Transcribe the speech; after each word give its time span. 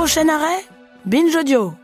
Prochain 0.00 0.30
arrêt 0.30 0.64
Binge 1.04 1.36
Audio. 1.36 1.74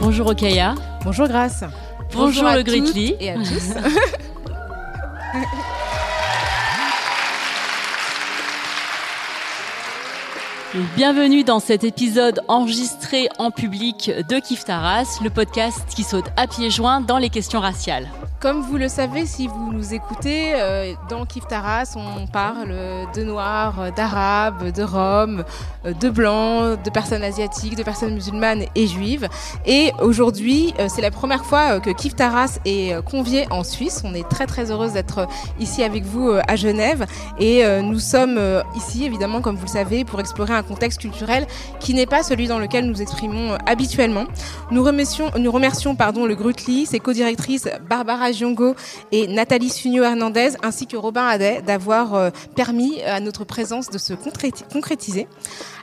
Bonjour 0.00 0.28
Okaya. 0.28 0.76
Bonjour 1.02 1.26
Grace. 1.26 1.64
Bonjour, 2.14 2.46
à 2.46 2.56
le 2.56 2.62
Gritly. 2.62 3.08
toutes 3.08 3.18
Et 3.18 3.32
à 3.32 3.34
tous. 3.34 3.74
Bienvenue 10.94 11.42
dans 11.42 11.58
cet 11.58 11.82
épisode 11.82 12.42
enregistré 12.46 13.28
en 13.38 13.50
public 13.50 14.12
de 14.28 14.38
Kif 14.38 14.64
Taras, 14.64 15.18
le 15.20 15.28
podcast 15.28 15.80
qui 15.88 16.04
saute 16.04 16.26
à 16.36 16.46
pieds 16.46 16.70
joints 16.70 17.00
dans 17.00 17.18
les 17.18 17.28
questions 17.28 17.58
raciales. 17.58 18.08
Comme 18.40 18.62
vous 18.62 18.78
le 18.78 18.88
savez, 18.88 19.26
si 19.26 19.48
vous 19.48 19.70
nous 19.70 19.92
écoutez, 19.92 20.54
euh, 20.54 20.94
dans 21.10 21.26
Kif 21.26 21.46
Taras, 21.46 21.94
on 21.94 22.26
parle 22.26 22.74
de 23.14 23.22
noirs, 23.22 23.92
d'arabes, 23.94 24.72
de 24.72 24.82
roms, 24.82 25.44
euh, 25.84 25.92
de 25.92 26.08
blancs, 26.08 26.82
de 26.82 26.88
personnes 26.88 27.22
asiatiques, 27.22 27.76
de 27.76 27.82
personnes 27.82 28.14
musulmanes 28.14 28.64
et 28.74 28.86
juives. 28.86 29.28
Et 29.66 29.92
aujourd'hui, 30.00 30.72
euh, 30.78 30.86
c'est 30.88 31.02
la 31.02 31.10
première 31.10 31.44
fois 31.44 31.80
que 31.80 31.90
Kif 31.90 32.16
Taras 32.16 32.60
est 32.64 32.98
convié 33.04 33.46
en 33.50 33.62
Suisse. 33.62 34.00
On 34.06 34.14
est 34.14 34.26
très 34.26 34.46
très 34.46 34.70
heureuse 34.70 34.94
d'être 34.94 35.28
ici 35.58 35.82
avec 35.82 36.04
vous 36.04 36.32
à 36.48 36.56
Genève. 36.56 37.04
Et 37.38 37.62
nous 37.82 37.98
sommes 37.98 38.40
ici, 38.74 39.04
évidemment, 39.04 39.42
comme 39.42 39.56
vous 39.56 39.66
le 39.66 39.70
savez, 39.70 40.06
pour 40.06 40.18
explorer 40.18 40.54
un 40.54 40.59
contexte 40.62 41.00
culturel 41.00 41.46
qui 41.80 41.94
n'est 41.94 42.06
pas 42.06 42.22
celui 42.22 42.46
dans 42.48 42.58
lequel 42.58 42.86
nous 42.86 43.00
exprimons 43.02 43.52
euh, 43.52 43.56
habituellement. 43.66 44.24
Nous 44.70 44.82
remercions, 44.82 45.30
nous 45.38 45.50
remercions 45.50 45.96
pardon, 45.96 46.26
le 46.26 46.34
Grutli, 46.34 46.86
ses 46.86 47.00
co-directrices 47.00 47.68
Barbara 47.88 48.32
Giongo 48.32 48.74
et 49.12 49.26
Nathalie 49.26 49.70
Sunio 49.70 50.02
Hernandez, 50.04 50.50
ainsi 50.62 50.86
que 50.86 50.96
Robin 50.96 51.26
Hadet, 51.26 51.62
d'avoir 51.62 52.14
euh, 52.14 52.30
permis 52.54 53.00
à 53.02 53.20
notre 53.20 53.44
présence 53.44 53.88
de 53.90 53.98
se 53.98 54.12
concréti- 54.12 54.64
concrétiser. 54.72 55.26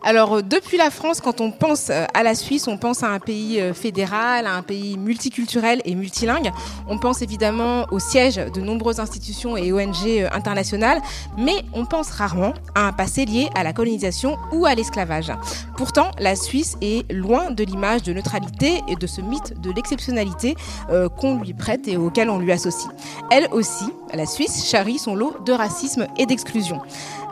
Alors, 0.04 0.36
euh, 0.38 0.42
depuis 0.42 0.78
la 0.78 0.92
France, 0.92 1.20
quand 1.22 1.42
on 1.42 1.52
pense 1.52 1.90
euh, 1.90 2.06
à 2.14 2.24
la 2.24 2.36
Suisse, 2.36 2.68
on 2.68 2.78
pense 2.78 3.02
à 3.04 3.08
un 3.08 3.20
pays 3.20 3.60
euh, 3.60 3.74
fédéral, 3.74 4.46
à 4.46 4.54
un 4.54 4.62
pays 4.62 4.98
multiculturel 4.98 5.82
et 5.86 5.96
multilingue. 5.96 6.52
On 6.88 7.00
pense 7.00 7.22
évidemment 7.22 7.86
au 7.92 8.00
siège 8.00 8.36
de 8.36 8.62
nombreuses 8.62 9.00
institutions 9.00 9.58
et 9.58 9.74
ONG 9.74 10.06
euh, 10.06 10.30
internationales, 10.32 11.02
mais 11.38 11.64
on 11.74 11.86
pense 11.86 12.12
rarement 12.12 12.54
à 12.76 12.88
un 12.88 12.94
passé 12.94 13.26
lié 13.26 13.50
à 13.56 13.64
la 13.64 13.74
colonisation 13.74 14.38
ou 14.52 14.66
à 14.68 14.76
l'esclavage. 14.76 15.32
Pourtant, 15.76 16.12
la 16.20 16.36
Suisse 16.36 16.76
est 16.82 17.12
loin 17.12 17.52
de 17.52 17.64
l'image 17.64 18.04
de 18.04 18.14
neutralité 18.14 18.82
et 18.88 18.96
de 18.96 19.08
ce 19.08 19.22
mythe 19.22 19.60
de 19.62 19.72
l'exceptionnalité 19.72 20.56
euh, 20.90 21.10
qu'on 21.10 21.40
lui 21.40 21.54
prête 21.54 21.88
et 21.88 21.98
auquel 21.98 22.30
on 22.30 22.40
lui 22.40 22.52
associe. 22.52 22.92
Elle 23.32 23.48
aussi, 23.52 23.86
la 24.14 24.26
Suisse, 24.26 24.66
charrie 24.70 25.00
son 25.00 25.16
lot 25.16 25.36
de 25.46 25.52
racisme 25.54 26.08
et 26.18 26.26
d'exclusion. 26.26 26.82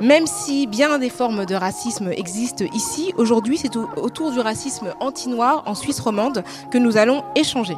Même 0.01 0.28
si 0.28 0.68
bien 0.68 1.00
des 1.00 1.09
formes 1.09 1.46
de 1.46 1.56
racisme 1.56 2.12
existent 2.12 2.66
ici, 2.73 3.13
aujourd'hui 3.18 3.57
c'est 3.57 3.75
au- 3.75 3.88
autour 3.97 4.31
du 4.31 4.40
racisme 4.40 4.94
anti-noir 5.00 5.63
en 5.66 5.75
Suisse 5.75 6.00
romande 6.00 6.44
que 6.72 6.78
nous 6.78 6.97
allons 6.97 7.23
échanger. 7.35 7.78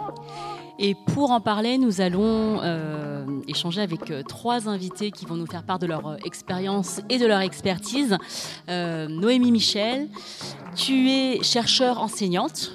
Et 0.80 0.96
pour 0.96 1.32
en 1.32 1.42
parler, 1.42 1.78
nous 1.78 2.02
allons 2.02 2.60
euh, 2.62 3.26
échanger 3.48 3.82
avec 3.82 4.12
euh, 4.12 4.22
trois 4.22 4.70
invités 4.70 5.12
qui 5.12 5.26
vont 5.26 5.36
nous 5.36 5.48
faire 5.48 5.64
part 5.64 5.80
de 5.80 5.88
leur 5.88 6.08
euh, 6.08 6.18
expérience 6.24 7.02
et 7.10 7.18
de 7.18 7.26
leur 7.26 7.42
expertise. 7.42 8.18
Noémie 8.68 9.52
Michel, 9.52 10.08
tu 10.76 11.10
es 11.10 11.42
chercheure 11.42 12.00
enseignante, 12.00 12.74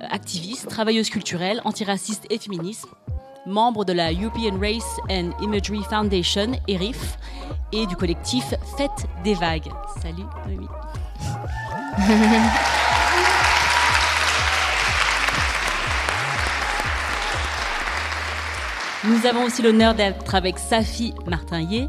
activiste, 0.00 0.68
travailleuse 0.68 1.10
culturelle, 1.10 1.60
antiraciste 1.64 2.26
et 2.30 2.38
féministe, 2.38 2.86
membre 3.46 3.84
de 3.84 3.92
la 3.92 4.12
European 4.12 4.58
Race 4.60 4.98
and 5.10 5.30
Imagery 5.40 5.82
Foundation, 5.88 6.52
ERIF, 6.66 7.18
et 7.72 7.86
du 7.86 7.96
collectif 7.96 8.54
Fête 8.76 9.06
des 9.22 9.34
Vagues. 9.34 9.70
Salut 10.00 10.24
Noémie. 10.46 10.68
Nous 19.06 19.26
avons 19.26 19.44
aussi 19.44 19.60
l'honneur 19.60 19.94
d'être 19.94 20.34
avec 20.34 20.58
Safi 20.58 21.12
Martinlier. 21.26 21.88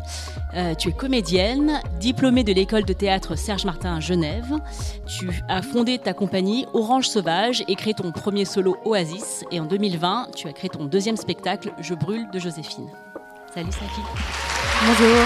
Euh, 0.53 0.75
tu 0.75 0.89
es 0.89 0.91
comédienne, 0.91 1.79
diplômée 1.97 2.43
de 2.43 2.51
l'école 2.51 2.83
de 2.83 2.91
théâtre 2.91 3.37
Serge 3.37 3.63
Martin 3.63 3.95
à 3.95 3.99
Genève. 4.01 4.53
Tu 5.07 5.29
as 5.47 5.61
fondé 5.61 5.97
ta 5.97 6.13
compagnie 6.13 6.65
Orange 6.73 7.07
Sauvage 7.07 7.63
et 7.69 7.75
créé 7.75 7.93
ton 7.93 8.11
premier 8.11 8.43
solo 8.43 8.75
Oasis. 8.83 9.45
Et 9.49 9.61
en 9.61 9.65
2020, 9.65 10.31
tu 10.35 10.49
as 10.49 10.53
créé 10.53 10.69
ton 10.69 10.85
deuxième 10.85 11.15
spectacle 11.15 11.71
Je 11.79 11.93
brûle 11.93 12.29
de 12.31 12.39
Joséphine. 12.39 12.89
Salut 13.53 13.71
Safi. 13.71 14.01
Bonjour. 14.85 15.25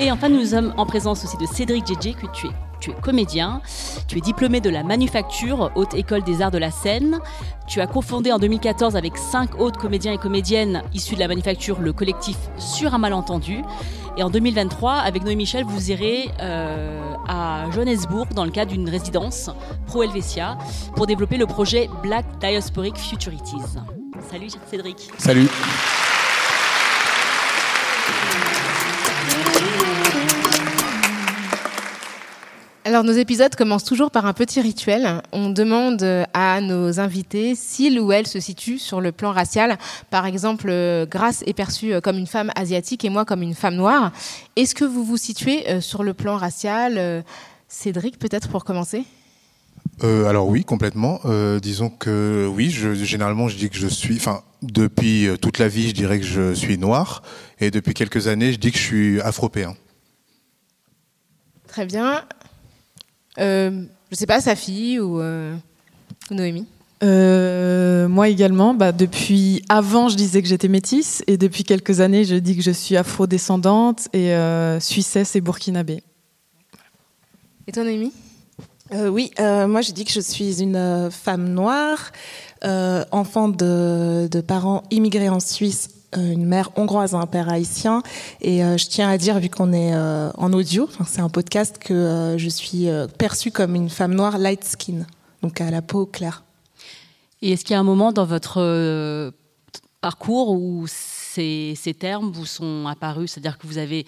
Et 0.00 0.10
enfin, 0.10 0.30
nous 0.30 0.46
sommes 0.46 0.72
en 0.78 0.86
présence 0.86 1.24
aussi 1.24 1.36
de 1.36 1.46
Cédric 1.46 1.86
Djedje, 1.86 2.14
que 2.16 2.26
tu 2.32 2.46
es, 2.46 2.50
tu 2.80 2.90
es 2.90 2.94
comédien, 2.94 3.60
tu 4.08 4.18
es 4.18 4.20
diplômé 4.20 4.60
de 4.60 4.70
la 4.70 4.82
Manufacture, 4.82 5.70
Haute 5.74 5.94
École 5.94 6.22
des 6.22 6.42
Arts 6.42 6.50
de 6.50 6.58
la 6.58 6.70
Seine. 6.70 7.20
Tu 7.66 7.80
as 7.80 7.86
cofondé 7.86 8.32
en 8.32 8.38
2014 8.38 8.96
avec 8.96 9.16
cinq 9.16 9.60
autres 9.60 9.78
comédiens 9.80 10.12
et 10.12 10.18
comédiennes 10.18 10.82
issus 10.94 11.14
de 11.14 11.20
la 11.20 11.28
Manufacture 11.28 11.80
le 11.80 11.92
collectif 11.92 12.36
Sur 12.58 12.94
un 12.94 12.98
malentendu. 12.98 13.62
Et 14.16 14.22
en 14.22 14.30
2023, 14.30 14.94
avec 14.94 15.24
Noé 15.24 15.34
Michel, 15.34 15.64
vous 15.64 15.90
irez 15.90 16.30
euh, 16.40 17.12
à 17.28 17.66
Johannesburg 17.72 18.28
dans 18.34 18.44
le 18.44 18.50
cadre 18.50 18.72
d'une 18.72 18.88
résidence 18.88 19.50
Pro 19.86 20.02
Helvetia 20.02 20.56
pour 20.94 21.06
développer 21.06 21.36
le 21.36 21.46
projet 21.46 21.90
Black 22.02 22.24
Diasporic 22.40 22.96
Futurities. 22.96 23.56
Salut 24.30 24.48
Cédric. 24.70 25.10
Salut. 25.18 25.48
Alors 32.96 33.04
nos 33.04 33.12
épisodes 33.12 33.54
commencent 33.54 33.84
toujours 33.84 34.10
par 34.10 34.24
un 34.24 34.32
petit 34.32 34.58
rituel. 34.58 35.20
On 35.30 35.50
demande 35.50 36.02
euh, 36.02 36.24
à 36.32 36.62
nos 36.62 36.98
invités 36.98 37.54
s'ils 37.54 38.00
ou 38.00 38.10
elles 38.10 38.26
se 38.26 38.40
situent 38.40 38.78
sur 38.78 39.02
le 39.02 39.12
plan 39.12 39.32
racial. 39.32 39.76
Par 40.08 40.24
exemple, 40.24 40.68
euh, 40.70 41.04
Grace 41.04 41.44
est 41.44 41.52
perçue 41.52 41.92
euh, 41.92 42.00
comme 42.00 42.16
une 42.16 42.26
femme 42.26 42.50
asiatique 42.56 43.04
et 43.04 43.10
moi 43.10 43.26
comme 43.26 43.42
une 43.42 43.54
femme 43.54 43.74
noire. 43.74 44.12
Est-ce 44.56 44.74
que 44.74 44.86
vous 44.86 45.04
vous 45.04 45.18
situez 45.18 45.82
sur 45.82 46.04
le 46.04 46.14
plan 46.14 46.38
racial 46.38 47.22
Cédric, 47.68 48.18
peut-être 48.18 48.48
pour 48.48 48.64
commencer? 48.64 49.04
Euh, 50.02 50.24
alors 50.24 50.48
oui, 50.48 50.64
complètement. 50.64 51.20
Euh, 51.26 51.60
disons 51.60 51.90
que 51.90 52.50
oui, 52.50 52.70
je, 52.70 52.94
généralement 52.94 53.48
je 53.48 53.58
dis 53.58 53.68
que 53.68 53.76
je 53.76 53.88
suis, 53.88 54.16
enfin 54.16 54.42
depuis 54.62 55.28
toute 55.42 55.58
la 55.58 55.68
vie, 55.68 55.88
je 55.88 55.94
dirais 55.94 56.18
que 56.18 56.24
je 56.24 56.54
suis 56.54 56.78
noir, 56.78 57.22
et 57.60 57.70
depuis 57.70 57.92
quelques 57.92 58.26
années, 58.26 58.54
je 58.54 58.58
dis 58.58 58.72
que 58.72 58.78
je 58.78 58.82
suis 58.82 59.20
afropéen. 59.20 59.76
Très 61.68 61.84
bien. 61.84 62.22
Euh, 63.38 63.82
je 64.10 64.16
sais 64.16 64.26
pas, 64.26 64.40
Safi 64.40 64.98
ou, 64.98 65.20
euh, 65.20 65.54
ou 66.30 66.34
Noémie. 66.34 66.66
Euh, 67.02 68.08
moi 68.08 68.28
également, 68.28 68.72
bah, 68.72 68.90
depuis 68.92 69.62
avant 69.68 70.08
je 70.08 70.16
disais 70.16 70.40
que 70.40 70.48
j'étais 70.48 70.68
métisse 70.68 71.22
et 71.26 71.36
depuis 71.36 71.62
quelques 71.62 72.00
années 72.00 72.24
je 72.24 72.36
dis 72.36 72.56
que 72.56 72.62
je 72.62 72.70
suis 72.70 72.96
afro-descendante 72.96 74.08
et 74.14 74.32
euh, 74.32 74.80
suissesse 74.80 75.36
et 75.36 75.42
burkinabé. 75.42 76.02
Et 77.66 77.72
toi, 77.72 77.84
Noémie? 77.84 78.12
Euh, 78.94 79.08
oui, 79.08 79.30
euh, 79.40 79.66
moi 79.66 79.82
je 79.82 79.92
dis 79.92 80.04
que 80.04 80.12
je 80.12 80.20
suis 80.20 80.62
une 80.62 81.10
femme 81.10 81.48
noire, 81.48 82.12
euh, 82.64 83.04
enfant 83.10 83.48
de, 83.48 84.28
de 84.30 84.40
parents 84.40 84.84
immigrés 84.90 85.28
en 85.28 85.40
Suisse 85.40 85.90
une 86.14 86.46
mère 86.46 86.70
hongroise, 86.76 87.14
un 87.14 87.26
père 87.26 87.48
haïtien. 87.48 88.02
Et 88.40 88.60
je 88.60 88.86
tiens 88.86 89.08
à 89.08 89.18
dire, 89.18 89.38
vu 89.38 89.48
qu'on 89.48 89.72
est 89.72 89.94
en 89.94 90.52
audio, 90.52 90.88
c'est 91.06 91.20
un 91.20 91.28
podcast, 91.28 91.78
que 91.78 92.36
je 92.38 92.48
suis 92.48 92.88
perçue 93.18 93.50
comme 93.50 93.74
une 93.74 93.90
femme 93.90 94.14
noire 94.14 94.38
light 94.38 94.64
skin, 94.64 95.06
donc 95.42 95.60
à 95.60 95.70
la 95.70 95.82
peau 95.82 96.06
claire. 96.06 96.44
Et 97.42 97.52
est-ce 97.52 97.64
qu'il 97.64 97.74
y 97.74 97.76
a 97.76 97.80
un 97.80 97.84
moment 97.84 98.12
dans 98.12 98.24
votre 98.24 99.32
parcours 100.00 100.50
où 100.50 100.86
ces, 100.86 101.76
termes 101.98 102.30
vous 102.30 102.46
sont 102.46 102.86
apparus? 102.86 103.32
C'est-à-dire 103.32 103.58
que 103.58 103.66
vous 103.66 103.78
avez 103.78 104.06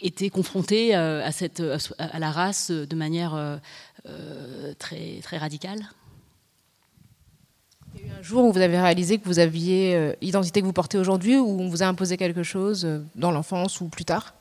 été 0.00 0.30
confronté 0.30 0.94
à, 0.94 1.32
cette, 1.32 1.62
à 1.98 2.18
la 2.18 2.30
race 2.30 2.70
de 2.70 2.96
manière 2.96 3.60
très, 4.78 5.20
très 5.22 5.38
radicale? 5.38 5.80
Un 8.10 8.22
jour 8.22 8.44
où 8.44 8.52
vous 8.52 8.60
avez 8.60 8.78
réalisé 8.78 9.18
que 9.18 9.24
vous 9.24 9.38
aviez 9.38 10.14
l'identité 10.20 10.60
que 10.60 10.66
vous 10.66 10.72
portez 10.72 10.98
aujourd'hui, 10.98 11.36
ou 11.36 11.60
on 11.60 11.68
vous 11.68 11.82
a 11.82 11.86
imposé 11.86 12.16
quelque 12.16 12.42
chose 12.42 12.86
dans 13.14 13.30
l'enfance 13.30 13.80
ou 13.80 13.88
plus 13.88 14.04
tard 14.04 14.35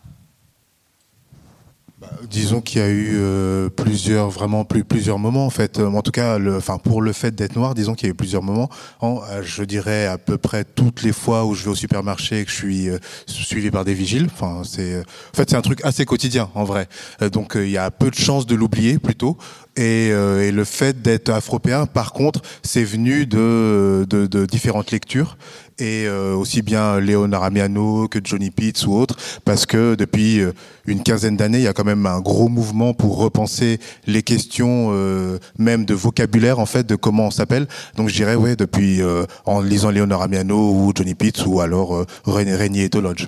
disons 2.29 2.61
qu'il 2.61 2.81
y 2.81 2.83
a 2.83 2.89
eu 2.89 3.15
euh, 3.15 3.69
plusieurs, 3.69 4.29
vraiment 4.29 4.65
plus, 4.65 4.83
plusieurs 4.83 5.19
moments 5.19 5.45
en 5.45 5.49
fait. 5.49 5.79
En 5.79 6.01
tout 6.01 6.11
cas, 6.11 6.37
le, 6.37 6.57
enfin 6.57 6.77
pour 6.77 7.01
le 7.01 7.13
fait 7.13 7.33
d'être 7.33 7.55
noir, 7.55 7.75
disons 7.75 7.93
qu'il 7.93 8.07
y 8.07 8.09
a 8.09 8.11
eu 8.11 8.15
plusieurs 8.15 8.43
moments. 8.43 8.69
En, 8.99 9.21
euh, 9.29 9.41
je 9.43 9.63
dirais 9.63 10.05
à 10.05 10.17
peu 10.17 10.37
près 10.37 10.63
toutes 10.63 11.03
les 11.03 11.13
fois 11.13 11.45
où 11.45 11.53
je 11.53 11.63
vais 11.63 11.71
au 11.71 11.75
supermarché 11.75 12.41
et 12.41 12.45
que 12.45 12.51
je 12.51 12.55
suis 12.55 12.89
euh, 12.89 12.97
suivi 13.25 13.71
par 13.71 13.85
des 13.85 13.93
vigiles. 13.93 14.27
Enfin, 14.33 14.61
c'est, 14.63 14.99
en 14.99 15.35
fait, 15.35 15.49
c'est 15.49 15.55
un 15.55 15.61
truc 15.61 15.83
assez 15.83 16.05
quotidien 16.05 16.49
en 16.55 16.63
vrai. 16.63 16.87
donc 17.31 17.53
il 17.55 17.69
y 17.69 17.77
a 17.77 17.91
peu 17.91 18.09
de 18.09 18.15
chances 18.15 18.45
de 18.45 18.55
l'oublier 18.55 18.99
plutôt. 18.99 19.37
Et, 19.77 20.11
le 20.11 20.63
fait 20.63 21.01
d'être 21.01 21.29
afropéen, 21.29 21.85
par 21.85 22.13
contre, 22.13 22.41
c'est 22.63 22.83
venu 22.83 23.25
de, 23.25 24.05
de 24.09 24.45
différentes 24.45 24.91
lectures 24.91 25.37
et 25.79 26.05
euh, 26.05 26.33
aussi 26.35 26.61
bien 26.61 26.99
Léonard 26.99 27.43
Amiano 27.43 28.07
que 28.07 28.19
Johnny 28.23 28.49
Pitts 28.49 28.85
ou 28.87 28.93
autres, 28.93 29.17
parce 29.43 29.65
que 29.65 29.95
depuis 29.95 30.39
euh, 30.39 30.53
une 30.85 31.03
quinzaine 31.03 31.35
d'années, 31.35 31.57
il 31.57 31.63
y 31.63 31.67
a 31.67 31.73
quand 31.73 31.83
même 31.83 32.05
un 32.05 32.21
gros 32.21 32.47
mouvement 32.47 32.93
pour 32.93 33.17
repenser 33.17 33.79
les 34.07 34.23
questions 34.23 34.89
euh, 34.91 35.37
même 35.57 35.85
de 35.85 35.93
vocabulaire 35.93 36.59
en 36.59 36.65
fait 36.65 36.87
de 36.87 36.95
comment 36.95 37.27
on 37.27 37.31
s'appelle. 37.31 37.67
Donc 37.97 38.09
je 38.09 38.15
dirais 38.15 38.35
ouais 38.35 38.55
depuis 38.55 39.01
en 39.45 39.61
lisant 39.61 39.89
Léonard 39.89 40.21
Amiano 40.21 40.71
ou 40.71 40.91
Johnny 40.95 41.15
Pitts 41.15 41.45
ou 41.45 41.59
alors 41.59 42.05
René 42.23 42.55
Régnier 42.55 42.89
Tolodge. 42.89 43.27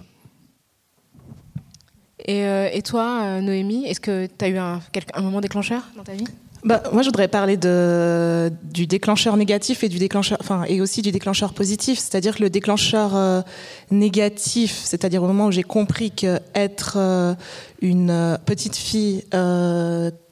Et, 2.26 2.44
et 2.74 2.82
toi, 2.82 3.42
Noémie, 3.42 3.86
est-ce 3.86 4.00
que 4.00 4.28
tu 4.28 4.46
as 4.46 4.50
eu 4.50 4.58
un 4.58 4.82
moment 5.22 5.42
déclencheur 5.42 5.84
dans 5.96 6.04
ta 6.04 6.14
vie? 6.14 6.26
Bah, 6.68 6.84
moi, 6.92 7.02
je 7.02 7.08
voudrais 7.08 7.30
parler 7.30 7.56
de, 7.56 8.52
du 8.74 8.88
déclencheur 8.88 9.38
négatif 9.38 9.86
et, 9.86 9.90
du 9.90 10.00
déclencheur, 10.00 10.38
enfin, 10.42 10.66
et 10.68 10.82
aussi 10.82 11.02
du 11.02 11.14
déclencheur 11.14 11.54
positif. 11.54 11.98
C'est-à-dire 11.98 12.36
que 12.36 12.44
le 12.44 12.50
déclencheur 12.50 13.16
euh, 13.16 13.42
négatif, 13.90 14.82
c'est-à-dire 14.84 15.24
au 15.24 15.28
moment 15.28 15.46
où 15.46 15.52
j'ai 15.52 15.64
compris 15.64 16.12
que 16.12 16.42
être 16.54 16.96
euh, 16.98 17.36
une 17.82 18.10
euh, 18.10 18.38
petite 18.38 18.76
fille 18.76 19.24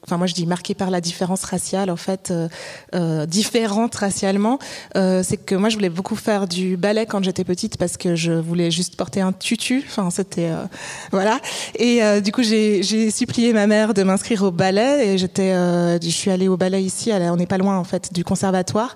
enfin 0.05 0.17
moi 0.17 0.27
je 0.27 0.33
dis 0.33 0.45
marquée 0.45 0.75
par 0.75 0.89
la 0.89 1.01
différence 1.01 1.43
raciale 1.43 1.89
en 1.89 1.95
fait 1.95 2.29
euh, 2.31 2.47
euh, 2.93 3.25
différente 3.25 3.95
racialement. 3.95 4.59
Euh, 4.95 5.23
c'est 5.23 5.37
que 5.37 5.55
moi 5.55 5.69
je 5.69 5.75
voulais 5.75 5.89
beaucoup 5.89 6.15
faire 6.15 6.47
du 6.47 6.77
ballet 6.77 7.05
quand 7.05 7.23
j'étais 7.23 7.43
petite 7.43 7.77
parce 7.77 7.97
que 7.97 8.15
je 8.15 8.31
voulais 8.31 8.71
juste 8.71 8.95
porter 8.95 9.21
un 9.21 9.33
tutu. 9.33 9.83
Enfin 9.87 10.09
c'était 10.09 10.49
euh, 10.49 10.63
voilà. 11.11 11.39
Et 11.77 12.03
euh, 12.03 12.21
du 12.21 12.31
coup 12.31 12.43
j'ai 12.43 13.11
supplié 13.11 13.53
ma 13.53 13.67
mère 13.67 13.93
de 13.93 14.03
m'inscrire 14.03 14.43
au 14.43 14.51
ballet 14.51 15.07
et 15.07 15.17
j'étais 15.17 15.53
je 15.53 16.09
suis 16.09 16.31
allée 16.31 16.47
au 16.47 16.57
ballet 16.57 16.83
ici 16.83 17.11
on 17.11 17.35
n'est 17.35 17.47
pas 17.47 17.57
loin 17.57 17.77
en 17.77 17.83
fait 17.83 18.13
du 18.13 18.23
conservatoire. 18.23 18.95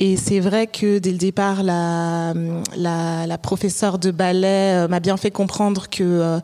Et 0.00 0.16
c'est 0.16 0.40
vrai 0.40 0.66
que 0.66 0.98
dès 0.98 1.12
le 1.12 1.18
départ 1.18 1.62
la 1.62 2.32
la, 2.76 3.26
la 3.26 3.38
professeure 3.38 3.98
de 3.98 4.10
ballet 4.10 4.88
m'a 4.88 5.00
bien 5.00 5.16
fait 5.16 5.30
comprendre 5.30 5.88
que 5.90 6.40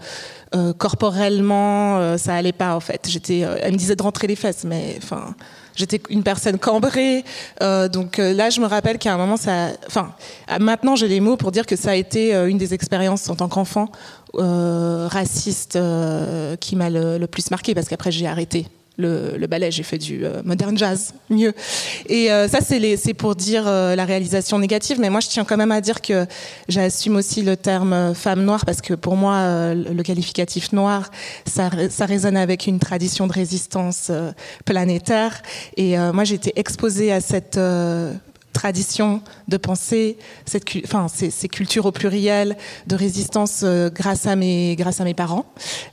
euh, 0.54 0.72
corporellement, 0.74 1.98
euh, 1.98 2.18
ça 2.18 2.34
allait 2.34 2.52
pas 2.52 2.76
en 2.76 2.80
fait. 2.80 3.08
J'étais, 3.08 3.42
euh, 3.42 3.56
elle 3.62 3.72
me 3.72 3.78
disait 3.78 3.96
de 3.96 4.02
rentrer 4.02 4.26
les 4.26 4.36
fesses, 4.36 4.64
mais 4.64 4.96
enfin, 4.98 5.34
j'étais 5.74 6.00
une 6.10 6.22
personne 6.22 6.58
cambrée. 6.58 7.24
donc 7.60 8.18
là, 8.18 8.50
je 8.50 8.60
me 8.60 8.66
rappelle 8.66 8.98
qu'à 8.98 9.14
un 9.14 9.16
moment, 9.16 9.36
ça, 9.38 9.68
enfin, 9.86 10.12
maintenant 10.60 10.94
j'ai 10.96 11.08
les 11.08 11.20
mots 11.20 11.36
pour 11.36 11.52
dire 11.52 11.64
que 11.64 11.76
ça 11.76 11.92
a 11.92 11.94
été 11.94 12.34
une 12.34 12.58
des 12.58 12.74
expériences 12.74 13.28
en 13.30 13.36
tant 13.36 13.48
qu'enfant 13.48 13.90
raciste 14.34 15.78
qui 16.60 16.76
m'a 16.76 16.90
le, 16.90 17.26
plus 17.26 17.50
marqué 17.50 17.74
parce 17.74 17.88
qu'après 17.88 18.12
j'ai 18.12 18.26
arrêté 18.26 18.66
le, 19.02 19.46
ballet, 19.46 19.70
j'ai 19.70 19.82
fait 19.82 19.98
du 19.98 20.24
euh, 20.24 20.42
modern 20.44 20.76
jazz, 20.76 21.12
mieux. 21.30 21.52
Et 22.06 22.30
euh, 22.30 22.48
ça, 22.48 22.58
c'est 22.60 23.14
pour 23.14 23.34
dire 23.34 23.64
euh, 23.66 23.94
la 23.94 24.04
réalisation 24.04 24.58
négative, 24.58 24.98
mais 25.00 25.10
moi, 25.10 25.20
je 25.20 25.28
tiens 25.28 25.44
quand 25.44 25.56
même 25.56 25.72
à 25.72 25.80
dire 25.80 26.00
que 26.00 26.26
j'assume 26.68 27.16
aussi 27.16 27.42
le 27.42 27.56
terme 27.56 28.14
femme 28.14 28.44
noire, 28.44 28.64
parce 28.64 28.80
que 28.80 28.94
pour 28.94 29.16
moi, 29.16 29.74
le 29.74 30.02
qualificatif 30.02 30.72
noir, 30.72 31.10
ça, 31.46 31.70
ça 31.90 32.06
résonne 32.06 32.36
avec 32.36 32.66
une 32.66 32.78
tradition 32.78 33.26
de 33.26 33.32
résistance 33.32 34.10
planétaire. 34.64 35.42
Et 35.76 35.96
moi, 36.12 36.24
j'ai 36.24 36.36
été 36.36 36.52
exposée 36.56 37.12
à 37.12 37.20
cette 37.20 37.58
tradition 38.52 39.22
de 39.48 39.56
pensée, 39.56 40.18
ces, 40.46 41.48
cultures 41.48 41.86
au 41.86 41.92
pluriel 41.92 42.56
de 42.86 42.96
résistance 42.96 43.62
euh, 43.64 43.90
grâce 43.90 44.26
à 44.26 44.36
mes, 44.36 44.76
parents, 45.16 45.46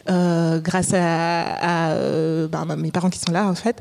euh, 0.09 0.59
grâce 0.59 0.93
à, 0.93 1.91
euh, 1.91 2.47
ben, 2.47 2.65
mes 2.75 2.91
parents 2.91 3.09
qui 3.09 3.19
sont 3.19 3.31
là 3.31 3.47
en 3.47 3.55
fait, 3.55 3.79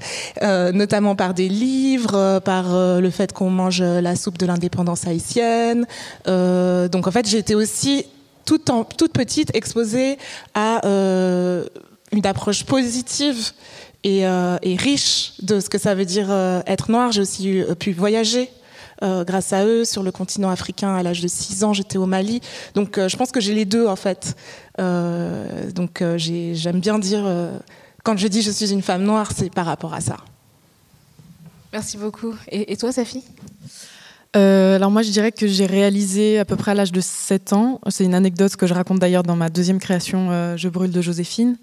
notamment 0.73 1.17
par 1.17 1.35
des 1.35 1.49
livres, 1.49 2.39
par 2.41 3.01
le 3.01 3.11
fait 3.11 3.33
qu'on 3.33 3.51
mange 3.51 3.83
la 3.83 4.17
soupe 4.17 4.39
de 4.39 4.47
l'indépendance 4.47 5.07
haïtienne. 5.07 5.87
donc 6.27 7.07
en 7.07 7.11
fait, 7.11 7.33
été 7.35 7.55
aussi 7.55 8.07
toute, 8.45 8.65
petite 9.13 9.55
exposée 9.55 10.19
à 10.55 10.81
une 10.85 12.27
approche 12.27 12.65
positive 12.65 13.53
et, 14.05 14.25
riche 14.79 15.33
de 15.43 15.61
ce 15.61 15.69
que 15.69 15.79
ça 15.79 15.95
veut 15.95 16.05
dire 16.05 16.31
être 16.67 16.91
noir. 16.91 17.13
J'ai 17.13 17.23
aussi 17.23 17.63
pu 17.79 17.93
voyager 17.93 18.49
euh, 19.03 19.25
grâce 19.25 19.53
à 19.53 19.65
eux 19.65 19.85
sur 19.85 20.03
le 20.03 20.11
continent 20.11 20.51
africain 20.51 20.95
à 20.95 21.03
l'âge 21.03 21.21
de 21.21 21.29
6 21.29 21.65
ans. 21.65 21.73
J'étais 21.73 21.99
au 21.99 22.07
Mali. 22.07 22.41
Donc 22.75 22.99
euh, 22.99 23.09
je 23.09 23.17
pense 23.17 23.31
que 23.31 23.41
j'ai 23.41 23.55
les 23.55 23.65
deux 23.65 23.87
en 23.87 23.97
fait. 23.97 24.37
Euh, 24.81 25.71
donc 25.73 26.03
j'aime 26.17 26.81
bien 26.81 26.99
dire, 26.99 27.25
quand 28.05 28.17
je 28.17 28.29
dis 28.29 28.43
je 28.43 28.51
suis 28.51 28.73
une 28.73 28.83
femme 28.83 29.03
noire, 29.03 29.31
c'est 29.35 29.53
par 29.53 29.67
rapport 29.67 29.95
à 29.95 30.01
ça. 30.01 30.17
Merci 31.73 31.99
beaucoup. 31.99 32.35
Et, 32.51 32.73
et 32.73 32.77
toi, 32.77 32.93
Safi? 32.93 33.23
Euh, 34.37 34.77
alors 34.77 34.91
moi 34.91 35.01
je 35.01 35.11
dirais 35.11 35.33
que 35.33 35.47
j'ai 35.47 35.65
réalisé 35.65 36.39
à 36.39 36.45
peu 36.45 36.55
près 36.55 36.73
à 36.73 36.75
l'âge 36.75 36.93
de 36.93 37.01
7 37.01 37.55
ans, 37.55 37.81
c'est 37.89 38.05
une 38.05 38.15
anecdote 38.15 38.57
que 38.57 38.67
je 38.67 38.75
raconte 38.75 38.99
d'ailleurs 38.99 39.23
dans 39.23 39.37
ma 39.37 39.49
deuxième 39.49 39.79
création 39.79 40.29
euh, 40.31 40.57
Je 40.59 40.69
brûle 40.69 40.91
de 40.91 41.01
Joséphine. 41.01 41.57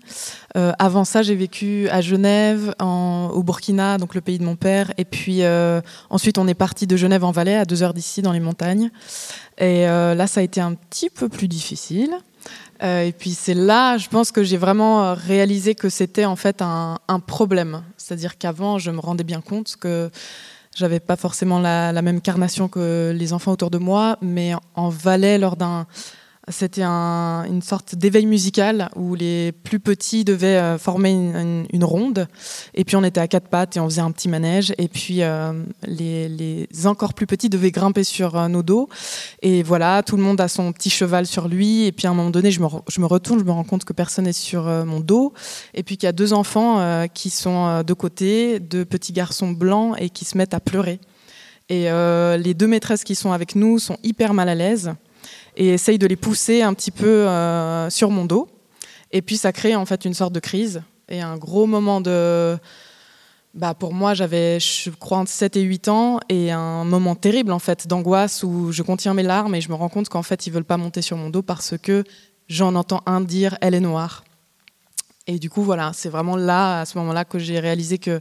Euh, 0.57 0.71
avant 0.79 1.05
ça 1.05 1.21
j'ai 1.21 1.35
vécu 1.35 1.87
à 1.89 2.01
Genève, 2.01 2.73
en, 2.79 3.29
au 3.31 3.43
Burkina, 3.43 3.99
donc 3.99 4.15
le 4.15 4.21
pays 4.21 4.39
de 4.39 4.43
mon 4.43 4.55
père, 4.55 4.91
et 4.97 5.05
puis 5.05 5.41
ensuite 6.09 6.39
on 6.39 6.47
est 6.47 6.55
parti 6.55 6.87
de 6.87 6.97
Genève 6.97 7.23
en 7.23 7.31
Valais, 7.31 7.55
à 7.55 7.65
deux 7.65 7.83
heures 7.83 7.93
d'ici 7.93 8.23
dans 8.23 8.31
les 8.31 8.39
montagnes. 8.39 8.89
Et 9.59 9.85
là 9.85 10.25
ça 10.25 10.39
a 10.39 10.43
été 10.43 10.59
un 10.59 10.73
petit 10.73 11.09
peu 11.09 11.29
plus 11.29 11.47
difficile. 11.47 12.11
Et 12.81 13.13
puis 13.17 13.31
c'est 13.31 13.53
là, 13.53 13.97
je 13.97 14.09
pense 14.09 14.31
que 14.31 14.43
j'ai 14.43 14.57
vraiment 14.57 15.13
réalisé 15.13 15.75
que 15.75 15.89
c'était 15.89 16.25
en 16.25 16.35
fait 16.35 16.61
un 16.61 17.19
problème. 17.27 17.83
C'est-à-dire 17.97 18.37
qu'avant 18.37 18.79
je 18.79 18.89
me 18.89 18.99
rendais 18.99 19.23
bien 19.23 19.41
compte 19.41 19.75
que 19.79 20.09
j'avais 20.75 20.99
pas 20.99 21.15
forcément 21.15 21.59
la, 21.59 22.01
même 22.01 22.21
carnation 22.21 22.67
que 22.67 23.13
les 23.15 23.33
enfants 23.33 23.53
autour 23.53 23.71
de 23.71 23.77
moi, 23.77 24.17
mais 24.21 24.53
en 24.75 24.89
Valais, 24.89 25.37
lors 25.37 25.55
d'un 25.55 25.87
c'était 26.47 26.83
un, 26.83 27.43
une 27.45 27.61
sorte 27.61 27.95
d'éveil 27.95 28.27
musical 28.27 28.89
où 28.95 29.15
les 29.15 29.51
plus 29.51 29.79
petits 29.79 30.23
devaient 30.23 30.57
euh, 30.57 30.77
former 30.77 31.11
une, 31.11 31.83
ronde. 31.83 32.27
Et 32.73 32.83
puis 32.83 32.95
on 32.95 33.03
était 33.03 33.19
à 33.19 33.27
quatre 33.27 33.47
pattes 33.47 33.77
et 33.77 33.79
on 33.79 33.85
faisait 33.85 34.01
un 34.01 34.11
petit 34.11 34.29
manège. 34.29 34.73
Et 34.77 34.87
puis 34.87 35.23
euh, 35.23 35.53
les, 35.87 36.67
encore 36.85 37.13
plus 37.13 37.25
petits 37.25 37.49
devaient 37.49 37.71
grimper 37.71 38.03
sur 38.03 38.35
euh, 38.35 38.47
nos 38.47 38.61
dos. 38.61 38.89
Et 39.41 39.63
voilà, 39.63 40.03
tout 40.03 40.17
le 40.17 40.23
monde 40.23 40.39
a 40.39 40.47
son 40.47 40.71
petit 40.71 40.89
cheval 40.89 41.25
sur 41.25 41.47
lui. 41.47 41.85
Et 41.85 41.91
puis 41.91 42.05
à 42.05 42.11
un 42.11 42.13
moment 42.13 42.29
donné, 42.29 42.51
je 42.51 42.61
me, 42.61 42.67
je 42.89 43.01
me 43.01 43.05
retourne, 43.07 43.39
je 43.39 43.45
me 43.45 43.51
rends 43.51 43.63
compte 43.63 43.83
que 43.83 43.93
personne 43.93 44.25
n'est 44.25 44.33
sur 44.33 44.63
mon 44.63 44.99
dos. 44.99 45.33
Et 45.73 45.83
puis 45.83 45.97
qu'il 45.97 46.05
y 46.05 46.09
a 46.09 46.13
deux 46.13 46.33
enfants 46.33 47.07
qui 47.13 47.29
sont 47.29 47.83
de 47.83 47.93
côté, 47.93 48.59
deux 48.59 48.85
petits 48.85 49.13
garçons 49.13 49.51
blancs 49.51 49.95
et 49.99 50.09
qui 50.09 50.25
se 50.25 50.37
mettent 50.37 50.53
à 50.53 50.59
pleurer. 50.59 50.99
Et 51.69 51.87
les 52.37 52.53
deux 52.53 52.67
maîtresses 52.67 53.03
qui 53.03 53.15
sont 53.15 53.31
avec 53.31 53.55
nous 53.55 53.79
sont 53.79 53.97
hyper 54.03 54.33
mal 54.33 54.49
à 54.49 54.55
l'aise 54.55 54.95
et 55.55 55.69
essaye 55.69 55.97
de 55.97 56.07
les 56.07 56.15
pousser 56.15 56.61
un 56.61 56.73
petit 56.73 56.91
peu 56.91 57.27
euh, 57.27 57.89
sur 57.89 58.09
mon 58.09 58.25
dos. 58.25 58.47
Et 59.11 59.21
puis 59.21 59.37
ça 59.37 59.51
crée 59.51 59.75
en 59.75 59.85
fait 59.85 60.05
une 60.05 60.13
sorte 60.13 60.33
de 60.33 60.39
crise 60.39 60.81
et 61.09 61.21
un 61.21 61.37
gros 61.37 61.65
moment 61.65 62.01
de... 62.01 62.57
Bah 63.53 63.73
pour 63.73 63.93
moi, 63.93 64.13
j'avais, 64.13 64.59
je 64.59 64.89
crois, 64.89 65.19
entre 65.19 65.31
7 65.31 65.55
et 65.55 65.61
8 65.61 65.87
ans 65.87 66.19
et 66.27 66.51
un 66.51 66.83
moment 66.83 67.15
terrible 67.15 67.53
en 67.53 67.59
fait 67.59 67.87
d'angoisse 67.87 68.43
où 68.43 68.73
je 68.73 68.83
contiens 68.83 69.13
mes 69.13 69.23
larmes 69.23 69.55
et 69.55 69.61
je 69.61 69.69
me 69.69 69.75
rends 69.75 69.87
compte 69.87 70.09
qu'en 70.09 70.23
fait, 70.23 70.45
ils 70.45 70.51
veulent 70.51 70.65
pas 70.65 70.75
monter 70.75 71.01
sur 71.01 71.15
mon 71.15 71.29
dos 71.29 71.41
parce 71.41 71.75
que 71.81 72.03
j'en 72.49 72.75
entends 72.75 73.01
un 73.05 73.21
dire 73.21 73.57
elle 73.61 73.73
est 73.73 73.79
noire. 73.79 74.25
Et 75.27 75.39
du 75.39 75.49
coup, 75.49 75.63
voilà, 75.63 75.91
c'est 75.93 76.09
vraiment 76.09 76.35
là, 76.35 76.81
à 76.81 76.85
ce 76.85 76.97
moment-là, 76.97 77.25
que 77.25 77.39
j'ai 77.39 77.59
réalisé 77.59 77.97
que, 77.97 78.19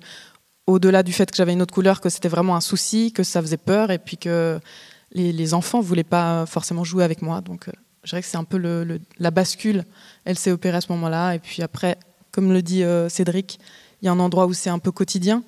au-delà 0.66 1.02
du 1.02 1.12
fait 1.12 1.30
que 1.30 1.36
j'avais 1.36 1.52
une 1.52 1.62
autre 1.62 1.74
couleur, 1.74 2.00
que 2.00 2.08
c'était 2.08 2.28
vraiment 2.28 2.56
un 2.56 2.60
souci, 2.60 3.12
que 3.12 3.22
ça 3.22 3.42
faisait 3.42 3.58
peur 3.58 3.90
et 3.90 3.98
puis 3.98 4.16
que 4.16 4.58
les, 5.14 5.54
enfants 5.54 5.78
ne 5.78 5.85
voulaient 5.85 6.04
pas 6.04 6.47
forcément 6.47 6.85
jouer 6.85 7.04
avec 7.04 7.23
moi. 7.23 7.40
Donc, 7.40 7.71
je 8.02 8.11
dirais 8.11 8.23
que 8.23 8.28
c'est 8.28 8.37
un 8.37 8.44
peu 8.44 8.59
le, 8.59 9.00
la 9.18 9.30
bascule. 9.30 9.85
Elle 10.25 10.38
s'est 10.38 10.50
opérée 10.50 10.76
à 10.76 10.80
ce 10.80 10.92
moment-là. 10.92 11.35
Et 11.35 11.38
puis 11.38 11.62
après, 11.62 11.99
comme 12.33 12.52
le 12.52 12.62
dit 12.62 12.83
Cédric, 13.09 13.59
il 14.02 14.06
y 14.06 14.09
a 14.09 14.12
un 14.12 14.18
endroit 14.21 14.47
où 14.47 14.52
c'est 14.52 14.71
un 14.71 14.78
peu 14.78 14.90
quotidien. 14.90 15.42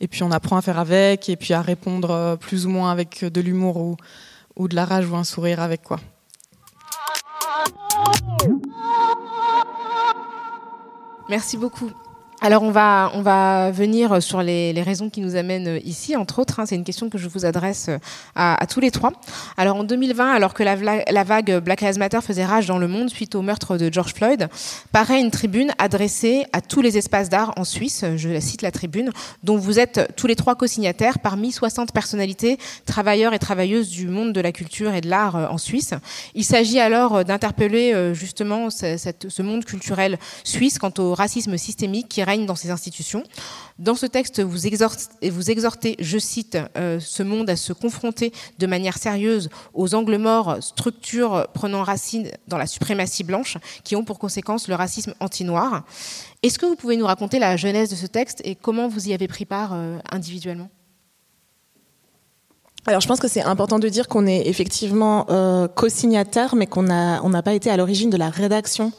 Et 0.00 0.06
puis 0.06 0.22
on 0.22 0.30
apprend 0.30 0.56
à 0.56 0.62
faire 0.62 0.78
avec, 0.78 1.28
et 1.28 1.36
puis 1.36 1.54
à 1.54 1.60
répondre 1.60 2.36
plus 2.40 2.66
ou 2.66 2.70
moins 2.70 2.92
avec 2.92 3.24
de 3.24 3.40
l'humour 3.40 3.78
ou, 3.78 3.96
ou 4.56 4.68
de 4.68 4.76
la 4.76 4.84
rage 4.84 5.08
ou 5.10 5.16
un 5.16 5.24
sourire 5.24 5.60
avec 5.60 5.82
quoi. 5.82 5.98
Merci 11.28 11.58
beaucoup. 11.58 11.90
Alors 12.40 12.62
on 12.62 12.70
va, 12.70 13.10
on 13.14 13.22
va 13.22 13.72
venir 13.72 14.22
sur 14.22 14.42
les, 14.42 14.80
raisons 14.80 15.10
qui 15.10 15.20
nous 15.20 15.34
amènent 15.34 15.80
ici, 15.84 16.14
entre 16.14 16.38
autres. 16.38 16.60
Hein. 16.60 16.66
c'est 16.66 16.76
une 16.76 16.84
question 16.84 17.10
que 17.10 17.18
je 17.18 17.28
vous 17.28 17.44
adresse 17.44 17.90
à, 18.36 18.64
tous 18.70 18.78
les 18.78 18.92
trois. 18.92 19.12
Alors 19.56 19.76
en 19.76 19.82
2020, 19.82 20.30
alors 20.30 20.54
que 20.54 20.62
la, 20.62 21.24
vague 21.24 21.58
Black 21.58 21.80
Lives 21.80 21.98
Matter 21.98 22.20
faisait 22.22 22.44
rage 22.44 22.66
dans 22.68 22.78
le 22.78 22.86
monde 22.86 23.10
suite 23.10 23.34
au 23.34 23.42
meurtre 23.42 23.76
de 23.76 23.92
George 23.92 24.14
Floyd, 24.14 24.48
paraît 24.92 25.20
une 25.20 25.32
tribune 25.32 25.72
adressée 25.78 26.44
à 26.52 26.60
tous 26.60 26.80
les 26.80 26.96
espaces 26.96 27.28
d'art 27.28 27.54
en 27.56 27.64
Suisse, 27.64 28.04
je 28.14 28.38
cite 28.38 28.62
la 28.62 28.70
tribune, 28.70 29.10
dont 29.42 29.56
vous 29.56 29.80
êtes 29.80 30.12
tous 30.16 30.28
les 30.28 30.36
trois 30.36 30.54
co-signataires 30.54 31.18
parmi 31.18 31.50
60 31.50 31.92
personnalités, 31.92 32.56
travailleurs 32.86 33.34
et 33.34 33.40
travailleuses 33.40 33.90
du 33.90 34.06
monde 34.06 34.32
de 34.32 34.40
la 34.40 34.52
culture 34.52 34.94
et 34.94 35.00
de 35.00 35.08
l'art 35.08 35.34
euh, 35.34 35.48
en 35.48 35.58
Suisse. 35.58 35.92
Il 36.36 36.44
s'agit 36.44 36.78
alors 36.78 37.24
d'interpeller 37.24 37.92
euh, 37.94 38.14
justement 38.14 38.70
ce 38.70 39.42
monde 39.42 39.64
culturel 39.64 40.18
suisse 40.44 40.78
quant 40.78 40.92
au 40.98 41.14
racisme 41.14 41.56
systémique 41.56 42.08
qui 42.08 42.22
règne 42.28 42.46
dans 42.46 42.54
ces 42.54 42.70
institutions. 42.70 43.24
Dans 43.78 43.94
ce 43.94 44.06
texte, 44.06 44.40
vous 44.40 44.66
exhortez, 44.66 45.96
je 45.98 46.18
cite, 46.18 46.58
euh, 46.76 47.00
ce 47.00 47.22
monde 47.22 47.48
à 47.50 47.56
se 47.56 47.72
confronter 47.72 48.32
de 48.58 48.66
manière 48.66 48.98
sérieuse 48.98 49.48
aux 49.74 49.94
angles 49.94 50.18
morts, 50.18 50.58
structures 50.60 51.48
prenant 51.54 51.82
racine 51.82 52.30
dans 52.46 52.58
la 52.58 52.66
suprématie 52.66 53.24
blanche, 53.24 53.56
qui 53.84 53.96
ont 53.96 54.04
pour 54.04 54.18
conséquence 54.18 54.68
le 54.68 54.74
racisme 54.74 55.14
anti-noir. 55.20 55.84
Est-ce 56.42 56.58
que 56.58 56.66
vous 56.66 56.76
pouvez 56.76 56.96
nous 56.96 57.06
raconter 57.06 57.38
la 57.38 57.56
genèse 57.56 57.90
de 57.90 57.96
ce 57.96 58.06
texte 58.06 58.40
et 58.44 58.54
comment 58.54 58.88
vous 58.88 59.08
y 59.08 59.14
avez 59.14 59.26
pris 59.26 59.44
part 59.44 59.72
euh, 59.72 59.98
individuellement? 60.12 60.68
Alors, 62.86 63.02
je 63.02 63.08
pense 63.08 63.20
que 63.20 63.28
c'est 63.28 63.42
important 63.42 63.78
de 63.78 63.88
dire 63.88 64.08
qu'on 64.08 64.26
est 64.26 64.46
effectivement 64.46 65.26
euh, 65.28 65.68
co-signataire, 65.68 66.54
mais 66.54 66.66
qu'on 66.66 66.84
n'a 66.84 67.20
on 67.22 67.28
n'a 67.28 67.42
pas 67.42 67.52
été 67.52 67.70
à 67.70 67.76
l'origine 67.76 68.08
de 68.08 68.16
la 68.16 68.30
rédaction 68.30 68.92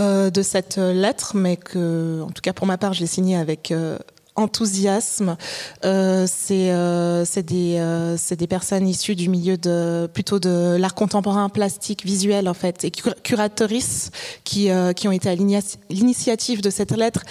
euh, 0.00 0.30
de 0.30 0.42
cette 0.42 0.76
lettre, 0.76 1.32
mais 1.36 1.56
que, 1.56 2.22
en 2.22 2.30
tout 2.30 2.42
cas 2.42 2.52
pour 2.52 2.66
ma 2.66 2.78
part, 2.78 2.92
je 2.92 3.00
l'ai 3.00 3.06
signée 3.06 3.36
avec 3.36 3.70
euh, 3.70 3.98
enthousiasme. 4.36 5.36
Euh, 5.84 6.26
c'est 6.28 6.70
euh, 6.70 7.24
des, 7.36 7.76
euh, 7.78 8.16
des 8.30 8.46
personnes 8.46 8.86
issues 8.86 9.16
du 9.16 9.28
milieu 9.28 9.56
de 9.56 10.08
plutôt 10.12 10.38
de 10.38 10.76
l'art 10.78 10.94
contemporain, 10.94 11.48
plastique, 11.48 12.04
visuel 12.04 12.48
en 12.48 12.54
fait, 12.54 12.84
et 12.84 12.90
curatrices 12.90 14.10
qui, 14.44 14.68
qui 14.94 15.08
ont 15.08 15.12
été 15.12 15.28
à 15.28 15.34
l'initiative 15.34 16.60
de 16.60 16.70
cette 16.70 16.92
lettre 16.92 17.22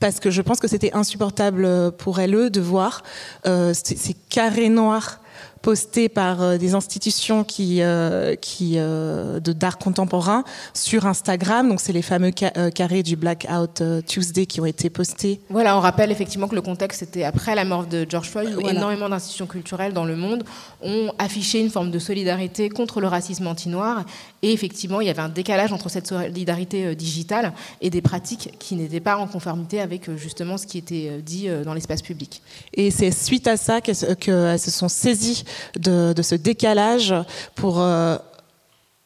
parce 0.00 0.20
que 0.20 0.30
je 0.30 0.42
pense 0.42 0.60
que 0.60 0.68
c'était 0.68 0.92
insupportable 0.92 1.92
pour 1.92 2.20
elles 2.20 2.50
de 2.50 2.60
voir 2.60 3.02
ces 3.44 4.14
carrés 4.28 4.68
noirs 4.68 5.20
postés 5.62 6.08
par 6.08 6.42
euh, 6.42 6.58
des 6.58 6.74
institutions 6.74 7.44
qui, 7.44 7.82
euh, 7.82 8.34
qui 8.36 8.74
euh, 8.76 9.40
de 9.40 9.52
d'art 9.52 9.78
contemporain 9.78 10.44
sur 10.74 11.06
Instagram. 11.06 11.68
Donc 11.68 11.80
c'est 11.80 11.92
les 11.92 12.02
fameux 12.02 12.30
carrés 12.30 13.02
du 13.02 13.16
Blackout 13.16 13.82
Tuesday 14.06 14.46
qui 14.46 14.60
ont 14.60 14.66
été 14.66 14.90
postés. 14.90 15.40
Voilà, 15.50 15.76
on 15.76 15.80
rappelle 15.80 16.10
effectivement 16.10 16.48
que 16.48 16.54
le 16.54 16.62
contexte 16.62 17.02
était 17.02 17.24
après 17.24 17.54
la 17.54 17.64
mort 17.64 17.86
de 17.86 18.06
George 18.08 18.28
Floyd, 18.28 18.54
où 18.56 18.68
énormément 18.68 19.08
d'institutions 19.08 19.46
culturelles 19.46 19.92
dans 19.92 20.04
le 20.04 20.16
monde 20.16 20.44
ont 20.82 21.12
affiché 21.18 21.60
une 21.60 21.70
forme 21.70 21.90
de 21.90 21.98
solidarité 21.98 22.68
contre 22.68 23.00
le 23.00 23.08
racisme 23.08 23.46
anti-noir. 23.46 24.04
Et 24.42 24.52
effectivement, 24.52 25.00
il 25.00 25.08
y 25.08 25.10
avait 25.10 25.22
un 25.22 25.28
décalage 25.28 25.72
entre 25.72 25.88
cette 25.88 26.06
solidarité 26.06 26.94
digitale 26.94 27.52
et 27.80 27.90
des 27.90 28.02
pratiques 28.02 28.54
qui 28.58 28.76
n'étaient 28.76 29.00
pas 29.00 29.16
en 29.16 29.26
conformité 29.26 29.80
avec 29.80 30.14
justement 30.16 30.58
ce 30.58 30.66
qui 30.66 30.78
était 30.78 31.20
dit 31.22 31.48
dans 31.64 31.74
l'espace 31.74 32.02
public. 32.02 32.42
Et 32.74 32.90
c'est 32.90 33.10
suite 33.10 33.48
à 33.48 33.56
ça 33.56 33.80
qu'elles 33.80 34.58
se 34.58 34.70
sont 34.70 34.88
saisies 34.88 35.44
de, 35.78 36.14
ce 36.22 36.34
décalage 36.34 37.14
pour 37.54 37.80
euh, 37.80 38.16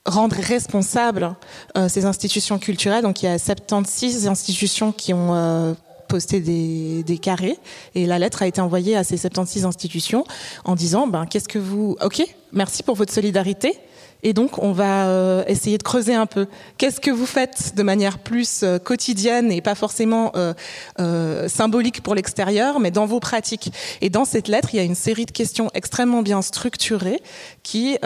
rendre 0.06 0.36
responsables 0.36 1.34
euh, 1.76 1.88
ces 1.88 2.04
institutions 2.04 2.58
culturelles. 2.58 3.02
Donc 3.02 3.22
il 3.22 3.26
y 3.26 3.28
a 3.28 3.38
76 3.38 4.26
institutions 4.26 4.92
qui 4.92 5.14
ont 5.14 5.34
euh, 5.34 5.74
posté 6.08 6.40
des, 6.40 7.02
des, 7.04 7.18
carrés 7.18 7.58
et 7.94 8.06
la 8.06 8.18
lettre 8.18 8.42
a 8.42 8.46
été 8.46 8.60
envoyée 8.60 8.96
à 8.96 9.04
ces 9.04 9.16
76 9.16 9.64
institutions 9.64 10.24
en 10.64 10.74
disant 10.74 11.06
ben 11.06 11.24
qu'est-ce 11.24 11.48
que 11.48 11.58
vous 11.58 11.96
ok 12.04 12.22
merci 12.52 12.82
pour 12.82 12.96
votre 12.96 13.12
solidarité 13.12 13.78
et 14.24 14.34
donc, 14.34 14.62
on 14.62 14.70
va 14.70 15.08
euh, 15.08 15.42
essayer 15.48 15.78
de 15.78 15.82
creuser 15.82 16.14
un 16.14 16.26
peu. 16.26 16.46
Qu'est-ce 16.78 17.00
que 17.00 17.10
vous 17.10 17.26
faites 17.26 17.74
de 17.74 17.82
manière 17.82 18.20
plus 18.20 18.62
euh, 18.62 18.78
quotidienne 18.78 19.50
et 19.50 19.60
pas 19.60 19.74
forcément 19.74 20.30
euh, 20.36 21.48
symbolique 21.48 22.04
pour 22.04 22.14
l'extérieur, 22.14 22.78
mais 22.78 22.92
dans 22.92 23.04
vos 23.04 23.18
pratiques? 23.18 23.72
Et 24.00 24.10
dans 24.10 24.24
cette 24.24 24.46
lettre, 24.46 24.68
il 24.74 24.76
y 24.76 24.80
a 24.80 24.84
une 24.84 24.94
série 24.94 25.26
de 25.26 25.32
questions 25.32 25.70
extrêmement 25.74 26.22
bien 26.22 26.40
structurées 26.40 27.20
qui 27.64 27.96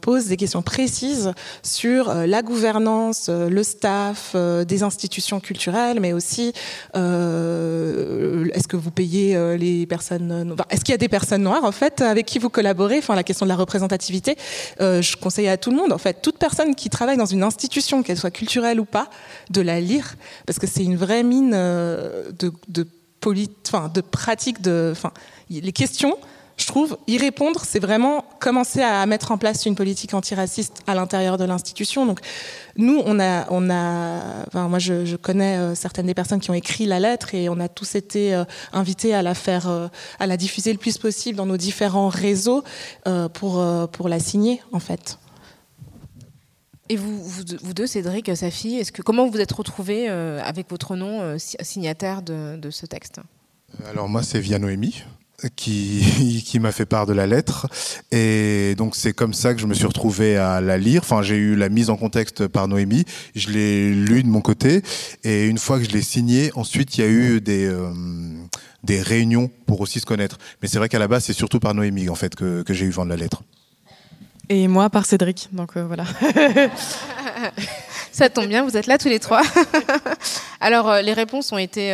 posent 0.00 0.26
des 0.26 0.36
questions 0.36 0.62
précises 0.62 1.32
sur 1.62 2.12
la 2.12 2.42
gouvernance, 2.42 3.28
le 3.28 3.62
staff 3.62 4.34
des 4.36 4.82
institutions 4.82 5.40
culturelles, 5.40 5.98
mais 6.00 6.12
aussi 6.12 6.52
est-ce 6.94 8.68
que 8.68 8.76
vous 8.76 8.90
payez 8.90 9.56
les 9.56 9.86
personnes... 9.86 10.52
Enfin, 10.52 10.64
est-ce 10.70 10.84
qu'il 10.84 10.92
y 10.92 10.94
a 10.94 10.98
des 10.98 11.08
personnes 11.08 11.42
noires, 11.42 11.64
en 11.64 11.72
fait, 11.72 12.00
avec 12.00 12.26
qui 12.26 12.38
vous 12.38 12.50
collaborez? 12.50 12.98
Enfin, 12.98 13.14
la 13.14 13.24
question 13.24 13.46
de 13.46 13.48
la 13.48 13.56
représentativité. 13.56 14.36
je 14.78 15.16
conseille 15.32 15.48
à 15.48 15.56
tout 15.56 15.70
le 15.70 15.76
monde, 15.76 15.94
en 15.94 15.98
fait, 15.98 16.20
toute 16.20 16.36
personne 16.36 16.74
qui 16.74 16.90
travaille 16.90 17.16
dans 17.16 17.24
une 17.24 17.42
institution, 17.42 18.02
qu'elle 18.02 18.18
soit 18.18 18.30
culturelle 18.30 18.78
ou 18.78 18.84
pas, 18.84 19.08
de 19.48 19.62
la 19.62 19.80
lire, 19.80 20.16
parce 20.46 20.58
que 20.58 20.66
c'est 20.66 20.84
une 20.84 20.96
vraie 20.96 21.22
mine 21.22 21.52
euh, 21.54 22.30
de, 22.38 22.52
de, 22.68 22.86
pratique, 24.02 24.60
de, 24.60 24.90
enfin, 24.92 25.10
les 25.48 25.72
questions 25.72 26.18
je 26.58 26.66
trouve, 26.66 26.98
y 27.06 27.16
répondre, 27.16 27.62
c'est 27.64 27.78
vraiment 27.78 28.26
commencer 28.38 28.82
à 28.82 29.04
mettre 29.06 29.32
en 29.32 29.38
place 29.38 29.64
une 29.64 29.74
politique 29.74 30.12
antiraciste 30.12 30.82
à 30.86 30.94
l'intérieur 30.94 31.38
de 31.38 31.44
l'institution. 31.44 32.04
Donc, 32.04 32.20
nous, 32.76 33.00
on 33.06 33.18
a, 33.18 33.46
on 33.50 33.70
a, 33.70 34.20
enfin, 34.48 34.68
moi, 34.68 34.78
je, 34.78 35.16
connais 35.16 35.56
euh, 35.56 35.74
certaines 35.74 36.06
des 36.06 36.14
personnes 36.14 36.40
qui 36.40 36.50
ont 36.50 36.54
écrit 36.54 36.84
la 36.84 37.00
lettre 37.00 37.34
et 37.34 37.48
on 37.48 37.58
a 37.58 37.68
tous 37.68 37.94
été 37.94 38.34
euh, 38.34 38.44
invités 38.74 39.14
à 39.14 39.22
la 39.22 39.34
faire, 39.34 39.66
à 40.20 40.26
la 40.26 40.36
diffuser 40.36 40.72
le 40.72 40.78
plus 40.78 40.98
possible 40.98 41.38
dans 41.38 41.46
nos 41.46 41.56
différents 41.56 42.08
réseaux 42.08 42.62
pour 43.32 43.64
pour 43.92 44.08
la 44.08 44.18
signer, 44.18 44.60
en 44.72 44.78
fait. 44.78 45.18
Et 46.92 46.96
vous, 46.96 47.24
vous, 47.24 47.72
deux, 47.72 47.86
Cédric, 47.86 48.28
est-ce 48.28 48.92
que 48.92 49.00
comment 49.00 49.24
vous 49.24 49.32
vous 49.32 49.40
êtes 49.40 49.52
retrouvés 49.52 50.08
avec 50.08 50.68
votre 50.68 50.94
nom 50.94 51.38
signataire 51.38 52.20
de, 52.20 52.68
ce 52.70 52.84
texte? 52.84 53.18
Alors 53.88 54.10
moi, 54.10 54.22
c'est 54.22 54.40
via 54.40 54.58
Noémie 54.58 55.02
qui, 55.56 56.58
m'a 56.60 56.70
fait 56.70 56.84
part 56.84 57.06
de 57.06 57.14
la 57.14 57.26
lettre. 57.26 57.66
Et 58.10 58.74
donc 58.76 58.94
c'est 58.94 59.14
comme 59.14 59.32
ça 59.32 59.54
que 59.54 59.60
je 59.62 59.66
me 59.66 59.72
suis 59.72 59.86
retrouvé 59.86 60.36
à 60.36 60.60
la 60.60 60.76
lire. 60.76 61.00
Enfin, 61.02 61.22
j'ai 61.22 61.36
eu 61.36 61.56
la 61.56 61.70
mise 61.70 61.88
en 61.88 61.96
contexte 61.96 62.46
par 62.46 62.68
Noémie. 62.68 63.06
Je 63.34 63.48
l'ai 63.48 63.90
lu 63.94 64.22
de 64.22 64.28
mon 64.28 64.42
côté. 64.42 64.82
Et 65.24 65.46
une 65.46 65.56
fois 65.56 65.78
que 65.78 65.86
je 65.86 65.92
l'ai 65.92 66.02
signé, 66.02 66.50
ensuite 66.56 66.98
il 66.98 67.00
y 67.00 67.04
a 67.04 67.08
eu 67.08 67.40
des 67.40 67.64
euh, 67.64 67.90
des 68.84 69.00
réunions 69.00 69.50
pour 69.64 69.80
aussi 69.80 69.98
se 69.98 70.04
connaître. 70.04 70.36
Mais 70.60 70.68
c'est 70.68 70.76
vrai 70.76 70.90
qu'à 70.90 70.98
la 70.98 71.08
base, 71.08 71.24
c'est 71.24 71.32
surtout 71.32 71.58
par 71.58 71.72
Noémie 71.72 72.10
en 72.10 72.16
fait 72.16 72.34
que, 72.34 72.60
que 72.60 72.74
j'ai 72.74 72.84
eu 72.84 72.90
vent 72.90 73.06
de 73.06 73.10
la 73.10 73.16
lettre. 73.16 73.42
Et 74.48 74.68
moi 74.68 74.90
par 74.90 75.06
Cédric. 75.06 75.48
Donc 75.52 75.76
euh, 75.76 75.84
voilà. 75.84 76.04
Ça 78.12 78.28
tombe 78.28 78.46
bien, 78.46 78.62
vous 78.62 78.76
êtes 78.76 78.86
là 78.86 78.98
tous 78.98 79.08
les 79.08 79.18
trois. 79.18 79.42
Alors, 80.60 80.90
euh, 80.90 81.02
les 81.02 81.14
réponses 81.14 81.50
ont 81.52 81.58
été 81.58 81.90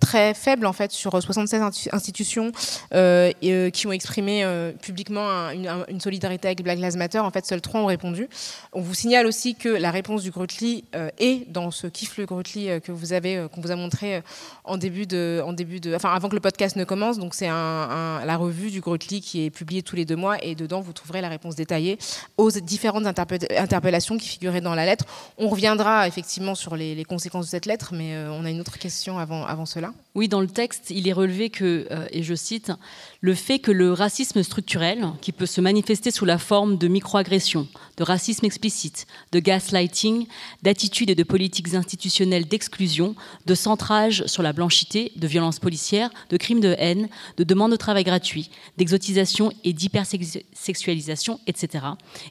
très 0.00 0.34
faible 0.34 0.66
en 0.66 0.72
fait 0.72 0.90
sur 0.90 1.12
76 1.22 1.62
institutions 1.92 2.50
euh, 2.94 3.30
euh, 3.44 3.70
qui 3.70 3.86
ont 3.86 3.92
exprimé 3.92 4.42
euh, 4.42 4.72
publiquement 4.72 5.50
une, 5.50 6.00
solidarité 6.00 6.48
avec 6.48 6.62
Black 6.62 6.78
Lives 6.78 6.96
Matter. 6.96 7.18
En 7.18 7.30
fait, 7.30 7.46
seuls 7.46 7.60
trois 7.60 7.80
ont 7.80 7.86
répondu. 7.86 8.28
On 8.72 8.80
vous 8.80 8.94
signale 8.94 9.26
aussi 9.26 9.54
que 9.54 9.68
la 9.68 9.90
réponse 9.90 10.22
du 10.22 10.30
Grutli 10.30 10.84
est 11.18 11.50
dans 11.50 11.70
ce 11.70 11.86
kiff 11.86 12.16
le 12.16 12.24
Grutli 12.24 12.68
que 12.80 12.90
vous 12.90 13.12
avez, 13.12 13.46
qu'on 13.52 13.60
vous 13.60 13.70
a 13.70 13.76
montré 13.76 14.22
en 14.64 14.78
début 14.78 15.06
de, 15.06 15.42
en 15.44 15.52
début 15.52 15.78
de, 15.78 15.94
enfin 15.94 16.12
avant 16.14 16.28
que 16.28 16.34
le 16.34 16.40
podcast 16.40 16.76
ne 16.76 16.84
commence. 16.84 17.18
Donc 17.18 17.34
c'est 17.34 17.48
la 17.48 18.36
revue 18.36 18.70
du 18.70 18.80
Grutli 18.80 19.20
qui 19.20 19.44
est 19.44 19.50
publiée 19.50 19.82
tous 19.82 19.96
les 19.96 20.06
deux 20.06 20.16
mois 20.16 20.42
et 20.42 20.54
dedans 20.54 20.80
vous 20.80 20.94
trouverez 20.94 21.20
la 21.20 21.28
réponse 21.28 21.54
détaillée 21.54 21.98
aux 22.38 22.50
différentes 22.50 23.06
interpellations 23.06 24.16
qui 24.16 24.28
figuraient 24.28 24.62
dans 24.62 24.74
la 24.74 24.86
lettre. 24.86 25.04
On 25.36 25.48
reviendra 25.48 26.08
effectivement 26.08 26.54
sur 26.54 26.76
les, 26.76 26.94
les 26.94 27.04
conséquences 27.04 27.46
de 27.46 27.50
cette 27.50 27.66
lettre, 27.66 27.92
mais 27.92 28.16
on 28.30 28.44
a 28.44 28.50
une 28.50 28.60
autre 28.60 28.78
question 28.78 29.18
avant, 29.18 29.44
avant 29.44 29.66
cela. 29.66 29.89
Ça 29.92 29.98
Oui, 30.14 30.28
dans 30.28 30.40
le 30.40 30.46
texte, 30.46 30.90
il 30.90 31.06
est 31.08 31.12
relevé 31.12 31.50
que, 31.50 31.86
euh, 31.90 32.06
et 32.10 32.22
je 32.22 32.34
cite, 32.34 32.72
le 33.20 33.34
fait 33.34 33.58
que 33.58 33.70
le 33.70 33.92
racisme 33.92 34.42
structurel, 34.42 35.08
qui 35.20 35.32
peut 35.32 35.46
se 35.46 35.60
manifester 35.60 36.10
sous 36.10 36.24
la 36.24 36.38
forme 36.38 36.78
de 36.78 36.88
microagressions, 36.88 37.68
de 37.96 38.02
racisme 38.02 38.46
explicite, 38.46 39.06
de 39.32 39.38
gaslighting, 39.38 40.26
d'attitudes 40.62 41.10
et 41.10 41.14
de 41.14 41.22
politiques 41.22 41.74
institutionnelles 41.74 42.48
d'exclusion, 42.48 43.14
de 43.46 43.54
centrage 43.54 44.24
sur 44.26 44.42
la 44.42 44.52
blanchité, 44.52 45.12
de 45.16 45.26
violences 45.26 45.58
policières, 45.58 46.10
de 46.30 46.36
crimes 46.36 46.60
de 46.60 46.74
haine, 46.78 47.08
de 47.36 47.44
demandes 47.44 47.72
de 47.72 47.76
travail 47.76 48.04
gratuit, 48.04 48.50
d'exotisation 48.78 49.52
et 49.64 49.72
d'hypersexualisation, 49.72 51.40
etc., 51.46 51.84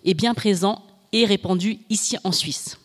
est 0.06 0.14
bien 0.14 0.34
présent 0.34 0.84
et 1.12 1.26
répandu 1.26 1.80
ici 1.90 2.18
en 2.24 2.32
Suisse. 2.32 2.78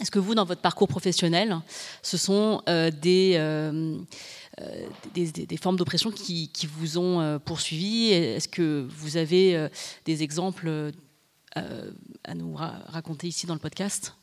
Est-ce 0.00 0.10
que 0.10 0.18
vous, 0.18 0.34
dans 0.34 0.44
votre 0.44 0.62
parcours 0.62 0.88
professionnel, 0.88 1.58
ce 2.02 2.16
sont 2.16 2.62
euh, 2.68 2.90
euh, 3.04 3.98
euh, 4.60 4.86
des, 5.14 5.56
formes 5.58 5.76
d'oppression 5.76 6.10
qui, 6.10 6.48
qui, 6.48 6.66
vous 6.66 6.98
ont 6.98 7.38
poursuivi? 7.44 8.10
Est-ce 8.10 8.48
que 8.48 8.86
vous 8.90 9.16
avez 9.16 9.68
des 10.06 10.22
exemples 10.22 10.92
à 11.54 12.34
nous 12.34 12.54
raconter 12.54 13.28
ici 13.28 13.46
dans 13.46 13.54
le 13.54 13.60
podcast? 13.60 14.14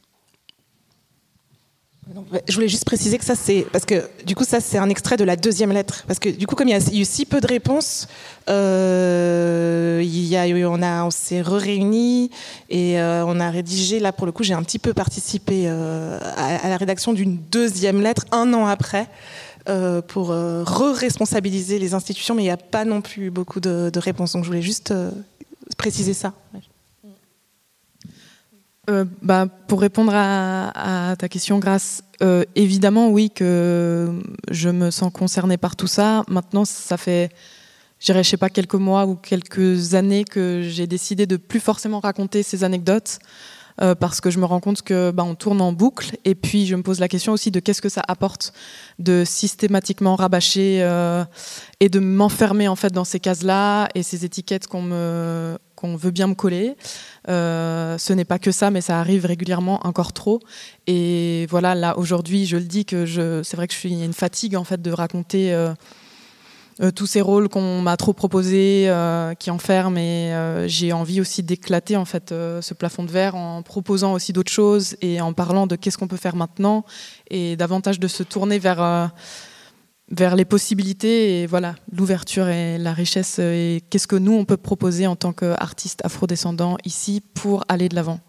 Je 2.48 2.54
voulais 2.56 2.68
juste 2.68 2.86
préciser 2.86 3.18
que 3.18 3.26
ça, 3.26 3.36
c'est. 3.36 3.66
Parce 3.72 3.86
que 3.86 4.10
du 4.26 4.36
coup, 4.36 4.44
ça, 4.44 4.60
c'est 4.60 4.78
un 4.78 4.90
extrait 4.90 5.18
de 5.18 5.24
la 5.24 5.36
deuxième 5.36 5.72
lettre. 5.72 6.04
Parce 6.08 6.20
que 6.20 6.30
du 6.30 6.48
coup, 6.48 6.56
comme 6.56 6.68
il 6.68 6.72
y 6.72 6.74
a 6.74 6.94
eu 6.94 7.06
si 7.06 7.26
peu 7.26 7.40
de 7.42 7.48
réponses, 7.48 8.08
euh, 8.50 10.02
il 10.04 10.26
y 10.26 10.38
a 10.38 10.46
on, 10.70 10.82
a, 10.82 11.04
on 11.04 11.12
s'est 11.12 11.42
réunis 11.42 12.30
et 12.70 13.00
euh, 13.00 13.26
on 13.26 13.40
a 13.40 13.50
rédigé. 13.50 14.00
Là, 14.00 14.12
pour 14.12 14.26
le 14.26 14.32
coup, 14.32 14.44
j'ai 14.44 14.54
un 14.54 14.64
petit 14.64 14.80
peu 14.80 14.94
participé 14.94 15.64
euh, 15.68 16.20
à, 16.36 16.68
la 16.70 16.78
rédaction 16.78 17.14
d'une 17.14 17.38
deuxième 17.52 18.02
lettre 18.02 18.26
un 18.32 18.54
an 18.54 18.68
après. 18.68 19.08
pour 20.08 20.28
re-responsabiliser 20.28 21.78
les 21.78 21.94
institutions, 21.94 22.36
mais 22.36 22.44
il 22.44 22.46
n'y 22.46 22.52
a 22.52 22.58
pas 22.58 22.86
non 22.86 23.02
plus 23.02 23.30
beaucoup 23.32 23.60
de 23.60 24.00
réponses. 24.00 24.34
Donc 24.34 24.44
je 24.44 24.50
voulais 24.50 24.62
juste 24.62 24.94
préciser 25.78 26.14
ça. 26.14 26.34
Euh, 28.90 29.04
bah, 29.22 29.48
pour 29.68 29.82
répondre 29.82 30.14
à, 30.16 31.16
ta 31.20 31.28
question, 31.28 31.60
Grâce, 31.60 32.04
euh, 32.22 32.46
évidemment, 32.56 33.10
oui, 33.10 33.30
que 33.30 34.22
je 34.50 34.70
me 34.70 34.92
sens 34.92 35.12
concernée 35.12 35.58
par 35.58 35.76
tout 35.76 35.88
ça. 35.88 36.24
Maintenant, 36.30 36.64
ça 36.64 36.96
fait, 36.96 37.30
je 38.00 38.24
sais 38.24 38.38
pas, 38.38 38.50
quelques 38.50 38.76
mois 38.76 39.06
ou 39.06 39.16
quelques 39.16 39.94
années 39.94 40.24
que 40.24 40.62
j'ai 40.64 40.88
décidé 40.88 41.26
de 41.26 41.36
plus 41.36 41.60
forcément 41.60 42.00
raconter 42.00 42.44
ces 42.44 42.64
anecdotes. 42.64 43.20
Euh, 43.80 43.94
parce 43.94 44.22
que 44.22 44.32
je 44.32 44.40
me 44.40 44.46
rends 44.46 44.60
compte 44.60 44.82
que 44.82 45.12
bah, 45.12 45.24
on 45.24 45.36
tourne 45.36 45.62
en 45.62 45.72
boucle 45.72 46.18
et 46.26 46.34
puis 46.34 46.66
je 46.66 46.76
me 46.76 46.82
pose 46.82 47.00
la 47.00 47.08
question 47.08 47.32
aussi 47.32 47.52
de 47.52 47.60
qu'est-ce 47.60 47.84
que 47.84 47.90
ça 47.90 48.02
apporte 48.08 48.52
de 48.98 49.24
systématiquement 49.24 50.16
rabâcher 50.16 50.80
et 51.80 51.88
de 51.88 52.00
m'enfermer 52.00 52.68
en 52.68 52.76
fait 52.76 52.92
dans 52.92 53.04
ces 53.04 53.20
cases-là 53.20 53.88
et 53.94 54.02
ces 54.02 54.26
étiquettes 54.26 54.66
qu'on 54.66 54.82
me 54.82 55.60
qu'on 55.78 55.96
veut 55.96 56.12
bien 56.12 56.28
me 56.28 56.34
coller. 56.34 56.76
Euh, 57.30 57.98
ce 57.98 58.12
n'est 58.12 58.26
pas 58.26 58.40
que 58.40 58.52
ça, 58.52 58.72
mais 58.72 58.82
ça 58.82 59.00
arrive 59.00 59.26
régulièrement 59.26 59.80
encore 59.86 60.12
trop. 60.12 60.42
Et 60.88 61.46
voilà, 61.50 61.76
là 61.76 61.98
aujourd'hui, 61.98 62.46
je 62.46 62.58
le 62.58 62.64
dis 62.64 62.84
que 62.84 63.06
je, 63.06 63.44
c'est 63.44 63.56
vrai 63.56 63.68
que 63.68 63.74
je 63.74 63.80
suis 63.80 64.04
une 64.04 64.14
fatigue 64.14 64.58
en 64.58 64.64
fait 64.64 64.82
de 64.82 64.92
raconter 64.92 65.54
euh, 65.54 65.74
euh, 66.82 66.90
tous 66.90 67.06
ces 67.06 67.22
rôles 67.22 67.48
qu'on 67.48 67.82
m'a 67.82 67.96
trop 67.96 68.14
proposés, 68.14 68.92
qui 69.40 69.52
enferment. 69.52 69.98
Et 69.98 70.66
j'ai 70.68 70.94
envie 70.94 71.22
aussi 71.22 71.44
d'éclater 71.44 71.96
en 71.96 72.06
fait 72.06 72.30
ce 72.30 72.74
plafond 72.74 73.04
de 73.04 73.12
verre 73.12 73.36
en 73.36 73.62
proposant 73.62 74.14
aussi 74.14 74.34
d'autres 74.34 74.52
choses 74.52 74.98
et 75.02 75.22
en 75.22 75.34
parlant 75.34 75.68
de 75.68 75.76
qu'est-ce 75.76 75.98
qu'on 75.98 76.08
peut 76.08 76.18
faire 76.18 76.36
maintenant 76.36 76.86
et 77.30 77.56
davantage 77.56 78.00
de 78.00 78.08
se 78.08 78.24
tourner 78.24 78.58
vers 78.58 79.12
vers 80.10 80.36
les 80.36 80.46
possibilités 80.46 81.42
et 81.42 81.48
voilà 81.48 81.76
l'ouverture 81.92 82.48
et 82.48 82.78
la 82.78 82.94
richesse 82.94 83.40
et 83.40 83.84
qu'est-ce 83.90 84.08
que 84.08 84.16
nous 84.16 84.34
on 84.34 84.46
peut 84.46 84.58
proposer 84.58 85.08
en 85.08 85.16
tant 85.16 85.34
qu'artistes 85.34 86.04
afrodescendants 86.06 86.78
ici 86.86 87.22
pour 87.34 87.64
aller 87.68 87.90
de 87.90 87.96
l'avant? 87.96 88.20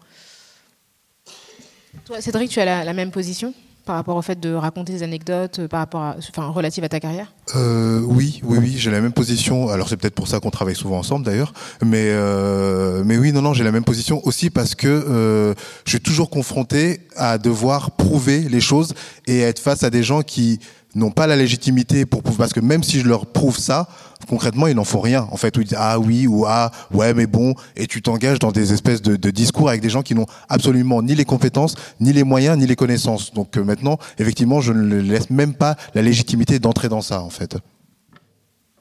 Toi, 2.05 2.21
Cédric, 2.21 2.49
tu 2.49 2.59
as 2.59 2.83
la, 2.83 2.93
même 2.93 3.11
position 3.11 3.53
par 3.85 3.95
rapport 3.95 4.15
au 4.15 4.21
fait 4.21 4.39
de 4.39 4.53
raconter 4.53 4.93
des 4.93 5.03
anecdotes 5.03 5.65
par 5.67 5.79
rapport 5.79 6.01
à, 6.01 6.15
enfin, 6.17 6.47
relatives 6.47 6.83
à 6.83 6.89
ta 6.89 6.99
carrière? 6.99 7.33
Euh, 7.55 8.01
Oui, 8.01 8.39
oui, 8.43 8.57
oui, 8.59 8.75
j'ai 8.77 8.91
la 8.91 9.01
même 9.01 9.13
position. 9.13 9.69
Alors 9.69 9.89
c'est 9.89 9.97
peut-être 9.97 10.15
pour 10.15 10.27
ça 10.27 10.39
qu'on 10.39 10.51
travaille 10.51 10.75
souvent 10.75 10.99
ensemble 10.99 11.25
d'ailleurs, 11.25 11.53
mais 11.83 12.09
euh, 12.09 13.03
mais 13.05 13.17
oui, 13.17 13.31
non, 13.31 13.41
non, 13.41 13.53
j'ai 13.53 13.63
la 13.63 13.71
même 13.71 13.83
position 13.83 14.25
aussi 14.27 14.49
parce 14.49 14.75
que 14.75 14.87
euh, 14.87 15.53
je 15.85 15.91
suis 15.91 15.99
toujours 15.99 16.29
confronté 16.29 17.01
à 17.15 17.37
devoir 17.37 17.91
prouver 17.91 18.41
les 18.41 18.61
choses 18.61 18.93
et 19.25 19.39
être 19.39 19.59
face 19.59 19.83
à 19.83 19.89
des 19.89 20.03
gens 20.03 20.21
qui 20.21 20.59
n'ont 20.95 21.11
pas 21.11 21.27
la 21.27 21.35
légitimité 21.35 22.05
pour 22.05 22.23
prouver, 22.23 22.37
parce 22.37 22.53
que 22.53 22.59
même 22.59 22.83
si 22.83 22.99
je 22.99 23.07
leur 23.07 23.27
prouve 23.27 23.57
ça, 23.57 23.87
concrètement, 24.27 24.67
ils 24.67 24.75
n'en 24.75 24.83
font 24.83 24.99
rien. 24.99 25.27
En 25.31 25.37
fait, 25.37 25.55
où 25.57 25.61
ils 25.61 25.67
disent 25.67 25.77
ah 25.79 25.99
oui 25.99 26.27
ou 26.27 26.45
ah 26.47 26.71
ouais, 26.93 27.13
mais 27.13 27.27
bon, 27.27 27.53
et 27.75 27.87
tu 27.87 28.01
t'engages 28.01 28.39
dans 28.39 28.51
des 28.51 28.73
espèces 28.73 29.01
de, 29.01 29.29
discours 29.29 29.69
avec 29.69 29.81
des 29.81 29.89
gens 29.89 30.01
qui 30.01 30.15
n'ont 30.15 30.25
absolument 30.49 31.01
ni 31.01 31.15
les 31.15 31.25
compétences, 31.25 31.75
ni 31.99 32.13
les 32.13 32.23
moyens, 32.23 32.57
ni 32.57 32.65
les 32.65 32.75
connaissances. 32.75 33.33
Donc 33.33 33.57
euh, 33.57 33.63
maintenant, 33.63 33.97
effectivement, 34.17 34.61
je 34.61 34.73
ne 34.73 34.99
laisse 34.99 35.29
même 35.29 35.53
pas 35.53 35.75
la 35.93 36.01
légitimité 36.01 36.59
d'entrer 36.59 36.89
dans 36.89 37.01
ça, 37.01 37.21
en 37.21 37.29
fait. 37.29 37.57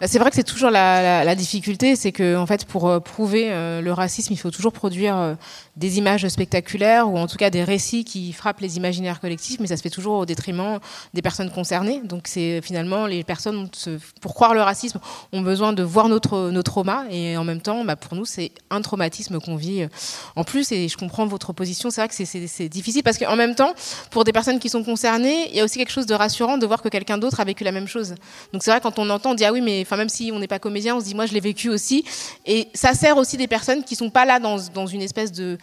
Bah, 0.01 0.07
c'est 0.07 0.21
vrai 0.21 0.31
que 0.31 0.37
c'est 0.37 0.45
toujours 0.45 0.71
la, 0.71 1.35
difficulté, 1.35 1.97
c'est 1.97 2.13
que 2.13 2.37
en 2.37 2.47
fait, 2.47 2.65
pour 2.65 2.89
euh, 2.89 3.01
prouver 3.01 3.49
euh, 3.51 3.81
le 3.81 3.93
racisme, 3.93 4.33
il 4.33 4.37
faut 4.37 4.53
toujours 4.53 4.73
produire 4.73 5.17
euh, 5.17 5.35
des 5.77 5.99
images 5.99 6.27
spectaculaires 6.29 7.11
ou 7.11 7.19
en 7.19 7.27
tout 7.27 7.37
cas 7.37 7.51
des 7.51 7.65
récits 7.65 8.05
qui 8.05 8.33
frappent 8.33 8.61
les 8.61 8.77
imaginaires 8.77 9.19
collectifs, 9.19 9.59
mais 9.59 9.67
ça 9.67 9.77
se 9.77 9.83
fait 9.83 9.91
toujours 9.91 10.19
au 10.19 10.27
détriment 10.27 10.79
des 11.15 11.23
personnes 11.23 11.51
concernées. 11.51 12.01
Donc 12.05 12.29
c'est 12.29 12.61
finalement 12.63 13.07
les 13.07 13.25
personnes, 13.25 13.69
pour 14.21 14.35
croire 14.35 14.55
le 14.55 14.63
racisme, 14.63 15.01
ont 15.33 15.41
besoin 15.41 15.73
de 15.73 15.83
voir 15.83 16.09
notre 16.09 16.51
nos 16.51 16.63
traumas 16.63 17.05
et 17.11 17.37
en 17.37 17.45
même 17.45 17.61
temps, 17.61 17.85
bah, 17.85 17.97
pour 17.97 18.17
nous, 18.17 18.25
c'est 18.25 18.53
un 18.71 18.81
traumatisme 18.83 19.41
qu'on 19.41 19.57
vit 19.57 19.89
en 20.37 20.45
plus. 20.45 20.71
Et 20.71 20.89
je 20.89 20.97
comprends 20.97 21.27
votre 21.27 21.53
position. 21.53 21.91
C'est 21.91 22.01
vrai 22.01 22.09
que 22.09 22.15
c'est 22.15 22.69
difficile 22.69 23.03
parce 23.03 23.19
qu'en 23.19 23.37
même 23.37 23.57
temps, 23.57 23.73
pour 24.11 24.23
des 24.23 24.33
personnes 24.33 24.61
qui 24.61 24.69
sont 24.69 24.85
concernées, 24.85 25.49
il 25.51 25.57
y 25.57 25.61
a 25.61 25.65
aussi 25.65 25.79
quelque 25.79 25.93
chose 25.93 26.07
de 26.07 26.15
rassurant 26.15 26.57
de 26.57 26.67
voir 26.67 26.83
que 26.83 26.89
quelqu'un 26.89 27.19
d'autre 27.19 27.41
a 27.41 27.45
vécu 27.45 27.65
la 27.65 27.73
même 27.73 27.89
chose. 27.89 28.15
Donc 28.53 28.63
c'est 28.63 28.71
vrai 28.71 28.81
quand 28.81 29.01
on 29.01 29.11
entend, 29.11 29.33
on 29.33 29.35
dit 29.35 29.45
ah 29.45 29.53
oui 29.53 29.61
mais 29.61 29.85
Enfin, 29.89 29.97
même 29.97 30.11
si 30.11 30.31
on 30.35 30.39
n'est 30.39 30.49
pas 30.49 30.59
comédien, 30.59 30.97
on 30.97 31.01
se 31.01 31.07
dit, 31.07 31.15
moi, 31.15 31.25
je 31.25 31.33
l'ai 31.33 31.41
vécu 31.41 31.71
aussi. 31.71 32.05
Et 32.45 32.69
ça 32.75 32.93
sert 32.93 33.17
aussi 33.17 33.39
des 33.39 33.47
personnes 33.47 33.83
qui 33.83 33.97
sont 33.97 34.11
pas 34.11 34.27
là 34.27 34.39
dans, 34.39 34.87
une 34.87 35.01
espèce 35.01 35.33
de, 35.33 35.59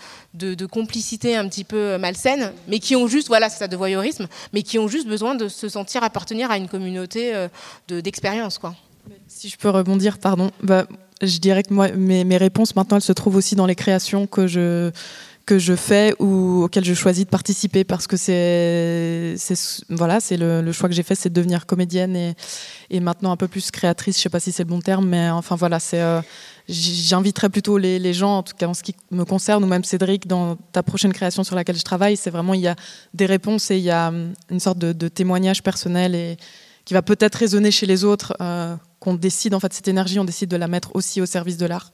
complicité 0.65 1.35
un 1.35 1.47
petit 1.47 1.63
peu 1.63 1.99
malsaine, 1.99 2.51
mais 2.67 2.79
qui 2.79 2.95
ont 2.95 3.07
juste, 3.07 3.27
voilà, 3.27 3.49
c'est 3.49 3.59
ça, 3.59 3.67
de 3.67 3.77
voyeurisme, 3.77 4.27
mais 4.51 4.63
qui 4.63 4.79
ont 4.79 4.88
juste 4.88 5.07
besoin 5.07 5.35
de 5.35 5.47
se 5.47 5.69
sentir 5.69 6.03
appartenir 6.03 6.49
à 6.49 6.57
une 6.57 6.67
communauté 6.67 7.35
euh, 7.35 7.47
d'expérience, 8.01 8.57
quoi. 8.57 8.73
Si 9.27 9.49
je 9.49 9.57
peux 9.57 9.69
rebondir, 9.69 10.17
pardon. 10.17 10.49
Bah, 10.63 10.88
je 11.21 11.38
dirais 11.38 11.61
que 11.61 11.71
moi, 11.71 11.89
mes, 11.89 12.23
mes 12.23 12.38
réponses, 12.38 12.75
maintenant, 12.75 12.97
elles 12.97 13.03
se 13.03 13.13
trouvent 13.13 13.35
aussi 13.35 13.55
dans 13.55 13.67
les 13.67 13.75
créations 13.75 14.25
que 14.25 14.47
je 14.47 14.91
que 15.45 15.60
je 15.60 15.75
fais 15.75 16.15
ou 16.19 16.63
auquel 16.63 16.84
je 16.84 16.93
choisis 16.93 17.25
de 17.25 17.29
participer 17.29 17.84
parce 17.84 18.08
que 18.08 18.17
c'est 18.17 19.36
voilà 19.89 20.19
c'est 20.19 20.38
le, 20.38 20.71
choix 20.71 20.89
que 20.89 20.95
j'ai 20.95 21.03
fait 21.03 21.15
c'est 21.15 21.29
de 21.29 21.36
devenir 21.36 21.65
comédienne 21.65 22.15
et, 22.15 22.36
et, 22.89 22.99
maintenant 22.99 23.31
un 23.31 23.38
peu 23.38 23.47
plus 23.47 23.69
créatrice. 23.71 24.17
Je 24.17 24.23
sais 24.23 24.29
pas 24.29 24.39
si 24.39 24.51
c'est 24.51 24.63
le 24.63 24.69
bon 24.69 24.79
terme 24.79 25.08
mais 25.08 25.29
enfin 25.29 25.55
voilà 25.55 25.79
c'est 25.79 26.01
euh, 26.01 26.21
j'inviterais 26.67 27.49
plutôt 27.49 27.77
les, 27.77 28.13
gens 28.13 28.38
en 28.38 28.43
tout 28.43 28.55
cas 28.58 28.67
en 28.67 28.73
ce 28.73 28.81
qui 28.81 28.95
me 29.12 29.23
concerne 29.23 29.63
ou 29.63 29.67
même 29.67 29.84
Cédric 29.84 30.27
dans 30.27 30.55
ta 30.71 30.81
prochaine 30.81 31.13
création 31.13 31.43
sur 31.43 31.55
laquelle 31.55 31.77
je 31.77 31.84
travaille. 31.84 32.17
C'est 32.17 32.31
vraiment 32.31 32.53
il 32.53 32.62
y 32.62 32.67
a 32.67 32.75
des 33.13 33.27
réponses 33.27 33.69
et 33.69 33.77
il 33.77 33.84
y 33.84 33.91
a 33.91 34.08
hum, 34.08 34.34
une 34.49 34.60
sorte 34.60 34.79
de, 34.79 34.93
de 34.93 35.08
témoignage 35.08 35.62
personnel 35.62 36.15
et 36.15 36.38
qui 36.86 36.93
va 36.93 37.01
peut-être 37.01 37.36
résonner 37.36 37.71
chez 37.71 37.86
les 37.86 38.03
autres 38.03 38.36
euh, 38.41 38.75
qu'on 38.99 39.13
décide 39.13 39.53
en 39.53 39.60
fait 39.60 39.73
cette 39.73 39.88
énergie 39.88 40.19
on 40.19 40.25
décide 40.25 40.49
de 40.49 40.58
la 40.58 40.67
mettre 40.67 40.95
aussi 40.95 41.21
au 41.21 41.25
service 41.25 41.58
de 41.58 41.67
l'art 41.67 41.91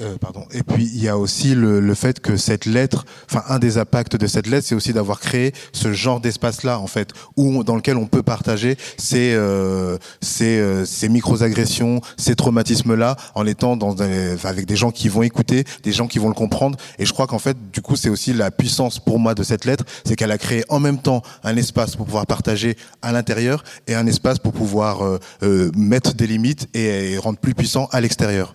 euh, 0.00 0.16
pardon. 0.18 0.46
Et 0.52 0.62
puis 0.62 0.84
il 0.84 1.02
y 1.02 1.08
a 1.08 1.16
aussi 1.16 1.54
le, 1.54 1.80
le, 1.80 1.94
fait 1.94 2.20
que 2.20 2.36
cette 2.36 2.66
lettre, 2.66 3.06
enfin 3.30 3.42
un 3.48 3.58
des 3.58 3.78
impacts 3.78 4.16
de 4.16 4.26
cette 4.26 4.46
lettre, 4.46 4.66
c'est 4.66 4.74
aussi 4.74 4.92
d'avoir 4.92 5.20
créé 5.20 5.52
ce 5.72 5.92
genre 5.92 6.20
d'espace-là, 6.20 6.78
en 6.78 6.86
fait, 6.86 7.10
où 7.36 7.64
dans 7.64 7.76
lequel 7.76 7.96
on 7.96 8.06
peut 8.06 8.22
partager 8.22 8.76
ces 8.98 9.34
euh, 9.34 9.98
ces, 10.20 10.58
euh, 10.58 10.84
ces 10.84 11.08
micro-agressions, 11.08 12.00
ces 12.16 12.36
traumatismes-là, 12.36 13.16
en 13.34 13.46
étant 13.46 13.76
dans 13.76 13.96
avec 14.44 14.66
des 14.66 14.76
gens 14.76 14.90
qui 14.90 15.08
vont 15.08 15.22
écouter, 15.22 15.64
des 15.82 15.92
gens 15.92 16.06
qui 16.06 16.18
vont 16.18 16.28
le 16.28 16.34
comprendre. 16.34 16.78
Et 16.98 17.06
je 17.06 17.12
crois 17.12 17.26
qu'en 17.26 17.38
fait, 17.38 17.56
du 17.72 17.80
coup, 17.80 17.96
c'est 17.96 18.10
aussi 18.10 18.32
la 18.32 18.50
puissance 18.50 18.98
pour 18.98 19.18
moi 19.18 19.34
de 19.34 19.42
cette 19.42 19.64
lettre, 19.64 19.84
c'est 20.04 20.16
qu'elle 20.16 20.30
a 20.30 20.38
créé 20.38 20.64
en 20.68 20.80
même 20.80 20.98
temps 20.98 21.22
un 21.42 21.56
espace 21.56 21.96
pour 21.96 22.06
pouvoir 22.06 22.26
partager 22.26 22.76
à 23.02 23.12
l'intérieur 23.12 23.64
et 23.86 23.94
un 23.94 24.06
espace 24.06 24.38
pour 24.38 24.52
pouvoir 24.52 25.18
euh, 25.42 25.70
mettre 25.76 26.14
des 26.14 26.26
limites 26.26 26.68
et 26.74 27.18
rendre 27.18 27.38
plus 27.38 27.54
puissant 27.54 27.88
à 27.92 28.00
l'extérieur. 28.00 28.54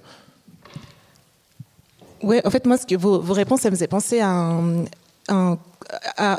Ouais, 2.24 2.46
en 2.46 2.50
fait, 2.50 2.66
moi, 2.66 2.78
vos, 2.98 3.34
réponses, 3.34 3.62
ça 3.62 3.70
me 3.70 3.76
faisait 3.76 3.88
penser 3.88 4.20
à 4.20 4.30
un, 4.30 5.58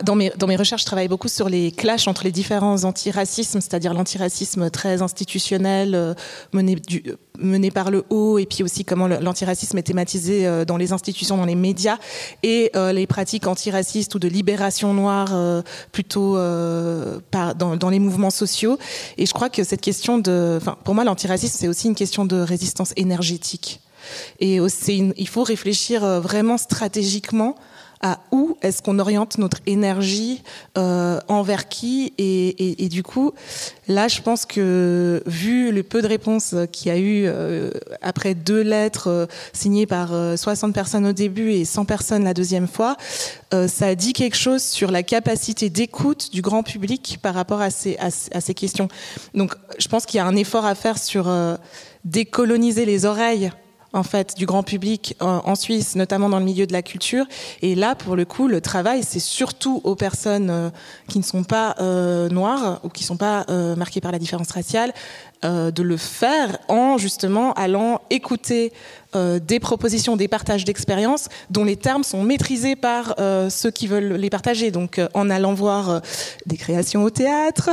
dans 0.03 0.17
mes, 0.17 0.57
recherches, 0.57 0.83
je 0.83 0.87
travaille 0.87 1.09
beaucoup 1.09 1.29
sur 1.29 1.49
les 1.49 1.73
clashs 1.73 2.09
entre 2.09 2.25
les 2.25 2.33
différents 2.33 2.85
antiracismes, 2.85 3.61
c'est-à-dire 3.61 3.95
l'antiracisme 3.95 4.71
très 4.71 5.03
institutionnel, 5.03 5.95
euh, 5.95 6.15
mené, 6.53 6.77
mené, 7.39 7.71
par 7.71 7.91
le 7.91 8.05
haut, 8.11 8.39
et 8.39 8.47
puis 8.47 8.63
aussi 8.63 8.85
comment 8.85 9.09
l'antiracisme 9.09 9.77
est 9.79 9.83
thématisé 9.83 10.47
euh, 10.47 10.65
dans 10.65 10.77
les 10.77 10.93
institutions, 10.93 11.37
dans 11.37 11.45
les 11.45 11.55
médias, 11.55 11.99
et 12.43 12.71
euh, 12.77 12.93
les 12.93 13.07
pratiques 13.07 13.47
antiracistes 13.47 14.15
ou 14.15 14.19
de 14.19 14.29
libération 14.29 14.95
noire 14.95 15.33
plutôt 15.93 16.37
dans, 16.37 17.77
dans, 17.77 17.91
les 17.91 17.99
mouvements 17.99 18.31
sociaux. 18.31 18.79
Et 19.19 19.27
je 19.27 19.33
crois 19.33 19.49
que 19.49 19.65
cette 19.65 19.81
question 19.81 20.19
de... 20.19 20.59
Pour 20.85 20.95
moi, 20.95 21.05
l'antiracisme, 21.05 21.57
c'est 21.59 21.69
aussi 21.69 21.89
une 21.89 21.95
question 21.95 22.25
de 22.25 22.37
résistance 22.37 22.93
énergétique. 22.97 23.81
Et 24.41 24.59
il 24.59 25.29
faut 25.29 25.43
réfléchir 25.43 26.21
vraiment 26.21 26.59
stratégiquement 26.59 27.57
à 28.03 28.19
où 28.33 28.57
est-ce 28.63 28.83
qu'on 28.83 28.99
oriente 28.99 29.39
notre 29.39 29.59
énergie, 29.65 30.43
euh, 30.77 31.21
envers 31.29 31.69
qui, 31.69 32.13
et, 32.19 32.89
du 32.89 33.05
coup, 33.05 33.33
là, 33.87 34.09
je 34.09 34.21
pense 34.21 34.45
que 34.45 35.23
vu 35.27 35.71
le 35.71 35.85
peu 35.85 36.03
de 36.03 36.09
réponses 36.09 36.55
qu'il 36.73 36.89
y 36.89 36.91
a 36.91 36.99
eu 36.99 37.25
euh, 37.27 37.71
après 38.03 38.35
deux 38.35 38.61
lettres 38.61 39.09
euh, 39.09 39.27
signées 39.53 39.87
par 39.87 40.11
60 40.37 40.75
personnes 40.75 41.07
au 41.07 41.13
début 41.13 41.53
et 41.53 41.65
100 41.65 41.85
personnes 41.85 42.25
la 42.25 42.35
deuxième 42.35 42.67
fois, 42.67 42.97
ça 43.69 43.95
dit 43.95 44.15
quelque 44.15 44.37
chose 44.37 44.63
sur 44.63 44.91
la 44.91 45.03
capacité 45.03 45.69
d'écoute 45.69 46.33
du 46.33 46.41
grand 46.41 46.63
public 46.63 47.19
par 47.23 47.35
rapport 47.35 47.61
à 47.61 47.71
ces 47.71 48.55
questions. 48.55 48.89
Donc, 49.35 49.55
je 49.79 49.89
pense 49.89 50.07
qu'il 50.07 50.19
y 50.19 50.21
a 50.21 50.27
un 50.27 50.37
effort 50.37 50.65
à 50.65 50.75
faire 50.75 50.99
sur 50.99 51.31
décoloniser 52.05 52.85
les 52.85 53.05
oreilles 53.05 53.53
en 53.93 54.03
fait 54.03 54.37
du 54.37 54.47
grand 54.47 54.63
public 54.63 55.17
en, 55.21 55.55
Suisse, 55.55 55.97
notamment 55.97 56.29
dans 56.29 56.39
le 56.39 56.45
milieu 56.45 56.67
de 56.67 56.73
la 56.73 56.83
culture. 56.83 57.27
Et 57.61 57.75
là, 57.75 57.95
pour 57.95 58.17
le 58.17 58.25
coup, 58.25 58.49
le 58.49 58.61
travail, 58.61 59.03
c'est 59.03 59.21
surtout 59.21 59.81
aux 59.85 59.95
personnes 59.95 60.51
euh, 60.51 60.71
qui 61.09 61.19
ne 61.19 61.25
sont 61.25 61.45
pas 61.45 61.77
euh, 61.81 62.29
noires 62.29 62.81
ou 62.85 62.89
qui 62.89 63.03
ne 63.03 63.07
sont 63.07 63.17
pas 63.17 63.45
euh, 63.49 63.77
marquées 63.77 64.01
par 64.01 64.13
la 64.13 64.19
différence 64.19 64.51
raciale, 64.51 64.93
euh, 65.45 65.73
de 65.73 65.83
le 65.83 65.97
faire 65.97 66.59
en 66.69 66.99
justement 66.99 67.53
allant 67.55 68.01
écouter 68.11 68.73
euh, 69.17 69.41
des 69.41 69.59
propositions, 69.59 70.15
des 70.17 70.29
partages 70.29 70.65
d'expériences 70.65 71.29
dont 71.51 71.65
les 71.65 71.75
termes 71.75 72.05
sont 72.05 72.23
maîtrisés 72.23 72.77
par 72.77 73.17
euh, 73.19 73.51
ceux 73.51 73.73
qui 73.73 73.89
veulent 73.89 74.13
les 74.13 74.31
partager. 74.31 74.71
Donc 74.71 75.01
en 75.15 75.31
allant 75.31 75.53
voir 75.53 76.01
des 76.47 76.57
créations 76.57 77.03
au 77.03 77.11
théâtre, 77.11 77.71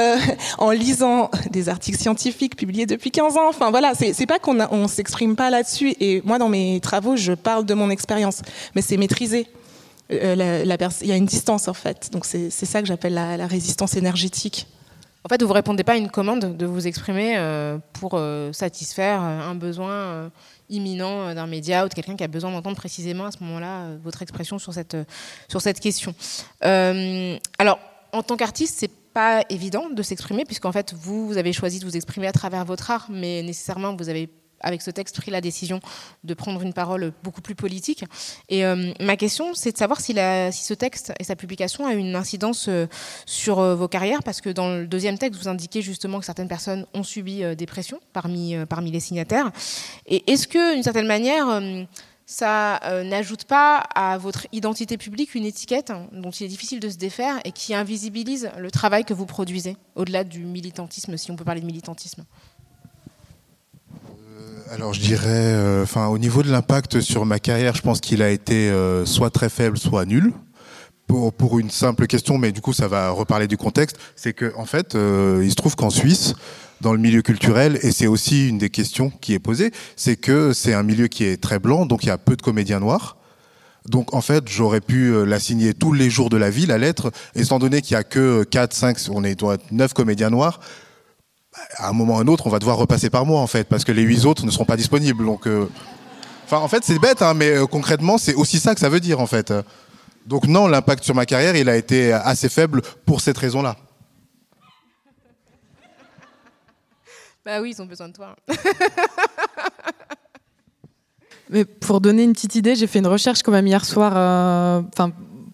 en 0.58 0.70
lisant 0.70 1.30
des 1.50 1.68
articles 1.68 1.98
scientifiques 1.98 2.56
publiés 2.56 2.86
depuis 2.86 3.10
15 3.10 3.36
ans. 3.36 3.48
Enfin 3.50 3.70
voilà, 3.70 3.92
c'est 3.94 4.26
pas 4.26 4.38
qu'on 4.38 4.58
on 4.70 4.88
s'exprime 4.88 5.36
pas 5.36 5.50
là-dessus. 5.50 5.94
Et 6.00 6.22
moi 6.24 6.38
dans 6.38 6.48
mes 6.48 6.80
travaux, 6.80 7.16
je 7.16 7.34
parle 7.34 7.66
de 7.66 7.74
mon 7.74 7.90
expérience, 7.90 8.40
mais 8.74 8.80
c'est 8.80 8.96
maîtrisé. 8.96 9.48
il 10.08 10.16
y 10.18 11.12
a 11.12 11.16
une 11.16 11.26
distance 11.26 11.68
en 11.68 11.74
fait. 11.74 12.08
Donc 12.10 12.24
c'est 12.24 12.50
ça 12.50 12.80
que 12.80 12.88
j'appelle 12.88 13.14
la 13.14 13.46
résistance 13.46 13.96
énergétique. 13.96 14.66
En 15.24 15.28
fait, 15.28 15.40
vous 15.42 15.48
ne 15.48 15.54
répondez 15.54 15.84
pas 15.84 15.92
à 15.92 15.96
une 15.96 16.10
commande 16.10 16.56
de 16.56 16.66
vous 16.66 16.86
exprimer 16.88 17.36
euh, 17.36 17.78
pour 17.92 18.14
euh, 18.14 18.52
satisfaire 18.52 19.22
euh, 19.22 19.40
un 19.40 19.54
besoin 19.54 20.30
imminent 20.68 21.34
d'un 21.34 21.46
média 21.46 21.84
ou 21.84 21.88
de 21.88 21.94
quelqu'un 21.94 22.16
qui 22.16 22.24
a 22.24 22.28
besoin 22.28 22.50
d'entendre 22.50 22.76
précisément 22.76 23.26
à 23.26 23.30
ce 23.30 23.42
moment-là 23.44 23.96
votre 24.02 24.22
expression 24.22 24.58
sur 24.58 24.72
cette, 24.72 24.96
question. 25.80 26.14
alors, 26.60 27.78
en 28.12 28.22
tant 28.22 28.36
qu'artiste, 28.36 28.78
c'est 28.78 28.90
pas 29.14 29.44
évident 29.50 29.90
de 29.90 30.02
s'exprimer 30.02 30.44
puisqu'en 30.44 30.72
fait 30.72 30.94
vous, 30.94 31.26
vous 31.26 31.36
avez 31.36 31.52
choisi 31.52 31.78
de 31.78 31.84
vous 31.84 31.96
exprimer 31.96 32.26
à 32.26 32.32
travers 32.32 32.64
votre 32.64 32.90
art, 32.90 33.06
mais 33.10 33.42
nécessairement 33.42 33.94
vous 33.94 34.08
avez 34.08 34.28
avec 34.62 34.82
ce 34.82 34.90
texte, 34.90 35.16
pris 35.16 35.30
la 35.30 35.40
décision 35.40 35.80
de 36.24 36.34
prendre 36.34 36.62
une 36.62 36.72
parole 36.72 37.12
beaucoup 37.22 37.40
plus 37.40 37.54
politique. 37.54 38.04
Et 38.48 38.64
euh, 38.64 38.92
ma 39.00 39.16
question, 39.16 39.54
c'est 39.54 39.72
de 39.72 39.78
savoir 39.78 40.00
si, 40.00 40.14
ce 40.14 40.74
texte 40.74 41.12
et 41.18 41.24
sa 41.24 41.36
publication 41.36 41.86
a 41.86 41.94
une 41.94 42.16
incidence 42.16 42.66
euh, 42.68 42.86
sur 43.26 43.58
euh, 43.58 43.74
vos 43.74 43.88
carrières, 43.88 44.22
parce 44.22 44.40
que 44.40 44.50
dans 44.50 44.74
le 44.74 44.86
deuxième 44.86 45.18
texte, 45.18 45.40
vous 45.40 45.48
indiquez 45.48 45.82
justement 45.82 46.18
que 46.20 46.26
certaines 46.26 46.48
personnes 46.48 46.86
ont 46.94 47.02
subi 47.02 47.42
des 47.56 47.66
pressions 47.66 48.00
parmi 48.12 48.90
les 48.90 49.00
signataires. 49.00 49.50
Et 50.06 50.30
est-ce 50.30 50.46
que, 50.46 50.74
d'une 50.74 50.82
certaine 50.82 51.06
manière, 51.06 51.60
ça 52.26 52.80
n'ajoute 53.04 53.44
pas 53.44 53.78
à 53.94 54.18
votre 54.18 54.46
identité 54.52 54.96
publique 54.96 55.34
une 55.34 55.44
étiquette 55.44 55.92
dont 56.12 56.30
il 56.30 56.44
est 56.44 56.48
difficile 56.48 56.80
de 56.80 56.88
se 56.88 56.96
défaire 56.96 57.40
et 57.44 57.52
qui 57.52 57.74
invisibilise 57.74 58.50
le 58.58 58.70
travail 58.70 59.04
que 59.04 59.14
vous 59.14 59.26
produisez, 59.26 59.76
au-delà 59.94 60.24
du 60.24 60.40
militantisme, 60.40 61.16
si 61.16 61.30
on 61.30 61.36
peut 61.36 61.44
parler 61.44 61.60
de 61.60 61.66
militantisme? 61.66 62.24
Alors 64.72 64.94
je 64.94 65.00
dirais, 65.00 65.26
euh, 65.28 65.82
enfin 65.82 66.06
au 66.06 66.16
niveau 66.16 66.42
de 66.42 66.50
l'impact 66.50 67.02
sur 67.02 67.26
ma 67.26 67.38
carrière, 67.38 67.74
je 67.76 67.82
pense 67.82 68.00
qu'il 68.00 68.22
a 68.22 68.30
été 68.30 68.70
euh, 68.70 69.04
soit 69.04 69.28
très 69.28 69.50
faible, 69.50 69.76
soit 69.76 70.06
nul. 70.06 70.32
Pour, 71.36 71.58
une 71.58 71.68
simple 71.68 72.06
question, 72.06 72.38
mais 72.38 72.52
du 72.52 72.62
coup 72.62 72.72
ça 72.72 72.88
va 72.88 73.10
reparler 73.10 73.46
du 73.46 73.58
contexte, 73.58 73.98
c'est 74.16 74.32
que 74.32 74.50
en 74.56 74.64
fait, 74.64 74.94
euh, 74.94 75.42
il 75.44 75.50
se 75.50 75.56
trouve 75.56 75.76
qu'en 75.76 75.90
Suisse, 75.90 76.32
dans 76.80 76.94
le 76.94 76.98
milieu 76.98 77.20
culturel, 77.20 77.78
et 77.82 77.92
c'est 77.92 78.06
aussi 78.06 78.48
une 78.48 78.56
des 78.56 78.70
questions 78.70 79.10
qui 79.20 79.34
est 79.34 79.38
posée, 79.38 79.72
c'est 79.94 80.16
que 80.16 80.54
c'est 80.54 80.72
un 80.72 80.82
milieu 80.82 81.08
qui 81.08 81.24
est 81.24 81.36
très 81.36 81.58
blanc, 81.58 81.84
donc 81.84 82.04
il 82.04 82.06
y 82.06 82.10
a 82.10 82.16
peu 82.16 82.34
de 82.34 82.40
comédiens 82.40 82.80
noirs. 82.80 83.18
Donc 83.86 84.14
en 84.14 84.22
fait, 84.22 84.48
j'aurais 84.48 84.80
pu 84.80 85.26
la 85.26 85.38
signer 85.38 85.74
tous 85.74 85.92
les 85.92 86.08
jours 86.08 86.30
de 86.30 86.38
la 86.38 86.48
vie, 86.48 86.64
la 86.64 86.78
lettre, 86.78 87.12
étant 87.34 87.58
donné 87.58 87.82
qu'il 87.82 87.92
y 87.92 87.98
a 87.98 88.04
que 88.04 88.44
4, 88.44 88.72
5, 88.72 88.96
on 89.10 89.22
est 89.22 89.38
9 89.70 89.92
comédiens 89.92 90.30
noirs, 90.30 90.60
à 91.76 91.88
un 91.88 91.92
moment 91.92 92.14
ou 92.14 92.18
à 92.18 92.20
un 92.20 92.26
autre, 92.26 92.46
on 92.46 92.50
va 92.50 92.58
devoir 92.58 92.76
repasser 92.76 93.10
par 93.10 93.26
moi, 93.26 93.40
en 93.40 93.46
fait, 93.46 93.68
parce 93.68 93.84
que 93.84 93.92
les 93.92 94.02
huit 94.02 94.24
autres 94.24 94.44
ne 94.44 94.50
seront 94.50 94.64
pas 94.64 94.76
disponibles. 94.76 95.24
Donc, 95.24 95.46
euh, 95.46 95.68
enfin, 96.44 96.58
en 96.58 96.68
fait, 96.68 96.84
c'est 96.84 96.98
bête, 96.98 97.22
hein, 97.22 97.34
mais 97.34 97.50
euh, 97.50 97.66
concrètement, 97.66 98.18
c'est 98.18 98.34
aussi 98.34 98.58
ça 98.58 98.74
que 98.74 98.80
ça 98.80 98.88
veut 98.88 99.00
dire, 99.00 99.20
en 99.20 99.26
fait. 99.26 99.52
Donc, 100.26 100.46
non, 100.46 100.66
l'impact 100.66 101.04
sur 101.04 101.14
ma 101.14 101.26
carrière, 101.26 101.56
il 101.56 101.68
a 101.68 101.76
été 101.76 102.12
assez 102.12 102.48
faible 102.48 102.82
pour 103.04 103.20
cette 103.20 103.38
raison-là. 103.38 103.76
Bah 107.44 107.60
oui, 107.60 107.74
ils 107.76 107.82
ont 107.82 107.86
besoin 107.86 108.08
de 108.08 108.12
toi. 108.12 108.36
mais 111.50 111.64
pour 111.64 112.00
donner 112.00 112.22
une 112.22 112.34
petite 112.34 112.54
idée, 112.54 112.76
j'ai 112.76 112.86
fait 112.86 113.00
une 113.00 113.06
recherche 113.08 113.42
quand 113.42 113.50
même 113.50 113.66
hier 113.66 113.84
soir, 113.84 114.12
euh, 114.16 114.82
enfin 114.92 115.12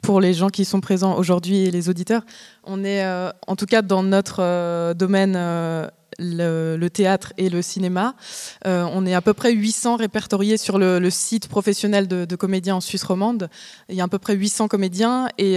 pour 0.09 0.23
les 0.23 0.33
gens 0.33 0.49
qui 0.49 0.64
sont 0.64 0.81
présents 0.81 1.18
aujourd'hui 1.18 1.66
et 1.66 1.71
les 1.71 1.90
auditeurs. 1.90 2.23
On 2.64 2.83
est, 2.83 3.05
euh, 3.05 3.29
en 3.47 3.57
tout 3.57 3.66
cas, 3.66 3.83
dans 3.83 4.03
notre 4.03 4.38
euh, 4.40 4.94
domaine, 4.94 5.35
euh, 5.37 5.87
le, 6.18 6.88
théâtre 6.88 7.35
et 7.37 7.51
le 7.51 7.61
cinéma. 7.61 8.14
on 8.64 9.05
est 9.05 9.12
à 9.12 9.21
peu 9.21 9.35
près 9.35 9.53
800 9.53 9.97
répertoriés 9.97 10.57
sur 10.57 10.79
le, 10.79 11.11
site 11.11 11.49
professionnel 11.49 12.09
de, 12.09 12.37
comédiens 12.37 12.77
en 12.77 12.81
Suisse 12.81 13.05
romande. 13.05 13.51
Il 13.90 13.97
y 13.97 14.01
a 14.01 14.05
à 14.05 14.09
peu 14.09 14.18
près 14.18 14.35
800 14.35 14.68
comédiens 14.68 15.29
et 15.37 15.57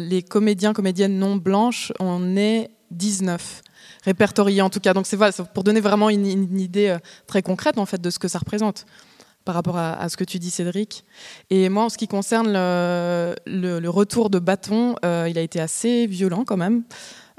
les 0.00 0.22
comédiens, 0.22 0.72
comédiennes 0.72 1.18
non 1.18 1.36
blanches, 1.36 1.92
on 2.00 2.34
est 2.34 2.70
19 2.92 3.60
répertoriés 4.04 4.62
en 4.62 4.70
tout 4.70 4.80
cas. 4.80 4.94
Donc 4.94 5.06
c'est 5.06 5.18
pour 5.52 5.64
donner 5.64 5.80
vraiment 5.80 6.08
une, 6.08 6.26
une, 6.26 6.58
idée 6.58 6.96
très 7.26 7.42
concrète 7.42 7.76
en 7.76 7.84
fait 7.84 8.00
de 8.00 8.08
ce 8.08 8.18
que 8.18 8.26
ça 8.26 8.38
représente 8.38 8.86
par 9.44 9.54
rapport 9.54 9.76
à, 9.78 10.08
ce 10.08 10.16
que 10.16 10.24
tu 10.24 10.38
dis, 10.38 10.50
Cédric. 10.50 11.04
Et 11.50 11.68
moi, 11.68 11.84
en 11.84 11.88
ce 11.88 11.98
qui 11.98 12.08
concerne 12.08 12.52
le, 12.52 13.88
retour 13.88 14.30
de 14.30 14.38
bâton, 14.38 14.94
euh, 15.04 15.26
il 15.28 15.38
a 15.38 15.40
été 15.40 15.60
assez 15.60 16.06
violent 16.06 16.44
quand 16.44 16.56
même, 16.56 16.84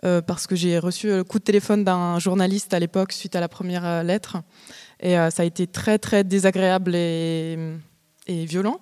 euh, 0.06 0.22
parce 0.22 0.48
que 0.48 0.56
j'ai 0.56 0.80
reçu 0.80 1.08
le 1.08 1.24
coup 1.24 1.40
de 1.40 1.44
téléphone 1.44 1.84
d'un 1.84 2.20
journaliste 2.20 2.74
à 2.74 2.80
l'époque 2.80 3.12
suite 3.12 3.36
à 3.36 3.40
la 3.40 3.48
première 3.48 3.86
euh, 3.86 4.04
lettre. 4.04 4.38
Et 5.00 5.16
ça 5.16 5.44
a 5.44 5.44
été 5.44 5.68
très, 5.68 6.00
très 6.00 6.24
désagréable 6.24 6.96
et, 6.96 7.58
et 8.28 8.46
violent. 8.46 8.80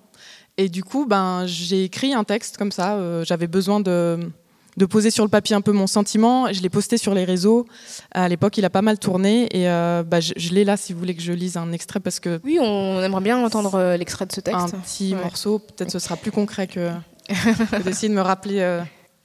Et 0.56 0.68
du 0.68 0.84
coup, 0.84 1.04
ben, 1.04 1.46
j'ai 1.46 1.82
écrit 1.82 2.14
un 2.14 2.22
texte 2.22 2.58
comme 2.58 2.70
ça. 2.70 3.24
J'avais 3.24 3.48
besoin 3.48 3.80
de 3.80 4.30
de 4.76 4.86
poser 4.86 5.10
sur 5.10 5.24
le 5.24 5.30
papier 5.30 5.54
un 5.54 5.60
peu 5.60 5.72
mon 5.72 5.86
sentiment. 5.86 6.52
Je 6.52 6.62
l'ai 6.62 6.70
posté 6.70 6.96
sur 6.96 7.14
les 7.14 7.24
réseaux. 7.24 7.66
À 8.12 8.28
l'époque, 8.28 8.56
il 8.58 8.64
a 8.64 8.70
pas 8.70 8.82
mal 8.82 8.98
tourné 8.98 9.44
et 9.56 9.68
euh, 9.68 10.02
bah, 10.02 10.20
je, 10.20 10.50
l'ai 10.50 10.64
là 10.64 10.76
si 10.76 10.92
vous 10.92 10.98
voulez 10.98 11.14
que 11.14 11.22
je 11.22 11.32
lise 11.32 11.56
un 11.56 11.72
extrait 11.72 12.00
parce 12.00 12.20
que. 12.20 12.40
Oui, 12.44 12.58
on 12.60 13.02
aimerait 13.02 13.20
bien 13.20 13.42
entendre 13.44 13.74
euh, 13.74 13.96
l'extrait 13.96 14.26
de 14.26 14.32
ce 14.32 14.40
texte. 14.40 14.74
Un 14.74 14.78
petit 14.78 15.14
morceau, 15.14 15.58
peut-être 15.58 15.90
ce 15.90 15.98
sera 15.98 16.16
plus 16.16 16.32
concret 16.32 16.66
que, 16.66 16.90
d'essayer 17.84 18.08
de 18.08 18.14
me 18.14 18.22
rappeler 18.22 18.60
euh, 18.60 18.82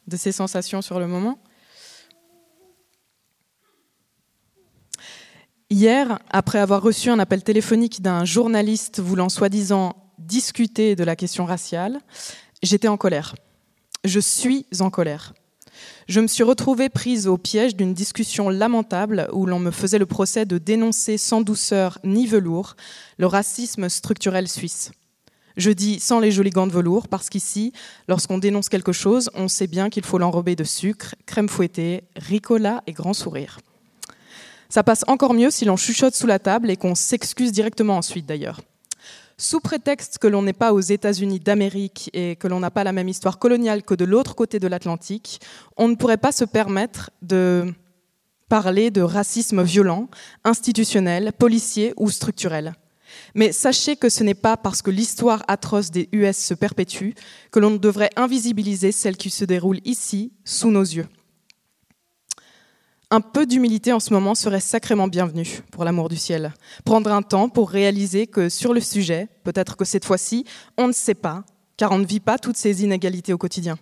de 0.07 0.17
ces 0.17 0.31
sensations 0.31 0.81
sur 0.81 0.99
le 0.99 1.07
moment. 1.07 1.39
Hier, 5.69 6.19
après 6.29 6.59
avoir 6.59 6.81
reçu 6.81 7.09
un 7.09 7.19
appel 7.19 7.43
téléphonique 7.43 8.01
d'un 8.01 8.23
journaliste 8.23 9.01
voulant 9.01 9.27
soi-disant 9.27 9.95
discuter 10.17 10.95
de 10.95 11.03
la 11.03 11.17
question 11.17 11.45
raciale, 11.45 11.99
j'étais 12.63 12.87
en 12.87 12.95
colère. 12.95 13.35
Je 14.07 14.21
suis 14.21 14.65
en 14.79 14.89
colère. 14.89 15.33
Je 16.07 16.21
me 16.21 16.27
suis 16.27 16.43
retrouvée 16.43 16.87
prise 16.87 17.27
au 17.27 17.37
piège 17.37 17.75
d'une 17.75 17.93
discussion 17.93 18.47
lamentable 18.47 19.27
où 19.33 19.45
l'on 19.45 19.59
me 19.59 19.69
faisait 19.69 19.97
le 19.97 20.05
procès 20.05 20.45
de 20.45 20.57
dénoncer 20.57 21.17
sans 21.17 21.41
douceur 21.41 21.99
ni 22.05 22.25
velours 22.25 22.77
le 23.17 23.25
racisme 23.25 23.89
structurel 23.89 24.47
suisse. 24.47 24.91
Je 25.57 25.71
dis 25.71 25.99
sans 25.99 26.21
les 26.21 26.31
jolis 26.31 26.51
gants 26.51 26.67
de 26.67 26.71
velours 26.71 27.09
parce 27.09 27.29
qu'ici, 27.29 27.73
lorsqu'on 28.07 28.37
dénonce 28.37 28.69
quelque 28.69 28.93
chose, 28.93 29.29
on 29.33 29.49
sait 29.49 29.67
bien 29.67 29.89
qu'il 29.89 30.05
faut 30.05 30.19
l'enrober 30.19 30.55
de 30.55 30.63
sucre, 30.63 31.13
crème 31.25 31.49
fouettée, 31.49 32.05
ricola 32.15 32.83
et 32.87 32.93
grand 32.93 33.13
sourire. 33.13 33.59
Ça 34.69 34.83
passe 34.83 35.03
encore 35.07 35.33
mieux 35.33 35.51
si 35.51 35.65
l'on 35.65 35.75
chuchote 35.75 36.15
sous 36.15 36.27
la 36.27 36.39
table 36.39 36.71
et 36.71 36.77
qu'on 36.77 36.95
s'excuse 36.95 37.51
directement 37.51 37.97
ensuite 37.97 38.25
d'ailleurs. 38.25 38.61
Sous 39.39 39.59
prétexte 39.59 40.17
que 40.17 40.25
l'on 40.25 40.41
n'est 40.41 40.51
pas 40.51 40.73
aux 40.73 40.81
États-Unis 40.81 41.39
d'Amérique 41.39 42.09
et 42.13 42.35
que 42.37 42.47
l'on 42.47 42.59
n'a 42.59 42.71
pas 42.71 42.83
la 42.83 42.91
même 42.91 43.07
histoire 43.07 43.37
coloniale 43.37 43.83
que 43.83 43.93
de 43.93 44.03
l'autre 44.03 44.33
côté 44.33 44.57
de 44.57 44.67
l'Atlantique, 44.67 45.39
on 45.77 45.87
ne 45.87 45.93
pourrait 45.93 46.17
pas 46.17 46.31
se 46.31 46.43
permettre 46.43 47.11
de 47.21 47.71
parler 48.49 48.89
de 48.89 49.01
racisme 49.01 49.61
violent, 49.61 50.09
institutionnel, 50.43 51.33
policier 51.37 51.93
ou 51.97 52.09
structurel. 52.09 52.73
Mais 53.35 53.51
sachez 53.51 53.95
que 53.95 54.09
ce 54.09 54.23
n'est 54.23 54.33
pas 54.33 54.57
parce 54.57 54.81
que 54.81 54.89
l'histoire 54.89 55.43
atroce 55.47 55.91
des 55.91 56.09
US 56.13 56.35
se 56.35 56.55
perpétue 56.55 57.11
que 57.51 57.59
l'on 57.59 57.75
devrait 57.75 58.09
invisibiliser 58.15 58.91
celle 58.91 59.17
qui 59.17 59.29
se 59.29 59.45
déroule 59.45 59.81
ici, 59.85 60.33
sous 60.45 60.71
nos 60.71 60.81
yeux. 60.81 61.07
Un 63.09 63.21
peu 63.21 63.45
d'humilité 63.45 63.93
en 63.93 64.01
ce 64.01 64.13
moment 64.13 64.35
serait 64.35 64.59
sacrément 64.59 65.07
bienvenu, 65.07 65.61
pour 65.71 65.85
l'amour 65.85 66.09
du 66.09 66.17
ciel. 66.17 66.53
Prendre 66.83 67.11
un 67.11 67.21
temps 67.21 67.47
pour 67.47 67.69
réaliser 67.69 68.27
que 68.27 68.49
sur 68.49 68.73
le 68.73 68.81
sujet, 68.81 69.29
peut-être 69.43 69.77
que 69.77 69.85
cette 69.85 70.03
fois-ci, 70.03 70.45
on 70.77 70.87
ne 70.87 70.93
sait 70.93 71.13
pas, 71.13 71.45
car 71.77 71.93
on 71.93 71.99
ne 71.99 72.05
vit 72.05 72.19
pas 72.19 72.37
toutes 72.37 72.57
ces 72.57 72.83
inégalités 72.83 73.31
au 73.31 73.37
quotidien 73.37 73.77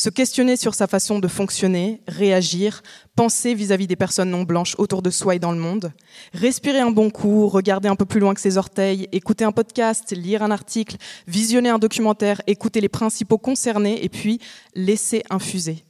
se 0.00 0.08
questionner 0.08 0.56
sur 0.56 0.74
sa 0.74 0.86
façon 0.86 1.18
de 1.18 1.28
fonctionner, 1.28 2.00
réagir, 2.08 2.82
penser 3.16 3.52
vis-à-vis 3.52 3.86
des 3.86 3.96
personnes 3.96 4.30
non 4.30 4.44
blanches 4.44 4.74
autour 4.78 5.02
de 5.02 5.10
soi 5.10 5.34
et 5.34 5.38
dans 5.38 5.52
le 5.52 5.58
monde, 5.58 5.92
respirer 6.32 6.80
un 6.80 6.90
bon 6.90 7.10
coup, 7.10 7.46
regarder 7.48 7.86
un 7.86 7.96
peu 7.96 8.06
plus 8.06 8.18
loin 8.18 8.32
que 8.32 8.40
ses 8.40 8.56
orteils, 8.56 9.10
écouter 9.12 9.44
un 9.44 9.52
podcast, 9.52 10.10
lire 10.16 10.42
un 10.42 10.50
article, 10.50 10.96
visionner 11.26 11.68
un 11.68 11.78
documentaire, 11.78 12.40
écouter 12.46 12.80
les 12.80 12.88
principaux 12.88 13.36
concernés 13.36 14.02
et 14.02 14.08
puis 14.08 14.40
laisser 14.74 15.22
infuser. 15.28 15.84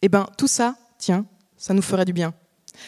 Eh 0.00 0.08
bien, 0.08 0.28
tout 0.38 0.46
ça, 0.46 0.76
tiens, 0.98 1.26
ça 1.64 1.72
nous 1.72 1.80
ferait 1.80 2.04
du 2.04 2.12
bien. 2.12 2.34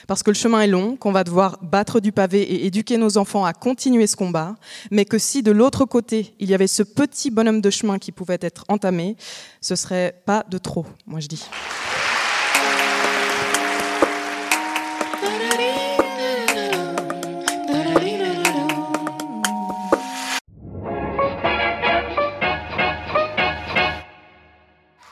Parce 0.06 0.22
que 0.22 0.30
le 0.30 0.34
chemin 0.34 0.60
est 0.60 0.66
long, 0.66 0.96
qu'on 0.96 1.10
va 1.10 1.24
devoir 1.24 1.58
battre 1.62 1.98
du 1.98 2.12
pavé 2.12 2.42
et 2.42 2.66
éduquer 2.66 2.98
nos 2.98 3.16
enfants 3.16 3.46
à 3.46 3.54
continuer 3.54 4.06
ce 4.06 4.16
combat, 4.16 4.54
mais 4.90 5.06
que 5.06 5.16
si 5.16 5.42
de 5.42 5.50
l'autre 5.50 5.86
côté, 5.86 6.34
il 6.40 6.50
y 6.50 6.54
avait 6.54 6.66
ce 6.66 6.82
petit 6.82 7.30
bonhomme 7.30 7.62
de 7.62 7.70
chemin 7.70 7.98
qui 7.98 8.12
pouvait 8.12 8.36
être 8.42 8.66
entamé, 8.68 9.16
ce 9.62 9.76
serait 9.76 10.20
pas 10.26 10.44
de 10.50 10.58
trop, 10.58 10.84
moi 11.06 11.20
je 11.20 11.28
dis. 11.28 11.48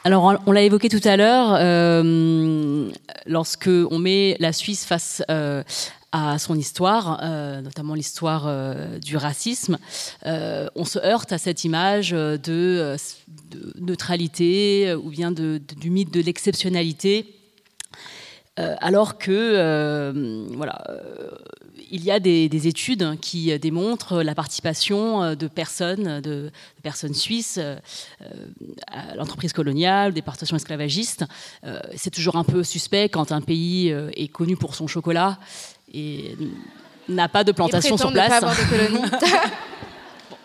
Alors, 0.06 0.38
on 0.44 0.52
l'a 0.52 0.60
évoqué 0.60 0.90
tout 0.90 1.00
à 1.02 1.16
l'heure, 1.16 1.56
euh, 1.58 2.90
lorsque 3.24 3.70
on 3.90 3.98
met 3.98 4.36
la 4.38 4.52
Suisse 4.52 4.84
face 4.84 5.22
euh, 5.30 5.62
à 6.12 6.38
son 6.38 6.58
histoire, 6.58 7.20
euh, 7.22 7.62
notamment 7.62 7.94
l'histoire 7.94 8.44
euh, 8.46 8.98
du 8.98 9.16
racisme, 9.16 9.78
on 10.26 10.84
se 10.84 10.98
heurte 10.98 11.32
à 11.32 11.38
cette 11.38 11.64
image 11.64 12.10
de, 12.10 12.96
neutralité 13.80 14.94
ou 14.94 15.08
bien 15.08 15.32
du 15.32 15.88
mythe 15.88 16.12
de 16.12 16.20
l'exceptionnalité. 16.20 17.24
alors 18.58 19.16
que 19.16 20.12
voilà, 20.54 20.84
il 21.90 22.04
y 22.04 22.10
a 22.10 22.20
des, 22.20 22.48
des, 22.48 22.66
études 22.68 23.18
qui 23.20 23.56
démontrent 23.58 24.22
la 24.22 24.34
participation 24.34 25.34
de 25.34 25.46
personnes, 25.48 26.20
de, 26.20 26.50
de 26.76 26.82
personnes 26.82 27.14
suisses 27.14 27.58
euh, 27.58 27.76
à 28.88 29.14
l'entreprise 29.16 29.52
coloniale, 29.52 30.12
des 30.12 30.22
partations 30.22 30.56
esclavagistes. 30.56 31.24
Euh, 31.64 31.80
c'est 31.96 32.10
toujours 32.10 32.36
un 32.36 32.44
peu 32.44 32.62
suspect 32.62 33.08
quand 33.08 33.32
un 33.32 33.40
pays 33.40 33.90
euh, 33.90 34.10
est 34.14 34.28
connu 34.28 34.56
pour 34.56 34.74
son 34.74 34.86
chocolat 34.86 35.38
et 35.92 36.36
n'a 37.08 37.28
pas 37.28 37.44
de 37.44 37.52
plantation 37.52 37.96
sur 37.96 38.12
place. 38.12 38.26
Ne 38.26 38.30
pas 38.30 38.36
avoir 38.36 38.56
de 38.56 38.64
colonie. 38.70 39.10
bon. 40.30 40.36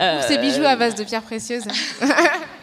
euh, 0.00 0.22
Ces 0.26 0.38
bijoux 0.38 0.64
à 0.64 0.76
base 0.76 0.94
de 0.94 1.04
pierres 1.04 1.22
précieuses. 1.22 1.64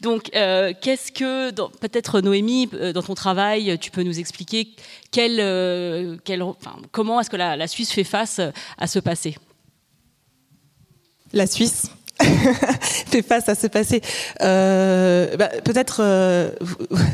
Donc, 0.00 0.30
euh, 0.34 0.72
qu'est-ce 0.80 1.10
que, 1.10 1.50
peut-être 1.50 2.20
Noémie, 2.20 2.68
euh, 2.74 2.92
dans 2.92 3.02
ton 3.02 3.14
travail, 3.14 3.78
tu 3.80 3.90
peux 3.90 4.02
nous 4.02 4.20
expliquer 4.20 4.68
euh, 5.16 6.16
comment 6.92 7.20
est-ce 7.20 7.30
que 7.30 7.36
la, 7.36 7.66
Suisse 7.66 7.90
fait 7.90 8.04
face 8.04 8.40
à 8.78 8.86
ce 8.86 9.00
passé? 9.00 9.36
La 11.32 11.46
Suisse 11.46 11.90
fait 12.20 13.22
face 13.22 13.48
à 13.48 13.54
ce 13.54 13.66
passé. 13.66 14.00
Euh, 14.42 15.36
bah, 15.36 15.48
Peut-être, 15.64 16.00
euh, 16.00 16.50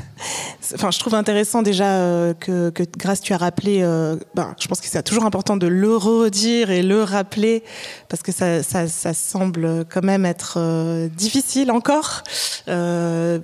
enfin, 0.74 0.90
je 0.90 0.98
trouve 0.98 1.14
intéressant 1.14 1.62
déjà 1.62 1.92
euh, 1.92 2.34
que, 2.34 2.70
que 2.70 2.82
grâce 2.96 3.20
tu 3.20 3.32
as 3.32 3.36
rappelé. 3.36 3.82
Bah, 4.34 4.54
je 4.58 4.66
pense 4.66 4.80
que 4.80 4.86
c'est 4.88 5.02
toujours 5.02 5.24
important 5.24 5.56
de 5.56 5.66
le 5.66 5.96
redire 5.96 6.70
et 6.70 6.82
le 6.82 7.02
rappeler 7.02 7.62
parce 8.08 8.22
que 8.22 8.32
ça, 8.32 8.62
ça, 8.62 8.88
ça 8.88 9.14
semble 9.14 9.84
quand 9.92 10.04
même 10.04 10.24
être 10.24 10.54
euh, 10.58 11.08
difficile 11.08 11.70
encore 11.70 12.22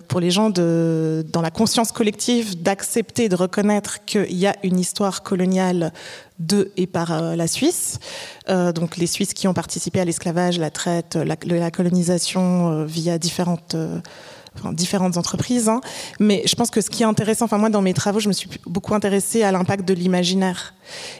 pour 0.08 0.20
les 0.20 0.30
gens 0.30 0.50
de, 0.50 1.24
dans 1.32 1.42
la 1.42 1.50
conscience 1.50 1.92
collective 1.92 2.62
d'accepter, 2.62 3.28
de 3.28 3.36
reconnaître 3.36 4.04
qu'il 4.04 4.36
y 4.36 4.46
a 4.46 4.54
une 4.62 4.78
histoire 4.78 5.22
coloniale 5.22 5.92
de 6.40 6.72
et 6.76 6.86
par 6.86 7.12
euh, 7.12 7.36
la 7.36 7.46
Suisse. 7.46 8.00
Euh, 8.48 8.72
donc 8.72 8.96
les 8.96 9.06
Suisses 9.06 9.34
qui 9.34 9.46
ont 9.46 9.54
participé 9.54 10.00
à 10.00 10.04
l'esclavage, 10.04 10.58
la 10.58 10.70
traite, 10.70 11.16
la, 11.16 11.70
colonisation 11.70 12.70
euh, 12.70 12.84
via 12.84 13.18
différentes 13.18 13.76
Différentes 14.72 15.16
entreprises. 15.16 15.68
Hein. 15.68 15.80
Mais 16.18 16.42
je 16.44 16.54
pense 16.54 16.70
que 16.70 16.80
ce 16.80 16.90
qui 16.90 17.02
est 17.02 17.06
intéressant, 17.06 17.44
enfin 17.44 17.56
moi 17.56 17.70
dans 17.70 17.82
mes 17.82 17.94
travaux, 17.94 18.20
je 18.20 18.28
me 18.28 18.32
suis 18.32 18.48
beaucoup 18.66 18.94
intéressée 18.94 19.42
à 19.42 19.52
l'impact 19.52 19.86
de 19.86 19.94
l'imaginaire 19.94 20.74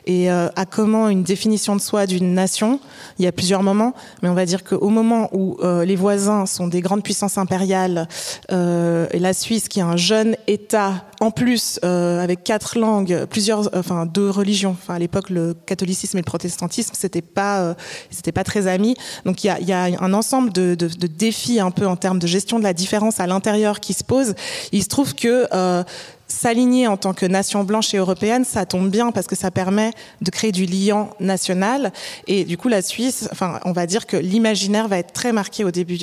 et 0.07 0.31
euh, 0.31 0.49
à 0.57 0.67
comment 0.67 1.09
une 1.09 1.23
définition 1.23 1.77
de 1.77 1.81
soi 1.81 2.07
d'une 2.07 2.35
nation, 2.35 2.81
il 3.19 3.25
y 3.25 3.29
a 3.29 3.33
plusieurs 3.33 3.63
moments, 3.63 3.95
mais 4.23 4.29
on 4.29 4.35
va 4.35 4.47
dire 4.47 4.65
qu'au 4.65 4.89
moment 4.89 5.29
où 5.33 5.57
euh, 5.63 5.85
les 5.85 5.97
voisins 5.97 6.47
sont 6.47 6.67
des 6.67 6.81
grandes 6.81 7.03
puissances 7.03 7.39
impériales 7.39 8.09
euh, 8.51 9.07
et 9.13 9.19
la 9.19 9.33
Suisse 9.33 9.69
qui 9.69 9.81
est 9.81 9.85
un 9.85 9.97
jeune 9.97 10.37
État 10.47 11.05
en 11.21 11.31
plus 11.31 11.79
avec 11.83 12.45
quatre 12.45 12.79
langues, 12.79 13.27
plusieurs, 13.29 13.69
enfin 13.77 14.07
deux 14.07 14.31
religions. 14.31 14.71
Enfin 14.71 14.95
à 14.95 14.99
l'époque 14.99 15.29
le 15.29 15.55
catholicisme 15.67 16.17
et 16.17 16.23
le 16.23 16.25
protestantisme 16.25 16.95
c'était 16.95 17.21
pas, 17.21 17.77
c'était 18.11 18.33
pas 18.33 18.43
très 18.43 18.67
amis. 18.67 18.97
Donc 19.27 19.45
il 19.45 19.49
y 19.49 19.73
a, 19.73 19.83
un 20.01 20.13
ensemble 20.15 20.51
de, 20.51 20.75
défis 20.75 21.61
un 21.61 21.71
peu 21.71 21.87
en 21.87 21.97
termes 21.97 22.19
de 22.19 22.27
gestion 22.27 22.59
de 22.59 22.65
la 22.65 22.73
différence 22.73 23.20
à 23.21 23.27
l'intérieur 23.27 23.81
qui 23.81 23.93
se 23.93 24.05
posent. 24.05 24.35
Il 24.73 24.83
se 24.83 24.89
trouve 24.89 25.15
que 25.15 25.47
euh, 25.53 25.83
s'aligner 26.29 26.87
en 26.87 26.97
tant 26.97 27.13
que 27.13 27.27
nation 27.27 27.65
blanche 27.65 27.93
et 27.95 27.99
européenne, 27.99 28.45
ça 28.45 28.67
tombe 28.67 28.91
bien 28.91 29.11
parce 29.11 29.27
que 29.27 29.37
ça 29.37 29.51
permet 29.51 29.93
de 30.21 30.31
créer 30.31 30.53
du 30.53 30.67
liant 30.67 31.11
national. 31.21 31.93
Et 32.27 32.45
du 32.45 32.57
coup, 32.57 32.69
la 32.69 32.83
Suisse, 32.83 33.29
enfin, 33.33 33.61
on 33.65 33.73
va 33.73 33.87
dire 33.87 34.07
que 34.07 34.17
l'imaginaire 34.17 34.89
va 34.89 34.99
être 34.99 35.13
très 35.13 35.33
marqué 35.33 35.65
au 35.65 35.71
début, 35.71 35.99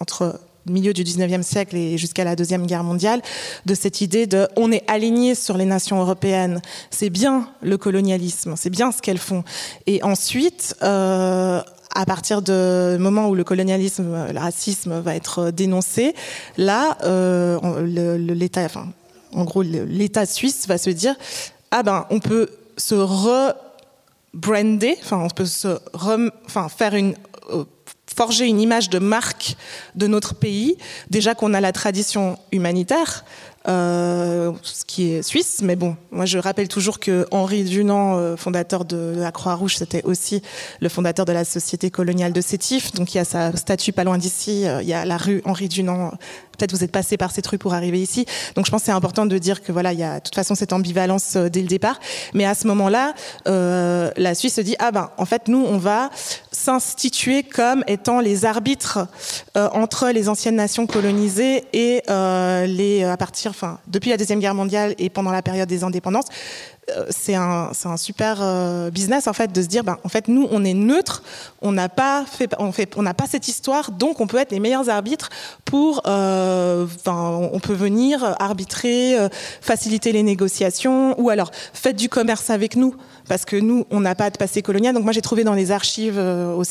entre 0.00 0.40
milieu 0.66 0.92
du 0.92 1.04
19e 1.04 1.42
siècle 1.42 1.76
et 1.76 1.98
jusqu'à 1.98 2.24
la 2.24 2.36
Deuxième 2.36 2.66
Guerre 2.66 2.84
mondiale, 2.84 3.22
de 3.64 3.74
cette 3.74 4.00
idée 4.00 4.26
de 4.26 4.48
on 4.56 4.72
est 4.72 4.84
aligné 4.88 5.34
sur 5.34 5.56
les 5.56 5.64
nations 5.64 6.00
européennes. 6.00 6.60
C'est 6.90 7.10
bien 7.10 7.48
le 7.62 7.78
colonialisme, 7.78 8.54
c'est 8.56 8.70
bien 8.70 8.92
ce 8.92 9.02
qu'elles 9.02 9.18
font. 9.18 9.44
Et 9.86 10.02
ensuite, 10.02 10.76
euh, 10.82 11.60
à 11.94 12.04
partir 12.04 12.42
du 12.42 12.52
moment 12.98 13.28
où 13.28 13.34
le 13.34 13.44
colonialisme, 13.44 14.32
le 14.32 14.38
racisme 14.38 15.00
va 15.00 15.14
être 15.14 15.50
dénoncé, 15.50 16.14
là, 16.56 16.98
euh, 17.04 18.16
l'État, 18.16 18.68
en 19.32 19.44
gros, 19.44 19.62
l'État 19.62 20.26
suisse 20.26 20.66
va 20.68 20.78
se 20.78 20.90
dire 20.90 21.14
ah 21.70 21.82
ben, 21.82 22.06
on 22.10 22.20
peut 22.20 22.48
se 22.76 22.94
rebrander, 24.34 24.96
enfin, 25.02 25.18
on 25.18 25.28
peut 25.28 25.46
se 25.46 25.78
re, 25.94 26.30
faire 26.76 26.94
une 26.94 27.14
forger 28.16 28.46
une 28.46 28.60
image 28.60 28.88
de 28.88 28.98
marque 28.98 29.56
de 29.94 30.06
notre 30.06 30.34
pays. 30.34 30.76
Déjà 31.10 31.34
qu'on 31.34 31.52
a 31.54 31.60
la 31.60 31.72
tradition 31.72 32.38
humanitaire, 32.50 33.24
euh, 33.68 34.52
ce 34.62 34.84
qui 34.84 35.10
est 35.10 35.22
suisse, 35.22 35.60
mais 35.60 35.74
bon, 35.74 35.96
moi 36.12 36.24
je 36.24 36.38
rappelle 36.38 36.68
toujours 36.68 37.00
que 37.00 37.26
Henri 37.32 37.64
Dunant, 37.64 38.16
euh, 38.16 38.36
fondateur 38.36 38.84
de 38.84 39.14
la 39.16 39.32
Croix-Rouge, 39.32 39.76
c'était 39.76 40.04
aussi 40.04 40.40
le 40.80 40.88
fondateur 40.88 41.24
de 41.24 41.32
la 41.32 41.44
Société 41.44 41.90
coloniale 41.90 42.32
de 42.32 42.40
Sétif, 42.40 42.92
donc 42.92 43.12
il 43.14 43.18
y 43.18 43.20
a 43.20 43.24
sa 43.24 43.54
statue 43.56 43.92
pas 43.92 44.04
loin 44.04 44.18
d'ici, 44.18 44.68
euh, 44.68 44.82
il 44.82 44.88
y 44.88 44.92
a 44.92 45.04
la 45.04 45.16
rue 45.16 45.42
Henri 45.44 45.68
Dunant 45.68 46.12
peut-être 46.56 46.72
vous 46.72 46.84
êtes 46.84 46.92
passé 46.92 47.16
par 47.16 47.30
cette 47.30 47.46
rue 47.46 47.58
pour 47.58 47.74
arriver 47.74 48.00
ici. 48.00 48.26
Donc 48.54 48.66
je 48.66 48.70
pense 48.70 48.82
que 48.82 48.86
c'est 48.86 48.92
important 48.92 49.26
de 49.26 49.38
dire 49.38 49.62
que 49.62 49.72
voilà, 49.72 49.92
il 49.92 49.98
y 49.98 50.02
a 50.02 50.16
de 50.16 50.24
toute 50.24 50.34
façon 50.34 50.54
cette 50.54 50.72
ambivalence 50.72 51.36
euh, 51.36 51.48
dès 51.48 51.60
le 51.60 51.68
départ. 51.68 51.98
Mais 52.34 52.44
à 52.44 52.54
ce 52.54 52.66
moment-là, 52.66 53.14
euh, 53.48 54.10
la 54.16 54.34
Suisse 54.34 54.54
se 54.54 54.60
dit 54.60 54.76
ah 54.78 54.90
ben 54.90 55.10
en 55.16 55.24
fait 55.24 55.48
nous 55.48 55.64
on 55.64 55.78
va 55.78 56.10
s'instituer 56.52 57.42
comme 57.42 57.84
étant 57.86 58.20
les 58.20 58.44
arbitres 58.44 59.06
euh, 59.56 59.68
entre 59.72 60.10
les 60.10 60.28
anciennes 60.28 60.56
nations 60.56 60.86
colonisées 60.86 61.64
et 61.72 62.02
euh, 62.08 62.66
les 62.66 63.04
à 63.04 63.16
partir 63.16 63.50
enfin 63.50 63.78
depuis 63.86 64.10
la 64.10 64.16
deuxième 64.16 64.40
guerre 64.40 64.54
mondiale 64.54 64.94
et 64.98 65.10
pendant 65.10 65.30
la 65.30 65.42
période 65.42 65.68
des 65.68 65.84
indépendances 65.84 66.26
c'est 67.10 67.34
un, 67.34 67.70
un 67.84 67.96
super 67.96 68.38
euh, 68.40 68.90
business 68.90 69.26
en 69.26 69.32
fait 69.32 69.52
de 69.52 69.60
se 69.60 69.66
dire 69.66 69.82
ben, 69.82 69.98
en 70.04 70.08
fait 70.08 70.28
nous 70.28 70.46
on 70.50 70.64
est 70.64 70.74
neutre 70.74 71.22
on 71.60 71.72
n'a 71.72 71.88
pas 71.88 72.24
fait 72.24 72.54
on 72.58 72.70
fait 72.72 72.96
on 72.96 73.02
n'a 73.02 73.14
pas 73.14 73.26
cette 73.26 73.48
histoire 73.48 73.90
donc 73.90 74.20
on 74.20 74.26
peut 74.26 74.36
être 74.36 74.52
les 74.52 74.60
meilleurs 74.60 74.88
arbitres 74.88 75.30
pour 75.64 76.02
euh, 76.06 76.86
on 77.06 77.60
peut 77.60 77.74
venir 77.74 78.36
arbitrer, 78.38 79.16
faciliter 79.60 80.12
les 80.12 80.22
négociations, 80.22 81.18
ou 81.20 81.30
alors 81.30 81.50
faites 81.72 81.96
du 81.96 82.08
commerce 82.08 82.50
avec 82.50 82.76
nous 82.76 82.94
parce 83.28 83.44
que 83.44 83.56
nous, 83.56 83.86
on 83.90 84.00
n'a 84.00 84.14
pas 84.14 84.30
de 84.30 84.36
passé 84.36 84.62
colonial. 84.62 84.94
Donc 84.94 85.04
moi, 85.04 85.12
j'ai 85.12 85.22
trouvé 85.22 85.44
dans 85.44 85.54
les 85.54 85.70
archives, 85.70 86.18
au 86.18 86.62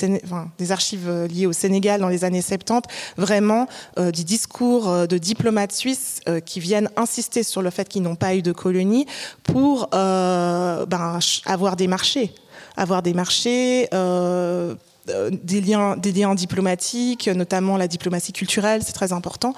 des 0.58 0.72
archives 0.72 1.28
liées 1.30 1.46
au 1.46 1.54
Sénégal 1.54 2.02
dans 2.02 2.10
les 2.10 2.24
années 2.24 2.42
70, 2.42 2.88
vraiment 3.18 3.68
des 3.98 4.24
discours 4.24 5.08
de 5.08 5.18
diplomates 5.18 5.72
suisses 5.72 6.22
qui 6.46 6.60
viennent 6.60 6.90
insister 6.96 7.44
sur 7.44 7.62
le 7.62 7.70
fait 7.70 7.88
qu'ils 7.88 8.02
n'ont 8.02 8.16
pas 8.16 8.36
eu 8.36 8.42
de 8.42 8.52
colonie 8.52 9.06
pour 9.44 9.90
ben, 9.92 11.20
avoir 11.46 11.76
des 11.76 11.88
marchés 11.88 12.34
avoir 12.78 13.02
des 13.02 13.14
marchés, 13.14 13.88
euh, 13.94 14.76
euh, 15.10 15.30
des, 15.32 15.62
liens, 15.62 15.96
des 15.98 16.12
liens 16.12 16.36
diplomatiques, 16.36 17.28
notamment 17.28 17.78
la 17.78 17.88
diplomatie 17.88 18.34
culturelle, 18.34 18.82
c'est 18.84 18.94
très 18.94 19.14
important. 19.14 19.54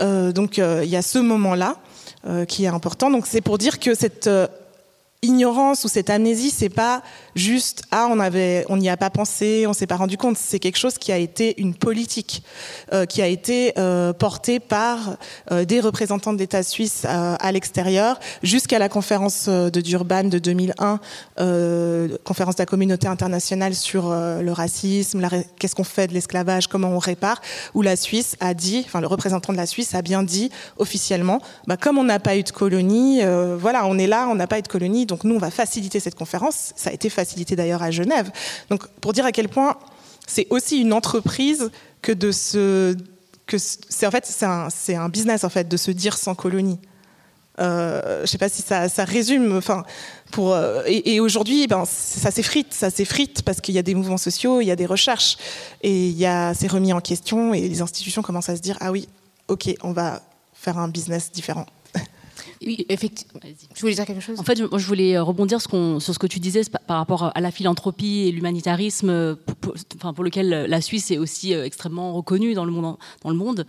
Euh, 0.00 0.32
donc 0.32 0.58
il 0.58 0.88
y 0.88 0.96
a 0.96 1.02
ce 1.02 1.18
moment-là 1.18 1.76
qui 2.48 2.64
est 2.64 2.68
important. 2.68 3.08
Donc 3.08 3.24
c'est 3.24 3.40
pour 3.40 3.56
dire 3.56 3.78
que 3.78 3.94
cette 3.94 4.28
ignorance 5.22 5.84
ou 5.84 5.88
cette 5.88 6.10
amnésie, 6.10 6.50
c'est 6.50 6.68
pas 6.68 7.02
juste 7.36 7.84
ah 7.90 8.08
on 8.10 8.18
avait 8.18 8.64
on 8.68 8.76
n'y 8.76 8.88
a 8.88 8.96
pas 8.96 9.10
pensé, 9.10 9.66
on 9.68 9.72
s'est 9.72 9.86
pas 9.86 9.96
rendu 9.96 10.16
compte. 10.16 10.36
C'est 10.38 10.58
quelque 10.58 10.78
chose 10.78 10.98
qui 10.98 11.12
a 11.12 11.18
été 11.18 11.60
une 11.60 11.74
politique, 11.74 12.42
euh, 12.92 13.04
qui 13.04 13.22
a 13.22 13.26
été 13.26 13.72
euh, 13.78 14.12
portée 14.12 14.58
par 14.58 15.16
euh, 15.52 15.64
des 15.64 15.80
représentants 15.80 16.32
de 16.32 16.38
l'État 16.38 16.62
suisse 16.62 17.04
à 17.04 17.52
l'extérieur 17.52 18.18
jusqu'à 18.42 18.78
la 18.78 18.88
conférence 18.88 19.48
de 19.48 19.80
Durban 19.80 20.24
de 20.24 20.38
2001, 20.38 20.98
conférence 22.24 22.56
de 22.56 22.62
la 22.62 22.66
communauté 22.66 23.06
internationale 23.06 23.74
sur 23.74 24.10
le 24.10 24.50
racisme, 24.50 25.26
qu'est-ce 25.58 25.74
qu'on 25.74 25.84
fait 25.84 26.06
de 26.06 26.14
l'esclavage, 26.14 26.66
comment 26.66 26.88
on 26.88 26.98
répare, 26.98 27.42
où 27.74 27.82
la 27.82 27.96
Suisse 27.96 28.36
a 28.40 28.54
dit, 28.54 28.82
enfin 28.86 29.00
le 29.00 29.06
représentant 29.06 29.52
de 29.52 29.58
la 29.58 29.66
Suisse 29.66 29.94
a 29.94 30.02
bien 30.02 30.22
dit 30.22 30.50
officiellement, 30.78 31.40
bah, 31.66 31.76
comme 31.76 31.98
on 31.98 32.04
n'a 32.04 32.18
pas 32.18 32.36
eu 32.36 32.42
de 32.42 32.50
colonie, 32.50 33.20
voilà, 33.58 33.86
on 33.86 33.98
est 33.98 34.06
là, 34.06 34.28
on 34.30 34.34
n'a 34.34 34.46
pas 34.46 34.58
eu 34.58 34.62
de 34.62 34.68
colonie, 34.68 35.04
donc 35.04 35.24
nous 35.24 35.34
on 35.34 35.40
va 35.40 35.50
faciliter 35.50 36.00
cette 36.00 36.14
conférence. 36.14 36.72
Ça 36.76 36.90
a 36.90 36.92
été 36.92 37.10
facilité 37.10 37.25
facilité 37.26 37.56
d'ailleurs 37.56 37.82
à 37.82 37.90
Genève. 37.90 38.30
Donc 38.70 38.86
pour 39.00 39.12
dire 39.12 39.26
à 39.26 39.32
quel 39.32 39.48
point 39.48 39.76
c'est 40.26 40.46
aussi 40.50 40.80
une 40.80 40.92
entreprise 40.92 41.70
que 42.02 42.12
de 42.12 42.32
se 42.32 42.96
que 43.46 43.58
c'est 43.58 44.06
en 44.06 44.10
fait 44.10 44.26
c'est 44.26 44.44
un, 44.44 44.68
un, 44.88 45.08
business 45.08 45.44
en 45.44 45.48
fait 45.48 45.68
de 45.68 45.76
se 45.76 45.90
dire 45.90 46.16
sans 46.16 46.34
colonie. 46.34 46.78
Euh, 47.58 48.20
je 48.22 48.26
sais 48.26 48.38
pas 48.38 48.50
si 48.50 48.60
ça, 48.60 48.88
ça 48.88 49.04
résume. 49.04 49.56
Enfin, 49.56 49.84
pour 50.30 50.52
euh, 50.52 50.82
et, 50.86 51.20
aujourd'hui, 51.20 51.66
ben 51.66 51.84
ça 51.86 52.30
s'effrite, 52.30 52.74
ça 52.74 52.90
s'effrite 52.90 53.42
parce 53.42 53.60
qu'il 53.60 53.74
y 53.74 53.78
a 53.78 53.82
des 53.82 53.94
mouvements 53.94 54.18
sociaux, 54.18 54.60
il 54.60 54.66
y 54.66 54.70
a 54.70 54.76
des 54.76 54.86
recherches 54.86 55.38
et 55.82 56.08
il 56.08 56.18
y 56.18 56.26
a 56.26 56.52
c'est 56.54 56.66
remis 56.66 56.92
en 56.92 57.00
question 57.00 57.54
et 57.54 57.66
les 57.66 57.80
institutions 57.80 58.22
commencent 58.22 58.50
à 58.50 58.56
se 58.56 58.62
dire 58.62 58.76
ah 58.80 58.92
oui, 58.92 59.08
ok, 59.48 59.74
on 59.82 59.92
va 59.92 60.22
faire 60.52 60.78
un 60.78 60.88
business 60.88 61.30
différent. 61.32 61.66
Oui, 62.66 62.84
effectivement. 62.88 63.40
Je 63.74 63.80
voulais 63.80 63.94
dire 63.94 64.04
quelque 64.04 64.20
chose? 64.20 64.40
En 64.40 64.42
fait, 64.42 64.58
je, 64.58 64.86
voulais 64.86 65.16
euh, 65.16 65.22
rebondir 65.22 65.60
sur 65.60 66.00
ce 66.00 66.18
que 66.18 66.26
tu 66.26 66.40
disais 66.40 66.62
par 66.86 66.98
rapport 66.98 67.30
à 67.34 67.40
la 67.40 67.52
philanthropie 67.52 68.26
et 68.26 68.32
l'humanitarisme, 68.32 69.10
euh, 69.10 69.34
pour, 69.60 70.24
lequel 70.24 70.66
la 70.68 70.80
Suisse 70.80 71.10
est 71.12 71.18
aussi 71.18 71.54
euh, 71.54 71.64
extrêmement 71.64 72.12
reconnue 72.12 72.54
dans 72.54 72.64
le 72.64 72.72
monde. 72.72 72.96
Dans 73.22 73.30
le 73.30 73.36
monde. 73.36 73.66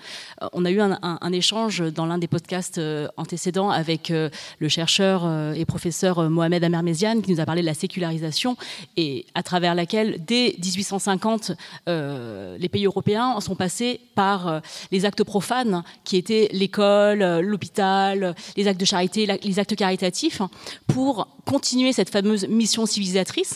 On 0.54 0.66
a 0.66 0.72
eu 0.72 0.82
un, 0.82 1.32
échange 1.32 1.82
dans 1.94 2.06
l'un 2.06 2.18
des 2.18 2.28
podcasts 2.28 2.82
antécédents 3.18 3.70
avec 3.70 4.10
le 4.10 4.70
chercheur 4.70 5.54
et 5.54 5.66
professeur 5.66 6.30
Mohamed 6.30 6.64
Amerméziane 6.64 7.22
qui 7.22 7.32
nous 7.32 7.40
a 7.40 7.46
parlé 7.46 7.62
de 7.62 7.66
la 7.66 7.74
sécularisation 7.74 8.58
et 8.96 9.26
à 9.36 9.44
travers 9.44 9.76
laquelle, 9.76 10.24
dès 10.26 10.56
1850, 10.64 11.52
les 11.88 12.70
pays 12.70 12.86
européens 12.86 13.40
sont 13.40 13.56
passés 13.56 14.00
par 14.16 14.62
les 14.92 15.06
actes 15.06 15.24
profanes 15.24 15.84
qui 16.04 16.18
étaient 16.18 16.50
l'école, 16.52 17.42
l'hôpital, 17.42 18.36
les 18.56 18.68
actes 18.68 18.80
de 18.80 18.86
charité, 18.88 19.28
les 19.44 19.60
actes 19.60 19.76
caritatifs, 19.76 20.42
pour 20.88 21.28
continuer 21.46 21.94
cette 21.94 22.10
fameuse 22.10 22.48
mission 22.48 22.86
civilisatrice 22.86 23.56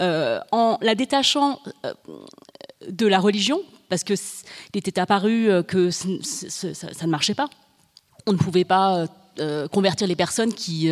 euh, 0.00 0.40
en 0.52 0.78
la 0.82 0.94
détachant 0.94 1.60
euh, 1.84 1.92
de 2.88 3.06
la 3.06 3.18
religion, 3.18 3.60
parce 3.88 4.04
qu'il 4.04 4.16
était 4.74 4.98
apparu 4.98 5.48
euh, 5.48 5.62
que 5.62 5.90
ça, 5.90 6.08
ne 6.08 7.10
marchait 7.10 7.34
pas. 7.34 7.48
On 8.26 8.32
ne 8.32 8.38
pouvait 8.38 8.64
pas 8.64 9.06
convertir 9.72 10.06
les 10.06 10.14
personnes 10.14 10.54
qui 10.54 10.88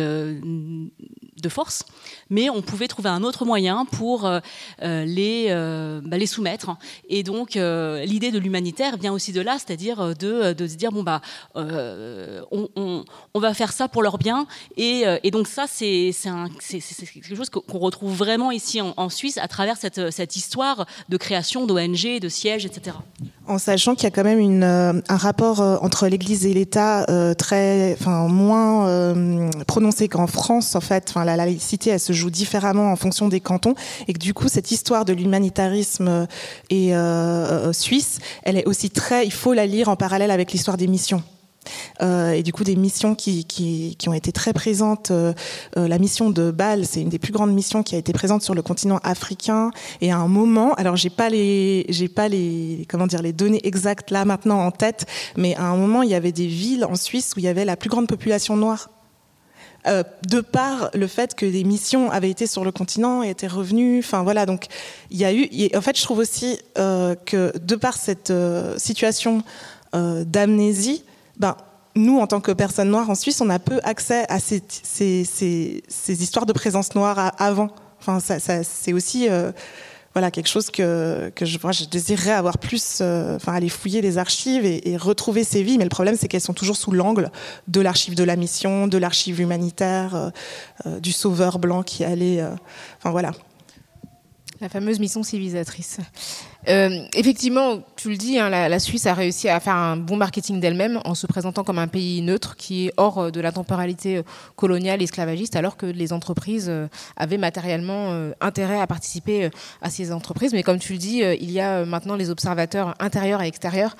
de 1.43 1.49
force, 1.49 1.83
mais 2.29 2.49
on 2.49 2.63
pouvait 2.63 2.87
trouver 2.87 3.09
un 3.09 3.21
autre 3.21 3.45
moyen 3.45 3.85
pour 3.85 4.25
euh, 4.25 4.39
euh, 4.81 5.05
les, 5.05 5.47
euh, 5.49 6.01
bah, 6.03 6.17
les 6.17 6.25
soumettre. 6.25 6.75
Et 7.09 7.21
donc 7.21 7.55
l'idée 7.55 8.31
de 8.31 8.39
l'humanitaire 8.39 8.97
vient 8.97 9.13
aussi 9.13 9.31
de 9.31 9.41
là, 9.41 9.57
c'est-à-dire 9.59 10.15
de, 10.15 10.55
se 10.57 10.75
dire 10.75 10.91
bon 10.91 11.03
bah 11.03 11.21
on, 11.55 13.03
va 13.35 13.53
faire 13.53 13.73
ça 13.73 13.87
pour 13.87 14.01
leur 14.01 14.17
bien. 14.17 14.47
Et, 14.77 15.03
donc 15.31 15.47
ça 15.47 15.65
c'est 15.67 16.11
quelque 16.13 17.35
chose 17.35 17.49
qu'on 17.49 17.79
retrouve 17.79 18.15
vraiment 18.15 18.51
ici 18.51 18.81
en, 18.81 19.09
Suisse 19.09 19.37
à 19.37 19.47
travers 19.47 19.75
cette, 19.77 20.35
histoire 20.35 20.85
de 21.09 21.17
création 21.17 21.67
d'ONG, 21.67 22.19
de 22.21 22.29
sièges, 22.29 22.65
etc. 22.65 22.95
En 23.47 23.57
sachant 23.57 23.95
qu'il 23.95 24.05
y 24.05 24.07
a 24.07 24.11
quand 24.11 24.23
même 24.23 24.63
un 24.63 25.17
rapport 25.17 25.59
entre 25.59 26.07
l'Église 26.07 26.45
et 26.45 26.53
l'État 26.53 27.05
très, 27.35 27.93
enfin 27.99 28.27
moins 28.29 29.11
prononcé 29.67 30.07
qu'en 30.07 30.27
France 30.27 30.75
en 30.75 30.81
fait. 30.81 31.07
Enfin, 31.09 31.25
la 31.35 31.45
laïcité, 31.45 31.91
elle 31.91 31.99
se 31.99 32.13
joue 32.13 32.29
différemment 32.29 32.91
en 32.91 32.95
fonction 32.95 33.27
des 33.27 33.39
cantons, 33.39 33.75
et 34.07 34.13
que 34.13 34.19
du 34.19 34.33
coup, 34.33 34.47
cette 34.47 34.71
histoire 34.71 35.05
de 35.05 35.13
l'humanitarisme 35.13 36.07
euh, 36.07 36.25
et, 36.69 36.95
euh, 36.95 36.99
euh, 36.99 37.73
suisse, 37.73 38.19
elle 38.43 38.57
est 38.57 38.65
aussi 38.65 38.89
très, 38.89 39.25
il 39.25 39.33
faut 39.33 39.53
la 39.53 39.65
lire 39.65 39.89
en 39.89 39.95
parallèle 39.95 40.31
avec 40.31 40.51
l'histoire 40.51 40.77
des 40.77 40.87
missions. 40.87 41.23
et 42.01 42.43
du 42.43 42.51
coup 42.51 42.65
des 42.65 42.75
missions 42.75 43.15
qui, 43.15 43.45
qui, 43.45 43.95
qui 43.97 44.09
ont 44.09 44.13
été 44.13 44.33
très 44.33 44.51
présentes. 44.51 45.13
la 45.75 45.97
mission 45.97 46.29
de 46.29 46.51
Bâle, 46.51 46.85
c'est 46.85 47.01
une 47.01 47.09
des 47.09 47.19
plus 47.19 47.31
grandes 47.31 47.53
missions 47.53 47.83
qui 47.83 47.95
a 47.95 47.97
été 47.97 48.11
présente 48.11 48.43
sur 48.43 48.53
le 48.53 48.61
continent 48.61 48.99
africain. 49.03 49.71
Et 50.01 50.11
à 50.11 50.17
un 50.17 50.27
moment, 50.27 50.73
alors 50.73 50.97
j'ai 50.97 51.09
pas 51.09 51.29
les, 51.29 51.85
j'ai 51.87 52.09
pas 52.09 52.27
les, 52.27 52.85
comment 52.89 53.07
dire, 53.07 53.21
les 53.21 53.33
données 53.33 53.65
exactes 53.65 54.11
là 54.11 54.25
maintenant 54.25 54.59
en 54.59 54.71
tête, 54.71 55.05
mais 55.37 55.55
à 55.55 55.63
un 55.63 55.77
moment 55.77 56.01
il 56.03 56.09
y 56.09 56.15
avait 56.15 56.33
des 56.33 56.47
villes 56.47 56.83
en 56.83 56.95
Suisse 56.95 57.31
où 57.35 57.39
il 57.39 57.45
y 57.45 57.49
avait 57.49 57.65
la 57.65 57.77
plus 57.77 57.89
grande 57.89 58.07
population 58.07 58.57
noire 58.57 58.89
euh, 59.85 60.03
de 60.27 60.39
par 60.39 60.89
le 60.93 61.07
fait 61.07 61.35
que 61.35 61.45
des 61.45 61.65
missions 61.65 62.09
avaient 62.09 62.29
été 62.29 62.47
sur 62.47 62.63
le 62.63 62.71
continent 62.71 63.21
et 63.21 63.29
étaient 63.29 63.47
revenues. 63.47 63.99
Enfin 63.99 64.23
voilà, 64.23 64.45
donc 64.45 64.67
il 65.11 65.17
y 65.17 65.25
a 65.25 65.33
eu. 65.33 65.49
en 65.75 65.81
fait, 65.81 65.97
je 65.97 66.03
trouve 66.03 66.19
aussi 66.19 66.57
euh, 66.77 67.15
que 67.25 67.51
de 67.57 67.75
par 67.75 67.97
cette 67.97 68.31
euh, 68.31 68.77
situation 68.77 69.43
d'amnésie, 69.93 71.03
ben 71.37 71.55
nous, 71.95 72.17
en 72.17 72.25
tant 72.25 72.41
que 72.41 72.51
personnes 72.51 72.89
noires 72.89 73.11
en 73.11 73.13
Suisse, 73.13 73.41
on 73.41 73.49
a 73.51 73.59
peu 73.59 73.79
accès 73.83 74.25
à 74.27 74.39
ces, 74.39 74.63
histoires 76.09 76.47
de 76.47 76.53
présence 76.53 76.95
noire 76.95 77.31
avant. 77.37 77.69
Enfin, 77.99 78.19
ça, 78.19 78.39
c'est 78.63 78.91
aussi 78.91 79.27
voilà 80.13 80.29
quelque 80.29 80.47
chose 80.47 80.69
que, 80.69 81.31
je 81.35 81.85
désirerais 81.85 82.31
avoir 82.31 82.59
plus, 82.59 82.99
euh, 83.01 83.35
enfin 83.35 83.53
aller 83.53 83.69
fouiller 83.69 84.01
les 84.01 84.17
archives 84.17 84.63
et, 84.65 84.95
retrouver 84.97 85.43
ces 85.43 85.63
vies. 85.63 85.77
Mais 85.77 85.83
le 85.83 85.89
problème, 85.89 86.15
c'est 86.17 86.27
qu'elles 86.27 86.41
sont 86.41 86.53
toujours 86.53 86.77
sous 86.77 86.91
l'angle 86.91 87.31
de 87.67 87.81
l'archive 87.81 88.15
de 88.15 88.23
la 88.23 88.35
mission, 88.35 88.87
de 88.87 88.97
l'archive 88.97 89.41
humanitaire, 89.41 90.15
euh, 90.15 90.29
euh, 90.85 90.99
du 90.99 91.11
sauveur 91.11 91.57
blanc 91.57 91.81
qui 91.81 92.03
allait, 92.03 92.43
enfin 92.99 93.11
voilà. 93.11 93.31
La 94.61 94.69
fameuse 94.69 94.99
mission 94.99 95.23
civilisatrice. 95.23 95.97
Euh, 96.69 97.05
effectivement, 97.13 97.83
tu 97.95 98.09
le 98.09 98.15
dis, 98.15 98.39
hein, 98.39 98.49
la, 98.49 98.79
Suisse 98.79 99.05
a 99.05 99.13
réussi 99.13 99.49
à 99.49 99.59
faire 99.59 99.75
un 99.75 99.97
bon 99.97 100.15
marketing 100.15 100.59
d'elle-même 100.59 100.99
en 101.03 101.15
se 101.15 101.27
présentant 101.27 101.63
comme 101.63 101.79
un 101.79 101.87
pays 101.87 102.21
neutre 102.21 102.55
qui 102.55 102.87
est 102.87 102.93
hors 102.97 103.17
euh, 103.19 103.31
de 103.31 103.41
la 103.41 103.51
temporalité 103.51 104.17
euh, 104.17 104.23
coloniale 104.55 105.01
et 105.01 105.03
esclavagiste, 105.03 105.55
alors 105.55 105.75
que 105.75 105.85
les 105.85 106.13
entreprises 106.13 106.71
avaient 107.17 107.37
matériellement 107.37 108.31
intérêt 108.39 108.79
à 108.79 108.87
participer 108.87 109.49
à 109.81 109.89
ces 109.89 110.11
entreprises. 110.11 110.53
Mais 110.53 110.63
comme 110.63 110.79
tu 110.79 110.93
le 110.93 110.99
dis, 110.99 111.21
il 111.39 111.51
y 111.51 111.59
a 111.59 111.85
maintenant 111.85 112.15
les 112.15 112.29
observateurs 112.29 112.93
intérieurs 112.99 113.41
et 113.41 113.47
extérieurs 113.47 113.95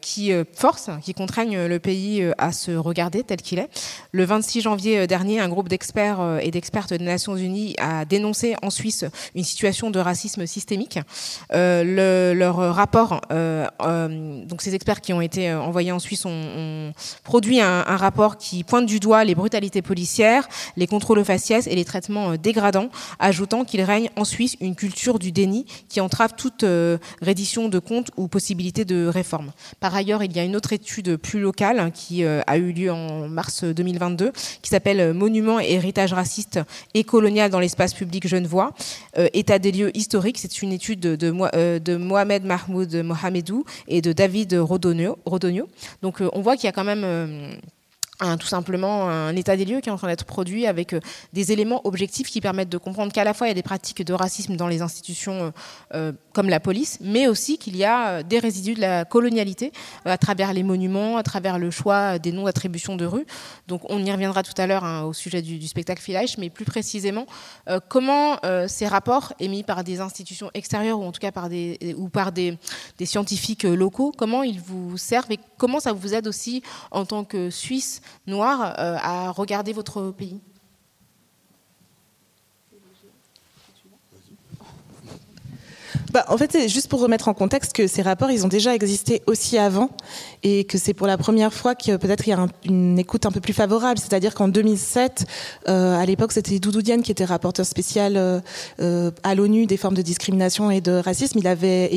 qui 0.00 0.32
forcent, 0.54 0.90
qui 1.02 1.14
contraignent 1.14 1.66
le 1.66 1.78
pays 1.78 2.24
à 2.38 2.52
se 2.52 2.72
regarder 2.72 3.22
tel 3.22 3.42
qu'il 3.42 3.58
est. 3.58 3.68
Le 4.12 4.24
26 4.24 4.62
janvier 4.62 5.06
dernier, 5.06 5.40
un 5.40 5.48
groupe 5.48 5.68
d'experts 5.68 6.38
et 6.40 6.50
d'expertes 6.50 6.92
des 6.92 7.04
Nations 7.04 7.36
Unies 7.36 7.74
a 7.78 8.04
dénoncé 8.04 8.54
en 8.62 8.70
Suisse 8.70 9.04
une 9.34 9.44
situation 9.44 9.90
de 9.90 9.98
racisme 9.98 10.46
systémique 10.46 10.98
leur 11.92 12.74
rapport, 12.74 13.20
euh, 13.30 13.66
euh, 13.82 14.44
donc 14.44 14.62
ces 14.62 14.74
experts 14.74 15.00
qui 15.00 15.12
ont 15.12 15.20
été 15.20 15.50
euh, 15.50 15.60
envoyés 15.60 15.92
en 15.92 15.98
Suisse 15.98 16.24
ont, 16.24 16.92
produit 17.24 17.60
un, 17.60 17.82
rapport 17.82 18.36
qui 18.36 18.64
pointe 18.64 18.86
du 18.86 19.00
doigt 19.00 19.24
les 19.24 19.34
brutalités 19.34 19.82
policières, 19.82 20.48
les 20.76 20.86
contrôles 20.86 21.18
aux 21.18 21.24
faciès 21.24 21.66
et 21.66 21.74
les 21.74 21.84
traitements 21.84 22.36
dégradants, 22.36 22.88
ajoutant 23.18 23.64
qu'il 23.64 23.82
règne 23.82 24.10
en 24.16 24.24
Suisse 24.24 24.56
une 24.60 24.74
culture 24.74 25.18
du 25.18 25.30
déni 25.30 25.66
qui 25.88 26.00
entrave 26.00 26.34
toute 26.36 26.64
reddition 27.20 27.68
de 27.68 27.78
comptes 27.78 28.10
ou 28.16 28.28
possibilité 28.28 28.84
de 28.84 29.06
réforme. 29.06 29.52
Par 29.80 29.94
ailleurs, 29.94 30.22
il 30.22 30.34
y 30.34 30.40
a 30.40 30.44
une 30.44 30.56
autre 30.56 30.72
étude 30.72 31.16
plus 31.16 31.40
locale 31.40 31.92
qui 31.92 32.24
a 32.24 32.56
eu 32.56 32.72
lieu 32.72 32.90
en 32.92 33.28
mars 33.28 33.64
2022 33.64 34.32
qui 34.62 34.70
s'appelle 34.70 35.12
Monuments 35.12 35.60
et 35.60 35.72
héritage 35.72 36.12
raciste 36.12 36.60
et 36.94 37.04
colonial 37.04 37.50
dans 37.50 37.60
l'espace 37.60 37.94
public 37.94 38.26
genevois, 38.26 38.72
état 39.32 39.58
des 39.58 39.72
lieux 39.72 39.96
historiques. 39.96 40.38
C'est 40.38 40.62
une 40.62 40.72
étude 40.72 41.00
de, 41.00 41.16
de, 41.16 41.78
de 41.82 41.96
Mohamed 41.96 42.44
Mahmoud 42.44 43.04
Hamedou 43.22 43.64
et 43.88 44.00
de 44.00 44.12
David 44.12 44.54
Rodonio. 44.54 45.18
Rodonio. 45.24 45.68
Donc 46.02 46.22
on 46.32 46.40
voit 46.40 46.56
qu'il 46.56 46.64
y 46.64 46.68
a 46.68 46.72
quand 46.72 46.84
même 46.84 47.04
tout 48.38 48.46
simplement 48.46 49.08
un 49.08 49.34
état 49.36 49.56
des 49.56 49.64
lieux 49.64 49.80
qui 49.80 49.88
est 49.88 49.92
en 49.92 49.96
train 49.96 50.08
d'être 50.08 50.24
produit 50.24 50.66
avec 50.66 50.92
euh, 50.92 51.00
des 51.32 51.52
éléments 51.52 51.80
objectifs 51.84 52.28
qui 52.28 52.40
permettent 52.40 52.68
de 52.68 52.78
comprendre 52.78 53.12
qu'à 53.12 53.24
la 53.24 53.34
fois 53.34 53.46
il 53.46 53.50
y 53.50 53.52
a 53.52 53.54
des 53.54 53.62
pratiques 53.62 54.04
de 54.04 54.12
racisme 54.12 54.56
dans 54.56 54.68
les 54.68 54.82
institutions 54.82 55.44
euh, 55.44 55.50
euh, 55.94 56.12
comme 56.32 56.48
la 56.48 56.60
police, 56.60 56.98
mais 57.00 57.26
aussi 57.28 57.58
qu'il 57.58 57.76
y 57.76 57.84
a 57.84 58.22
des 58.22 58.38
résidus 58.38 58.74
de 58.74 58.80
la 58.80 59.04
colonialité 59.04 59.72
à 60.04 60.16
travers 60.16 60.52
les 60.52 60.62
monuments, 60.62 61.16
à 61.16 61.22
travers 61.22 61.58
le 61.58 61.70
choix 61.70 62.18
des 62.18 62.32
noms 62.32 62.44
d'attribution 62.44 62.96
de 62.96 63.04
rue. 63.04 63.26
Donc 63.68 63.82
on 63.90 64.02
y 64.02 64.10
reviendra 64.10 64.42
tout 64.42 64.54
à 64.56 64.66
l'heure 64.66 64.84
hein, 64.84 65.02
au 65.02 65.12
sujet 65.12 65.42
du, 65.42 65.60
spectacle 65.66 66.02
Village, 66.02 66.38
mais 66.38 66.48
plus 66.48 66.64
précisément 66.64 67.26
comment 67.88 68.38
ces 68.66 68.86
rapports 68.86 69.34
émis 69.40 69.62
par 69.62 69.84
des 69.84 70.00
institutions 70.00 70.50
extérieures 70.54 70.98
ou 70.98 71.04
en 71.04 71.12
tout 71.12 71.20
cas 71.20 71.32
par 71.32 71.48
des 71.48 71.78
scientifiques 73.04 73.64
locaux, 73.64 74.12
comment 74.16 74.42
ils 74.42 74.60
vous 74.60 74.96
servent 74.96 75.30
et 75.30 75.38
comment 75.62 75.78
ça 75.78 75.92
vous 75.92 76.12
aide 76.12 76.26
aussi 76.26 76.60
en 76.90 77.04
tant 77.06 77.22
que 77.22 77.48
Suisse 77.48 78.02
noir 78.26 78.74
euh, 78.80 78.96
à 79.00 79.30
regarder 79.30 79.72
votre 79.72 80.10
pays? 80.10 80.40
Bah, 86.12 86.26
en 86.28 86.36
fait, 86.36 86.52
c'est 86.52 86.68
juste 86.68 86.88
pour 86.88 87.00
remettre 87.00 87.28
en 87.28 87.34
contexte 87.34 87.72
que 87.72 87.86
ces 87.86 88.02
rapports, 88.02 88.30
ils 88.30 88.44
ont 88.44 88.48
déjà 88.48 88.74
existé 88.74 89.22
aussi 89.26 89.56
avant 89.56 89.88
et 90.42 90.64
que 90.64 90.76
c'est 90.76 90.92
pour 90.92 91.06
la 91.06 91.16
première 91.16 91.54
fois 91.54 91.74
que 91.74 91.96
peut-être 91.96 92.26
il 92.26 92.30
y 92.30 92.32
a 92.34 92.46
une 92.66 92.98
écoute 92.98 93.24
un 93.24 93.30
peu 93.30 93.40
plus 93.40 93.54
favorable. 93.54 93.98
C'est-à-dire 93.98 94.34
qu'en 94.34 94.48
2007, 94.48 95.24
euh, 95.68 95.98
à 95.98 96.04
l'époque, 96.04 96.32
c'était 96.32 96.58
Doudou 96.58 96.82
Diane 96.82 97.00
qui 97.00 97.12
était 97.12 97.24
rapporteur 97.24 97.64
spécial 97.64 98.18
euh, 98.18 98.40
euh, 98.80 99.10
à 99.22 99.34
l'ONU 99.34 99.64
des 99.64 99.78
formes 99.78 99.94
de 99.94 100.02
discrimination 100.02 100.70
et 100.70 100.82
de 100.82 100.92
racisme. 100.92 101.38
Il, 101.38 101.44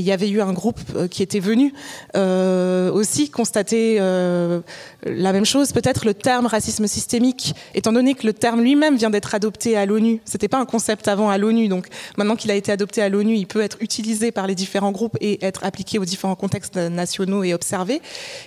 y 0.02 0.12
avait 0.12 0.30
eu 0.30 0.40
un 0.40 0.54
groupe 0.54 0.80
qui 1.10 1.22
était 1.22 1.42
venu 1.42 1.74
aussi 2.14 3.30
constater 3.30 3.98
la 3.98 5.34
même 5.34 5.46
chose. 5.46 5.74
Peut-être 5.74 6.06
le 6.06 6.14
terme 6.14 6.46
racisme 6.46 6.88
systémique, 6.88 7.54
étant 7.74 7.92
donné 7.92 8.14
que 8.14 8.26
le 8.26 8.32
terme 8.32 8.62
lui-même 8.62 8.96
vient 8.96 9.10
d'être 9.10 9.36
adopté 9.36 9.76
à 9.76 9.86
l'ONU. 9.86 10.22
C'était 10.24 10.48
pas 10.48 10.60
un 10.60 10.66
concept 10.66 11.10
avant 11.10 11.30
à 11.30 11.38
l'ONU, 11.38 11.68
donc 11.68 11.88
maintenant 12.18 12.38
qu'il 12.38 12.52
a 12.52 12.56
été 12.56 12.72
adopté 12.72 13.02
à 13.02 13.10
l'ONU, 13.10 13.36
il 13.36 13.48
peut 13.48 13.62
être 13.62 13.78
utilisé 13.82 14.05
par 14.34 14.48
les 14.48 14.56
différents 14.56 14.92
groupes 14.92 15.18
et 15.22 15.44
être 15.46 15.64
appliqué 15.64 16.00
aux 16.00 16.06
différents 16.06 16.36
contextes 16.36 16.78
nationaux 16.78 17.44
et 17.44 17.54
observé. 17.54 18.02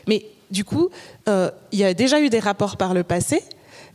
Mais 0.07 0.25
du 0.51 0.65
coup, 0.65 0.91
euh, 1.29 1.51
il 1.73 1.79
y 1.79 1.85
a 1.85 1.95
déjà 1.95 2.21
eu 2.21 2.31
des 2.31 2.39
rapports 2.39 2.77
par 2.77 2.95
le 2.95 3.03
passé. 3.03 3.43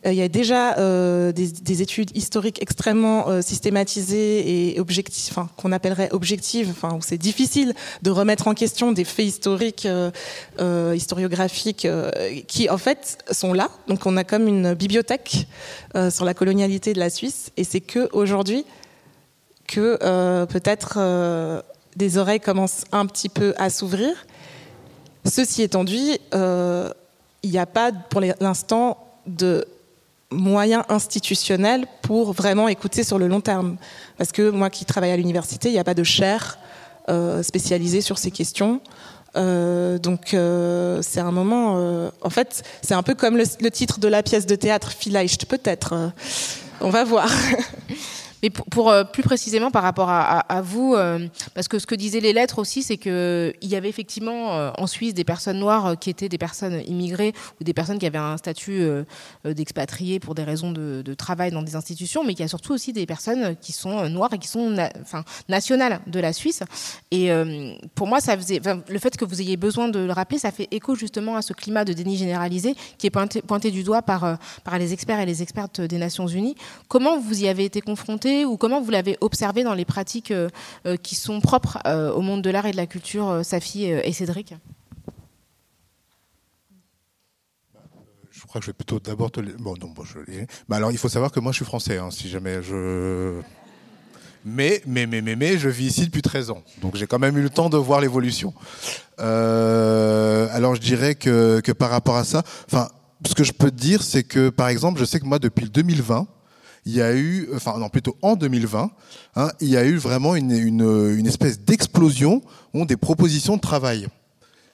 Euh, 0.05 0.11
il 0.11 0.18
y 0.18 0.22
a 0.22 0.28
déjà 0.28 0.78
euh, 0.78 1.32
des, 1.32 1.82
études 1.82 2.16
historiques 2.16 2.61
extrêmement 2.61 3.41
systématisées 3.41 4.74
et 4.74 4.80
objectives, 4.80 5.36
qu'on 5.57 5.72
appellerait 5.72 6.09
objectives, 6.11 6.74
où 6.84 7.01
c'est 7.01 7.18
difficile 7.18 7.74
de 8.01 8.11
remettre 8.11 8.47
en 8.47 8.53
question 8.53 8.91
des 8.91 9.05
faits 9.05 9.26
historiques, 9.26 9.88
historiographiques, 10.93 11.88
qui 12.47 12.70
en 12.70 12.78
fait 12.78 13.24
sont 13.32 13.53
là. 13.53 13.70
Donc 13.88 14.05
on 14.05 14.18
a 14.18 14.24
comme 14.24 14.47
une 14.47 14.74
bibliothèque 14.74 15.47
sur 16.11 16.26
la 16.26 16.34
colonialité 16.34 16.93
de 16.93 16.99
la 16.99 17.09
Suisse, 17.09 17.51
et 17.57 17.64
c'est 17.64 17.82
que 17.82 18.09
aujourd'hui 18.11 18.66
que 19.68 19.97
euh, 20.01 20.45
peut-être 20.45 20.95
euh, 20.97 21.61
des 21.95 22.18
oreilles 22.18 22.39
commencent 22.39 22.86
un 22.91 23.05
petit 23.05 23.30
peu 23.30 23.53
à 23.57 23.70
s'ouvrir. 23.70 24.26
Ceci 25.26 25.61
étant 25.61 25.84
dit, 25.84 26.20
euh, 26.34 26.89
il 27.43 27.51
n'y 27.51 27.57
a 27.57 27.66
pas 27.66 27.91
pour 27.91 28.22
l'instant 28.22 28.97
de 29.26 29.66
moyens 30.32 30.84
institutionnels 30.89 31.86
pour 32.01 32.34
vraiment 32.34 32.68
écouter 32.68 33.03
sur 33.03 33.20
le 33.20 33.28
long 33.28 33.41
terme. 33.41 33.78
Parce 34.18 34.32
que 34.32 34.49
moi 34.49 34.70
qui 34.70 34.86
travaille 34.86 35.11
à 35.11 35.18
l'université, 35.18 35.70
il 35.70 35.74
n'y 35.74 35.80
a 35.80 35.84
pas 35.84 35.93
de 35.93 36.03
chaire 36.03 36.57
spécialisée 37.41 37.99
sur 38.01 38.18
ces 38.18 38.32
questions. 38.32 38.80
donc 39.36 40.30
c'est 40.30 41.20
un 41.20 41.32
moment. 41.32 42.09
en 42.22 42.30
fait, 42.30 42.64
c'est 42.82 42.93
un 42.93 43.03
peu 43.03 43.14
comme 43.14 43.38
le, 43.38 43.43
le, 43.61 43.72
titre 43.72 43.99
de 43.99 44.07
la 44.07 44.24
pièce 44.24 44.45
de 44.45 44.55
théâtre 44.55 44.93
Vielleicht, 44.97 45.45
peut-être. 45.45 46.11
on 46.82 46.89
va 46.89 47.03
voir. 47.03 47.30
Mais 48.44 48.50
pour, 48.50 48.91
euh, 48.91 49.06
plus 49.06 49.24
précisément 49.24 49.72
par 49.72 49.84
rapport 49.84 50.10
à, 50.10 50.62
vous, 50.62 50.96
euh, 50.96 51.28
parce 51.56 51.70
que 51.70 51.80
ce 51.80 51.88
que 51.88 51.96
disaient 51.96 52.20
les 52.20 52.34
lettres 52.34 52.60
aussi, 52.60 52.84
c'est 52.84 52.98
qu'il 52.98 53.54
y 53.62 53.76
avait 53.76 53.88
effectivement 53.88 54.54
euh, 54.54 54.72
en 54.78 54.86
Suisse 54.86 55.14
des 55.14 55.24
personnes 55.24 55.60
noires 55.60 55.98
qui 55.98 56.10
étaient 56.10 56.28
des 56.28 56.38
personnes 56.38 56.82
immigrées 56.86 57.32
ou 57.62 57.64
des 57.64 57.74
personnes 57.74 58.00
qui 58.00 58.06
avaient 58.06 58.18
un 58.18 58.36
statut 58.36 58.86
d'expatriés 59.46 60.20
pour 60.20 60.36
des 60.36 60.44
raisons 60.44 60.72
de, 60.72 61.14
travail 61.14 61.52
dans 61.52 61.62
des 61.62 61.78
institutions, 61.78 62.26
mais 62.26 62.34
qu'il 62.34 62.41
y 62.41 62.46
a 62.46 62.50
surtout 62.50 62.74
aussi 62.74 62.91
des 62.91 63.06
personnes 63.06 63.56
qui 63.62 63.72
sont 63.72 64.10
noires 64.10 64.34
et 64.34 64.39
qui 64.39 64.50
sont 64.50 64.76
nationales 65.48 66.02
de 66.08 66.20
la 66.20 66.34
Suisse. 66.34 66.64
Et 67.12 67.30
pour 67.96 68.08
moi, 68.08 68.20
ça 68.20 68.36
faisait, 68.36 68.60
le 68.89 69.00
fait 69.00 69.16
que 69.16 69.24
vous 69.24 69.39
ayez 69.39 69.56
besoin 69.56 69.88
de 69.88 70.00
le 70.00 70.12
rappeler, 70.12 70.39
ça 70.39 70.52
fait 70.52 70.68
écho 70.72 70.96
justement 70.96 71.38
à 71.38 71.41
ce 71.41 71.54
climat 71.54 71.86
de 71.86 71.94
déni 71.94 72.18
généralisé 72.18 72.76
qui 72.98 73.08
est 73.08 73.12
pointé, 73.12 73.41
pointé 73.41 73.72
du 73.72 73.84
doigt 73.84 74.02
par, 74.02 74.38
par 74.66 74.78
les 74.78 74.91
experts 74.91 75.20
et 75.20 75.26
les 75.26 75.41
expertes 75.41 75.80
des 75.80 75.98
Nations 75.98 76.28
Unies. 76.28 76.56
Comment 76.89 77.20
vous 77.20 77.44
y 77.44 77.48
avez 77.48 77.64
été 77.64 77.80
confronté 77.80 78.33
ou 78.46 78.58
comment 78.58 78.82
vous 78.82 78.92
l'avez 78.92 79.18
observé 79.22 79.64
dans 79.64 79.74
les 79.74 79.86
pratiques 79.86 80.32
euh, 80.32 80.50
euh, 80.86 80.98
qui 80.98 81.16
sont 81.16 81.40
propres 81.42 81.80
euh, 81.86 82.12
au 82.12 82.22
monde 82.22 82.42
de 82.42 82.50
l'art 82.50 82.66
et 82.66 82.72
de 82.72 82.78
la 82.78 82.88
culture, 82.88 83.42
Safi 83.44 83.86
et 83.86 84.14
Cédric? 84.14 84.56
Je 88.32 88.42
crois 88.48 88.60
que 88.60 88.66
je 88.66 88.72
vais 88.72 88.76
plutôt 88.76 89.00
d'abord 89.00 89.32
te. 89.32 89.40
Bon, 89.42 89.76
non, 89.80 89.90
bon, 89.90 90.04
je 90.04 90.20
bah 90.68 90.76
alors, 90.76 90.92
il 90.92 90.98
faut 90.98 91.10
savoir 91.10 91.32
que 91.32 91.40
moi, 91.40 91.52
je 91.52 91.58
suis 91.58 91.66
français, 91.66 91.98
hein, 91.98 92.10
si 92.12 92.30
jamais 92.30 92.62
je. 92.62 93.40
Mais, 94.46 94.82
mais, 94.86 95.08
mais, 95.08 95.22
mais, 95.22 95.36
mais, 95.36 95.58
je 95.58 95.70
vis 95.70 95.86
ici 95.86 96.06
depuis 96.06 96.22
13 96.22 96.50
ans. 96.50 96.64
Donc, 96.82 96.96
j'ai 96.98 97.08
quand 97.08 97.20
même 97.20 97.38
eu 97.38 97.42
le 97.42 97.50
temps 97.50 97.70
de 97.70 97.78
voir 97.78 98.02
l'évolution. 98.02 98.54
alors, 99.18 100.76
je 100.76 100.82
dirais 100.82 101.16
que, 101.16 101.62
que 101.62 101.72
par 101.72 101.90
rapport 101.90 102.18
à 102.18 102.26
ça, 102.26 102.44
enfin, 102.66 102.90
ce 103.26 103.34
que 103.36 103.44
je 103.44 103.54
peux 103.54 103.72
te 103.72 103.76
dire, 103.76 104.04
c'est 104.04 104.24
que, 104.24 104.50
par 104.50 104.68
exemple, 104.68 105.00
je 105.00 105.06
sais 105.06 105.20
que 105.20 105.26
moi, 105.26 105.40
depuis 105.40 105.70
2020, 105.70 106.28
il 106.86 106.94
y 106.94 107.02
a 107.02 107.16
eu, 107.16 107.50
enfin 107.56 107.78
non 107.78 107.90
plutôt 107.90 108.18
en 108.22 108.36
2020, 108.36 108.92
hein, 109.36 109.52
il 109.62 109.70
y 109.70 109.78
a 109.78 109.86
eu 109.86 109.96
vraiment 109.96 110.36
une, 110.36 111.28
espèce 111.28 111.60
d'explosion 111.60 112.42
des 112.74 112.98
propositions 112.98 113.56
de 113.56 113.62
travail. 113.62 114.08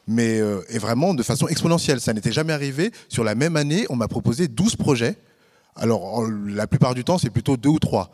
Mais 0.07 0.39
euh, 0.39 0.61
et 0.69 0.79
vraiment 0.79 1.13
de 1.13 1.21
façon 1.21 1.47
exponentielle. 1.47 2.01
Ça 2.01 2.13
n'était 2.13 2.31
jamais 2.31 2.53
arrivé. 2.53 2.91
Sur 3.09 3.23
la 3.23 3.35
même 3.35 3.55
année, 3.55 3.85
on 3.89 3.95
m'a 3.95 4.07
proposé 4.07 4.47
12 4.47 4.75
projets. 4.75 5.17
Alors 5.75 6.27
la 6.27 6.65
plupart 6.65 6.95
du 6.95 7.03
temps, 7.03 7.19
c'est 7.19 7.29
plutôt 7.29 7.57
deux 7.57 7.69
ou 7.69 7.79
trois. 7.79 8.09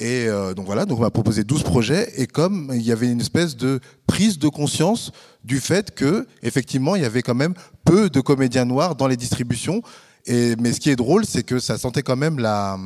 Et 0.00 0.26
euh, 0.26 0.54
donc 0.54 0.66
voilà, 0.66 0.86
donc 0.86 0.98
on 0.98 1.02
m'a 1.02 1.10
proposé 1.10 1.44
12 1.44 1.62
projets 1.62 2.12
et 2.16 2.26
comme 2.26 2.72
il 2.74 2.82
y 2.82 2.90
avait 2.90 3.10
une 3.10 3.20
espèce 3.20 3.56
de 3.56 3.78
prise 4.06 4.38
de 4.38 4.48
conscience 4.48 5.12
du 5.44 5.60
fait 5.60 5.94
que 5.94 6.26
effectivement 6.42 6.96
il 6.96 7.02
y 7.02 7.04
avait 7.04 7.22
quand 7.22 7.36
même 7.36 7.54
peu 7.84 8.10
de 8.10 8.20
comédiens 8.20 8.64
noirs 8.64 8.96
dans 8.96 9.06
les 9.06 9.16
distributions. 9.16 9.82
Et 10.26 10.56
mais 10.56 10.72
ce 10.72 10.80
qui 10.80 10.90
est 10.90 10.96
drôle, 10.96 11.26
c'est 11.26 11.42
que 11.42 11.58
ça 11.58 11.78
sentait 11.78 12.02
quand 12.02 12.16
même 12.16 12.38
la 12.38 12.78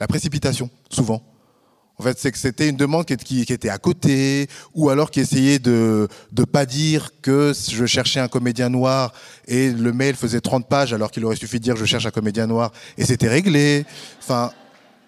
la 0.00 0.06
précipitation, 0.06 0.70
souvent. 0.90 1.22
En 1.98 2.02
fait, 2.02 2.18
c'est 2.18 2.32
que 2.32 2.38
c'était 2.38 2.70
une 2.70 2.78
demande 2.78 3.04
qui, 3.04 3.42
était 3.42 3.68
à 3.68 3.76
côté, 3.76 4.48
ou 4.74 4.88
alors 4.88 5.10
qui 5.10 5.20
essayait 5.20 5.58
de 5.58 6.08
ne 6.34 6.44
pas 6.44 6.64
dire 6.64 7.10
que 7.20 7.52
je 7.52 7.84
cherchais 7.84 8.20
un 8.20 8.28
comédien 8.28 8.70
noir 8.70 9.12
et 9.46 9.70
le 9.70 9.92
mail 9.92 10.14
faisait 10.14 10.40
30 10.40 10.66
pages 10.66 10.94
alors 10.94 11.10
qu'il 11.10 11.22
aurait 11.26 11.36
suffi 11.36 11.58
de 11.58 11.62
dire 11.64 11.76
je 11.76 11.84
cherche 11.84 12.06
un 12.06 12.10
comédien 12.10 12.46
noir 12.46 12.72
et 12.96 13.04
c'était 13.04 13.28
réglé. 13.28 13.84
Enfin, 14.22 14.50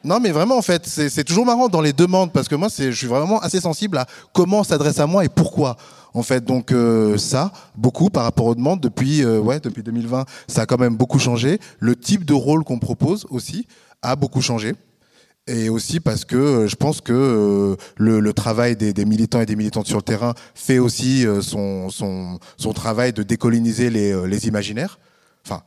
non, 0.05 0.21
mais 0.21 0.33
vraiment, 0.33 0.59
en 0.59 0.63
fait, 0.63 0.87
c'est 0.87 1.25
toujours 1.25 1.47
marrant 1.47 1.69
dans 1.69 1.81
les 1.81 1.95
demandes 1.95 2.31
parce 2.31 2.47
que 2.47 2.57
moi, 2.57 2.69
je 2.77 2.91
suis 2.91 3.07
vraiment 3.07 3.41
assez 3.41 3.61
sensible 3.61 3.97
à 3.97 4.07
comment 4.35 4.61
on 4.61 4.65
s'adresse 4.65 5.01
à 5.01 5.07
moi 5.07 5.25
et 5.25 5.31
pourquoi. 5.31 5.79
En 6.13 6.23
fait, 6.23 6.45
donc 6.45 6.73
euh, 6.73 7.17
ça, 7.17 7.53
beaucoup 7.75 8.11
par 8.11 8.25
rapport 8.25 8.45
aux 8.45 8.55
demandes 8.55 8.81
depuis, 8.81 9.25
euh, 9.25 9.39
ouais, 9.39 9.61
depuis 9.61 9.83
2020, 9.83 10.27
ça 10.47 10.63
a 10.63 10.67
quand 10.67 10.79
même 10.79 10.95
beaucoup 10.95 11.19
changé. 11.19 11.59
Le 11.79 11.97
type 11.97 12.27
de 12.27 12.35
rôle 12.35 12.65
qu'on 12.65 12.79
propose 12.79 13.27
aussi 13.31 13.67
a 14.03 14.17
beaucoup 14.17 14.43
changé. 14.43 14.75
Et 15.49 15.69
aussi 15.69 15.99
parce 15.99 16.25
que 16.25 16.37
euh, 16.37 16.69
je 16.69 16.77
pense 16.77 17.01
que 17.01 17.13
euh, 17.13 17.77
le, 17.97 18.33
travail 18.33 18.77
des, 18.77 19.05
militants 19.05 19.41
et 19.41 19.47
des 19.47 19.57
militantes 19.57 19.89
sur 19.89 19.97
le 19.97 20.03
terrain 20.03 20.35
fait 20.55 20.79
aussi 20.79 21.27
euh, 21.27 21.41
son, 21.41 21.89
travail 22.75 23.13
de 23.13 23.25
décoloniser 23.25 23.91
les, 23.91 24.29
les 24.29 24.47
imaginaires. 24.47 25.01
Enfin, 25.45 25.63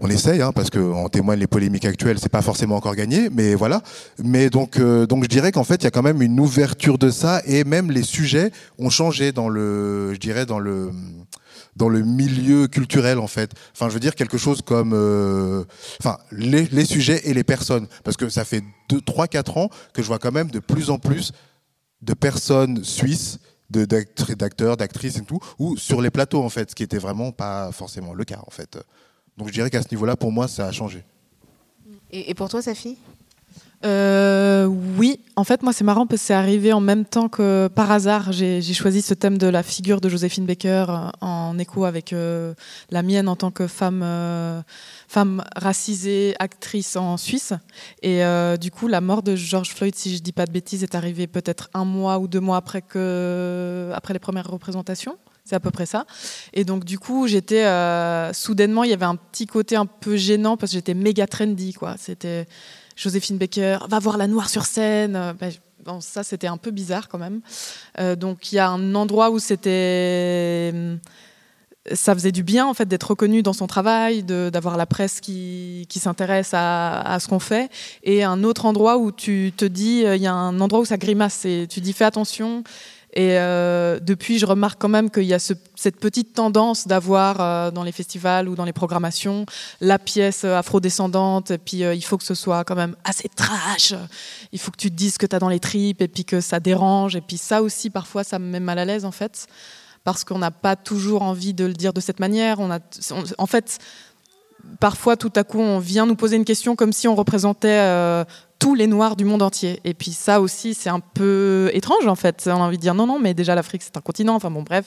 on 0.00 0.10
essaye, 0.10 0.42
hein, 0.42 0.50
parce 0.52 0.70
qu'en 0.70 1.08
témoignent 1.08 1.38
les 1.38 1.46
polémiques 1.46 1.84
actuelles, 1.84 2.18
c'est 2.18 2.28
pas 2.28 2.42
forcément 2.42 2.76
encore 2.76 2.96
gagné, 2.96 3.30
mais 3.30 3.54
voilà. 3.54 3.82
Mais 4.22 4.50
donc, 4.50 4.78
donc 4.78 5.22
je 5.22 5.28
dirais 5.28 5.52
qu'en 5.52 5.64
fait, 5.64 5.76
il 5.76 5.84
y 5.84 5.86
a 5.86 5.90
quand 5.90 6.02
même 6.02 6.20
une 6.20 6.38
ouverture 6.38 6.98
de 6.98 7.10
ça, 7.10 7.40
et 7.46 7.62
même 7.64 7.90
les 7.92 8.02
sujets 8.02 8.50
ont 8.78 8.90
changé 8.90 9.32
dans 9.32 9.48
le, 9.48 10.12
je 10.12 10.18
dirais, 10.18 10.44
dans 10.44 10.58
le, 10.58 10.90
dans 11.76 11.88
le 11.88 12.02
milieu 12.02 12.66
culturel 12.66 13.18
en 13.18 13.26
fait. 13.26 13.52
Enfin, 13.72 13.88
je 13.88 13.94
veux 13.94 14.00
dire 14.00 14.14
quelque 14.14 14.38
chose 14.38 14.62
comme, 14.62 14.92
euh, 14.94 15.64
enfin, 16.00 16.18
les, 16.32 16.64
les, 16.64 16.84
sujets 16.84 17.20
et 17.28 17.34
les 17.34 17.44
personnes, 17.44 17.86
parce 18.02 18.16
que 18.16 18.28
ça 18.28 18.44
fait 18.44 18.64
2, 18.88 19.00
3, 19.02 19.28
4 19.28 19.58
ans 19.58 19.70
que 19.92 20.02
je 20.02 20.06
vois 20.06 20.18
quand 20.18 20.32
même 20.32 20.50
de 20.50 20.58
plus 20.58 20.90
en 20.90 20.98
plus 20.98 21.32
de 22.02 22.14
personnes 22.14 22.82
suisses, 22.82 23.38
d'acteurs, 23.70 24.76
d'actrices 24.76 25.18
et 25.18 25.24
tout, 25.24 25.40
ou 25.58 25.76
sur 25.76 26.00
les 26.00 26.10
plateaux 26.10 26.42
en 26.42 26.48
fait, 26.48 26.70
ce 26.70 26.74
qui 26.74 26.82
était 26.82 26.98
vraiment 26.98 27.30
pas 27.32 27.70
forcément 27.72 28.14
le 28.14 28.24
cas 28.24 28.40
en 28.46 28.50
fait. 28.50 28.78
Donc 29.36 29.48
je 29.48 29.52
dirais 29.52 29.70
qu'à 29.70 29.82
ce 29.82 29.88
niveau-là, 29.90 30.16
pour 30.16 30.32
moi, 30.32 30.48
ça 30.48 30.66
a 30.66 30.72
changé. 30.72 31.04
Et, 32.10 32.30
et 32.30 32.34
pour 32.34 32.48
toi, 32.48 32.62
Safi? 32.62 32.96
Euh, 33.86 34.66
oui, 34.66 35.20
en 35.36 35.44
fait, 35.44 35.62
moi, 35.62 35.72
c'est 35.72 35.84
marrant 35.84 36.06
parce 36.06 36.20
que 36.20 36.26
c'est 36.26 36.34
arrivé 36.34 36.72
en 36.72 36.80
même 36.80 37.04
temps 37.04 37.28
que 37.28 37.68
par 37.68 37.92
hasard, 37.92 38.32
j'ai 38.32 38.60
choisi 38.62 39.00
ce 39.00 39.14
thème 39.14 39.38
de 39.38 39.46
la 39.46 39.62
figure 39.62 40.00
de 40.00 40.08
Joséphine 40.08 40.44
Baker 40.44 40.86
euh, 40.88 41.10
en 41.20 41.56
écho 41.58 41.84
avec 41.84 42.12
euh, 42.12 42.54
la 42.90 43.02
mienne 43.02 43.28
en 43.28 43.36
tant 43.36 43.52
que 43.52 43.68
femme, 43.68 44.04
femme 45.08 45.44
racisée, 45.54 46.34
actrice 46.40 46.96
en 46.96 47.16
Suisse. 47.16 47.52
Et 48.02 48.22
du 48.58 48.70
coup, 48.70 48.88
la 48.88 49.00
mort 49.00 49.22
de 49.22 49.36
George 49.36 49.72
Floyd, 49.72 49.94
si 49.94 50.16
je 50.16 50.22
dis 50.22 50.32
pas 50.32 50.46
de 50.46 50.52
bêtises, 50.52 50.82
est 50.82 50.94
arrivée 50.94 51.26
peut-être 51.26 51.70
un 51.72 51.84
mois 51.84 52.18
ou 52.18 52.26
deux 52.26 52.40
mois 52.40 52.56
après, 52.56 52.82
que, 52.82 53.90
après 53.94 54.14
les 54.14 54.20
premières 54.20 54.48
représentations. 54.48 55.16
C'est 55.44 55.54
à 55.54 55.60
peu 55.60 55.70
près 55.70 55.86
ça. 55.86 56.06
Et 56.54 56.64
donc, 56.64 56.84
du 56.84 56.98
coup, 56.98 57.28
j'étais. 57.28 57.64
soudainement, 58.32 58.82
il 58.82 58.90
y 58.90 58.94
avait 58.94 59.04
un 59.04 59.14
petit 59.14 59.46
côté 59.46 59.76
un 59.76 59.86
peu 59.86 60.16
gênant 60.16 60.56
parce 60.56 60.72
que 60.72 60.78
j'étais 60.78 60.94
méga 60.94 61.28
trendy, 61.28 61.72
quoi. 61.72 61.94
C'était 61.98 62.48
Joséphine 62.96 63.36
Baker, 63.36 63.78
va 63.88 63.98
voir 63.98 64.16
la 64.16 64.26
noire 64.26 64.48
sur 64.48 64.64
scène. 64.64 65.14
Euh, 65.14 65.32
bon, 65.84 66.00
ça, 66.00 66.24
c'était 66.24 66.46
un 66.46 66.56
peu 66.56 66.70
bizarre 66.70 67.08
quand 67.08 67.18
même. 67.18 67.42
Euh, 68.00 68.16
donc, 68.16 68.50
il 68.50 68.56
y 68.56 68.58
a 68.58 68.68
un 68.68 68.94
endroit 68.94 69.30
où 69.30 69.38
c'était. 69.38 70.72
Euh, 70.74 70.96
ça 71.92 72.14
faisait 72.14 72.32
du 72.32 72.42
bien 72.42 72.66
en 72.66 72.74
fait 72.74 72.86
d'être 72.86 73.10
reconnu 73.10 73.44
dans 73.44 73.52
son 73.52 73.68
travail, 73.68 74.24
d'avoir 74.24 74.76
la 74.76 74.86
presse 74.86 75.20
qui, 75.20 75.86
s'intéresse 75.88 76.50
à, 76.52 77.00
à, 77.00 77.20
ce 77.20 77.28
qu'on 77.28 77.38
fait, 77.38 77.70
et 78.02 78.24
un 78.24 78.42
autre 78.42 78.66
endroit 78.66 78.98
où 78.98 79.12
tu 79.12 79.52
te 79.56 79.64
dis, 79.64 80.00
il 80.00 80.20
y 80.20 80.26
a 80.26 80.34
un 80.34 80.60
endroit 80.60 80.80
où 80.80 80.84
ça 80.84 80.96
grimace 80.96 81.44
et 81.44 81.68
tu 81.70 81.80
dis 81.80 81.92
fais 81.92 82.04
attention, 82.04 82.64
et 83.16 83.38
euh, 83.38 83.98
depuis, 83.98 84.38
je 84.38 84.44
remarque 84.44 84.78
quand 84.78 84.90
même 84.90 85.10
qu'il 85.10 85.24
y 85.24 85.32
a 85.32 85.38
cette 85.38 85.98
petite 85.98 86.34
tendance 86.34 86.86
d'avoir 86.86 87.40
euh, 87.40 87.70
dans 87.70 87.82
les 87.82 87.90
festivals 87.90 88.46
ou 88.46 88.54
dans 88.54 88.66
les 88.66 88.74
programmations 88.74 89.46
la 89.80 89.98
pièce 89.98 90.44
euh, 90.44 90.54
afrodescendante, 90.54 91.50
et 91.50 91.56
puis 91.56 91.78
il 91.78 92.04
faut 92.04 92.18
que 92.18 92.24
ce 92.24 92.34
soit 92.34 92.62
quand 92.64 92.74
même 92.74 92.94
assez 93.04 93.30
trash. 93.30 93.94
Il 94.52 94.58
faut 94.58 94.70
que 94.70 94.76
tu 94.76 94.90
te 94.90 94.94
dises 94.94 95.14
ce 95.14 95.18
que 95.18 95.24
tu 95.24 95.34
as 95.34 95.38
dans 95.38 95.48
les 95.48 95.60
tripes, 95.60 96.02
et 96.02 96.08
puis 96.08 96.26
que 96.26 96.42
ça 96.42 96.60
dérange. 96.60 97.16
Et 97.16 97.22
puis 97.22 97.38
ça 97.38 97.62
aussi, 97.62 97.88
parfois, 97.88 98.22
ça 98.22 98.38
me 98.38 98.50
met 98.50 98.60
mal 98.60 98.78
à 98.78 98.84
l'aise, 98.84 99.06
en 99.06 99.12
fait, 99.12 99.46
parce 100.04 100.22
qu'on 100.22 100.38
n'a 100.38 100.50
pas 100.50 100.76
toujours 100.76 101.22
envie 101.22 101.54
de 101.54 101.64
le 101.64 101.72
dire 101.72 101.94
de 101.94 102.02
cette 102.02 102.20
manière. 102.20 102.58
En 102.60 103.46
fait, 103.46 103.78
parfois, 104.78 105.16
tout 105.16 105.32
à 105.36 105.42
coup, 105.42 105.60
on 105.60 105.78
vient 105.78 106.04
nous 106.04 106.16
poser 106.16 106.36
une 106.36 106.44
question 106.44 106.76
comme 106.76 106.92
si 106.92 107.08
on 107.08 107.14
représentait 107.14 108.26
tous 108.58 108.74
les 108.74 108.86
Noirs 108.86 109.16
du 109.16 109.24
monde 109.24 109.42
entier. 109.42 109.80
Et 109.84 109.94
puis 109.94 110.12
ça 110.12 110.40
aussi, 110.40 110.74
c'est 110.74 110.88
un 110.88 111.00
peu 111.00 111.70
étrange 111.72 112.06
en 112.06 112.14
fait. 112.14 112.44
On 112.46 112.52
a 112.52 112.54
envie 112.56 112.76
de 112.76 112.82
dire 112.82 112.94
non, 112.94 113.06
non, 113.06 113.18
mais 113.18 113.34
déjà 113.34 113.54
l'Afrique 113.54 113.82
c'est 113.82 113.96
un 113.96 114.00
continent. 114.00 114.34
Enfin 114.34 114.50
bon, 114.50 114.62
bref. 114.62 114.86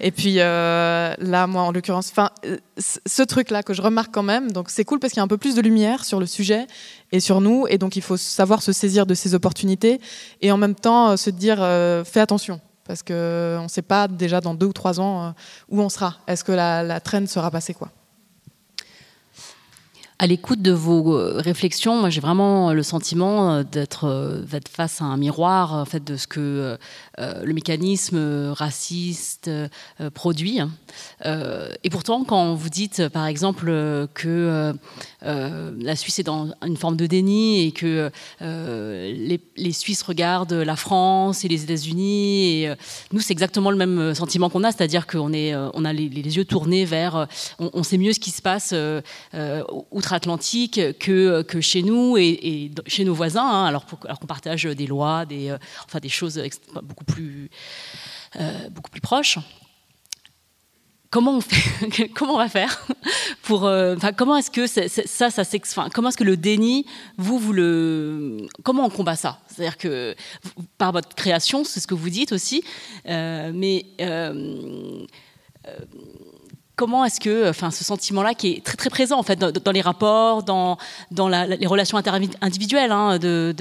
Et 0.00 0.10
puis 0.10 0.36
euh, 0.38 1.14
là, 1.18 1.46
moi 1.46 1.62
en 1.62 1.72
l'occurrence, 1.72 2.10
enfin, 2.10 2.30
euh, 2.46 2.56
ce 2.78 3.22
truc-là 3.22 3.62
que 3.62 3.74
je 3.74 3.82
remarque 3.82 4.12
quand 4.12 4.22
même. 4.22 4.52
Donc 4.52 4.70
c'est 4.70 4.84
cool 4.84 4.98
parce 4.98 5.12
qu'il 5.12 5.20
y 5.20 5.22
a 5.22 5.24
un 5.24 5.28
peu 5.28 5.38
plus 5.38 5.54
de 5.54 5.60
lumière 5.60 6.04
sur 6.04 6.20
le 6.20 6.26
sujet 6.26 6.66
et 7.12 7.20
sur 7.20 7.40
nous. 7.40 7.66
Et 7.68 7.78
donc 7.78 7.96
il 7.96 8.02
faut 8.02 8.16
savoir 8.16 8.62
se 8.62 8.72
saisir 8.72 9.06
de 9.06 9.14
ces 9.14 9.34
opportunités 9.34 10.00
et 10.40 10.50
en 10.52 10.56
même 10.56 10.74
temps 10.74 11.10
euh, 11.10 11.16
se 11.16 11.30
dire 11.30 11.58
fais 12.04 12.20
attention. 12.20 12.60
Parce 12.84 13.04
qu'on 13.04 13.14
ne 13.62 13.68
sait 13.68 13.82
pas 13.82 14.08
déjà 14.08 14.40
dans 14.40 14.54
deux 14.54 14.66
ou 14.66 14.72
trois 14.72 15.00
ans 15.00 15.34
où 15.68 15.80
on 15.80 15.88
sera. 15.88 16.16
Est-ce 16.26 16.42
que 16.42 16.50
la, 16.50 16.82
la 16.82 16.98
traîne 16.98 17.28
sera 17.28 17.50
passée 17.50 17.74
quoi? 17.74 17.90
À 20.18 20.26
l'écoute 20.26 20.62
de 20.62 20.72
vos 20.72 21.16
euh, 21.16 21.34
réflexions, 21.38 21.98
moi 21.98 22.10
j'ai 22.10 22.20
vraiment 22.20 22.72
le 22.72 22.82
sentiment 22.82 23.54
euh, 23.54 23.62
d'être 23.64 24.06
euh, 24.06 24.44
face 24.70 25.00
à 25.00 25.04
un 25.04 25.16
miroir 25.16 25.74
en 25.74 25.84
fait 25.84 26.04
de 26.04 26.16
ce 26.16 26.26
que 26.26 26.78
le 27.18 27.52
mécanisme 27.52 28.52
raciste 28.52 29.50
produit. 30.14 30.60
et 31.24 31.90
pourtant, 31.90 32.24
quand 32.24 32.54
vous 32.54 32.68
dites 32.68 33.08
par 33.08 33.26
exemple 33.26 33.66
que 34.14 34.74
la 35.24 35.96
Suisse 35.96 36.18
est 36.18 36.24
dans 36.24 36.52
une 36.66 36.76
forme 36.76 36.96
de 36.96 37.06
déni 37.06 37.66
et 37.66 37.72
que 37.72 38.10
les, 38.40 39.72
Suisses 39.72 40.02
regardent 40.02 40.52
la 40.52 40.76
France 40.76 41.44
et 41.44 41.48
les 41.48 41.64
États-Unis, 41.64 42.62
et 42.62 42.74
nous 43.12 43.20
c'est 43.20 43.32
exactement 43.32 43.70
le 43.70 43.76
même 43.76 44.14
sentiment 44.14 44.50
qu'on 44.50 44.64
a, 44.64 44.72
c'est-à-dire 44.72 45.06
qu'on 45.06 45.32
est, 45.32 45.54
on 45.54 45.84
a 45.84 45.92
les, 45.92 46.08
yeux 46.08 46.44
tournés 46.44 46.84
vers, 46.84 47.26
on, 47.58 47.82
sait 47.82 47.98
mieux 47.98 48.12
ce 48.12 48.20
qui 48.20 48.30
se 48.30 48.42
passe 48.42 48.74
outre 49.90 50.12
atlantique 50.12 50.80
que, 50.98 51.42
que 51.42 51.60
chez 51.60 51.82
nous 51.82 52.16
et, 52.16 52.70
chez 52.86 53.04
nos 53.04 53.14
voisins, 53.14 53.46
hein, 53.46 53.64
alors, 53.64 53.86
qu'on 53.86 54.26
partage 54.26 54.64
des 54.64 54.86
lois, 54.86 55.24
des, 55.26 55.50
euh, 55.50 55.58
enfin, 55.84 55.98
des 55.98 56.08
choses 56.08 56.42
beaucoup 56.82 57.04
plus, 57.04 57.50
euh, 58.36 58.68
beaucoup 58.70 58.90
plus 58.90 59.00
proches. 59.00 59.38
Comment 61.12 61.38
on, 61.38 61.40
comment 62.14 62.38
va 62.38 62.48
faire 62.48 62.84
pour, 63.42 63.66
euh, 63.66 63.94
comment 64.16 64.36
est-ce 64.36 64.50
que 64.50 64.66
ça, 64.66 65.30
ça 65.30 65.42
enfin, 65.42 65.88
comment 65.92 66.08
est-ce 66.08 66.16
que 66.16 66.24
le 66.24 66.36
déni, 66.36 66.86
vous, 67.18 67.38
vous 67.38 67.52
le, 67.52 68.48
comment 68.64 68.86
on 68.86 68.90
combat 68.90 69.14
ça? 69.14 69.38
C'est-à-dire 69.46 69.78
que 69.78 70.16
par 70.78 70.90
votre 70.90 71.14
création, 71.14 71.62
c'est 71.62 71.78
ce 71.78 71.86
que 71.86 71.94
vous 71.94 72.10
dites 72.10 72.32
aussi, 72.32 72.64
mais 73.06 73.84
comment 76.82 77.04
est-ce 77.04 77.20
que, 77.20 77.48
enfin, 77.48 77.70
ce 77.70 77.84
sentiment-là 77.84 78.34
qui 78.34 78.54
est 78.54 78.64
très 78.64 78.76
très 78.76 78.90
présent 78.90 79.16
en 79.16 79.22
fait 79.22 79.38
dans, 79.38 79.70
les 79.70 79.80
rapports, 79.80 80.42
dans, 80.42 80.78
dans 81.12 81.28
les 81.28 81.66
relations 81.68 81.96
individuelles, 82.40 82.90
hein, 82.90 83.20
de, 83.20 83.54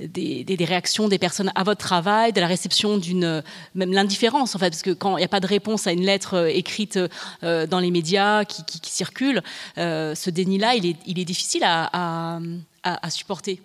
des, 0.00 0.56
réactions 0.64 1.06
des 1.06 1.20
personnes 1.20 1.52
à 1.54 1.62
votre 1.62 1.78
travail, 1.78 2.32
de 2.32 2.40
la 2.40 2.48
réception 2.48 2.98
d'une, 2.98 3.40
même 3.76 3.92
l'indifférence 3.92 4.56
en 4.56 4.58
fait, 4.58 4.70
parce 4.70 4.82
que 4.82 4.90
quand 4.90 5.16
il 5.16 5.20
n'y 5.20 5.24
a 5.24 5.28
pas 5.28 5.38
de 5.38 5.46
réponse 5.46 5.86
à 5.86 5.92
une 5.92 6.02
lettre 6.02 6.34
euh, 6.34 6.46
écrite 6.48 6.98
euh, 7.44 7.68
dans 7.68 7.78
les 7.78 7.92
médias 7.92 8.44
qui, 8.44 8.80
circule, 8.82 9.44
euh, 9.78 10.16
ce 10.16 10.30
déni-là, 10.30 10.74
il 10.74 10.86
est, 10.86 10.96
il 11.06 11.20
est 11.20 11.24
difficile 11.24 11.62
à, 11.64 12.40
à 12.82 13.10
supporter. 13.10 13.62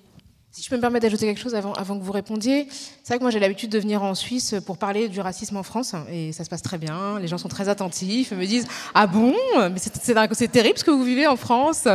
Si 0.51 0.61
je 0.61 0.69
peux 0.69 0.75
me 0.75 0.81
permettre 0.81 1.03
d'ajouter 1.03 1.27
quelque 1.27 1.39
chose 1.39 1.55
avant, 1.55 1.71
avant 1.73 1.97
que 1.97 2.03
vous 2.03 2.11
répondiez, 2.11 2.67
c'est 3.03 3.13
vrai 3.13 3.17
que 3.17 3.23
moi 3.23 3.31
j'ai 3.31 3.39
l'habitude 3.39 3.71
de 3.71 3.79
venir 3.79 4.03
en 4.03 4.13
Suisse 4.13 4.53
pour 4.63 4.77
parler 4.77 5.09
du 5.09 5.21
racisme 5.21 5.57
en 5.57 5.63
France 5.63 5.95
et 6.11 6.31
ça 6.33 6.43
se 6.43 6.49
passe 6.49 6.61
très 6.61 6.77
bien. 6.77 7.17
Les 7.19 7.27
gens 7.27 7.39
sont 7.39 7.47
très 7.47 7.67
attentifs, 7.67 8.31
me 8.31 8.45
disent 8.45 8.67
ah 8.93 9.07
bon, 9.07 9.33
mais 9.55 9.79
c'est 9.79 10.51
terrible 10.51 10.77
ce 10.77 10.83
que 10.83 10.91
vous 10.91 11.03
vivez 11.03 11.25
en 11.25 11.35
France, 11.35 11.87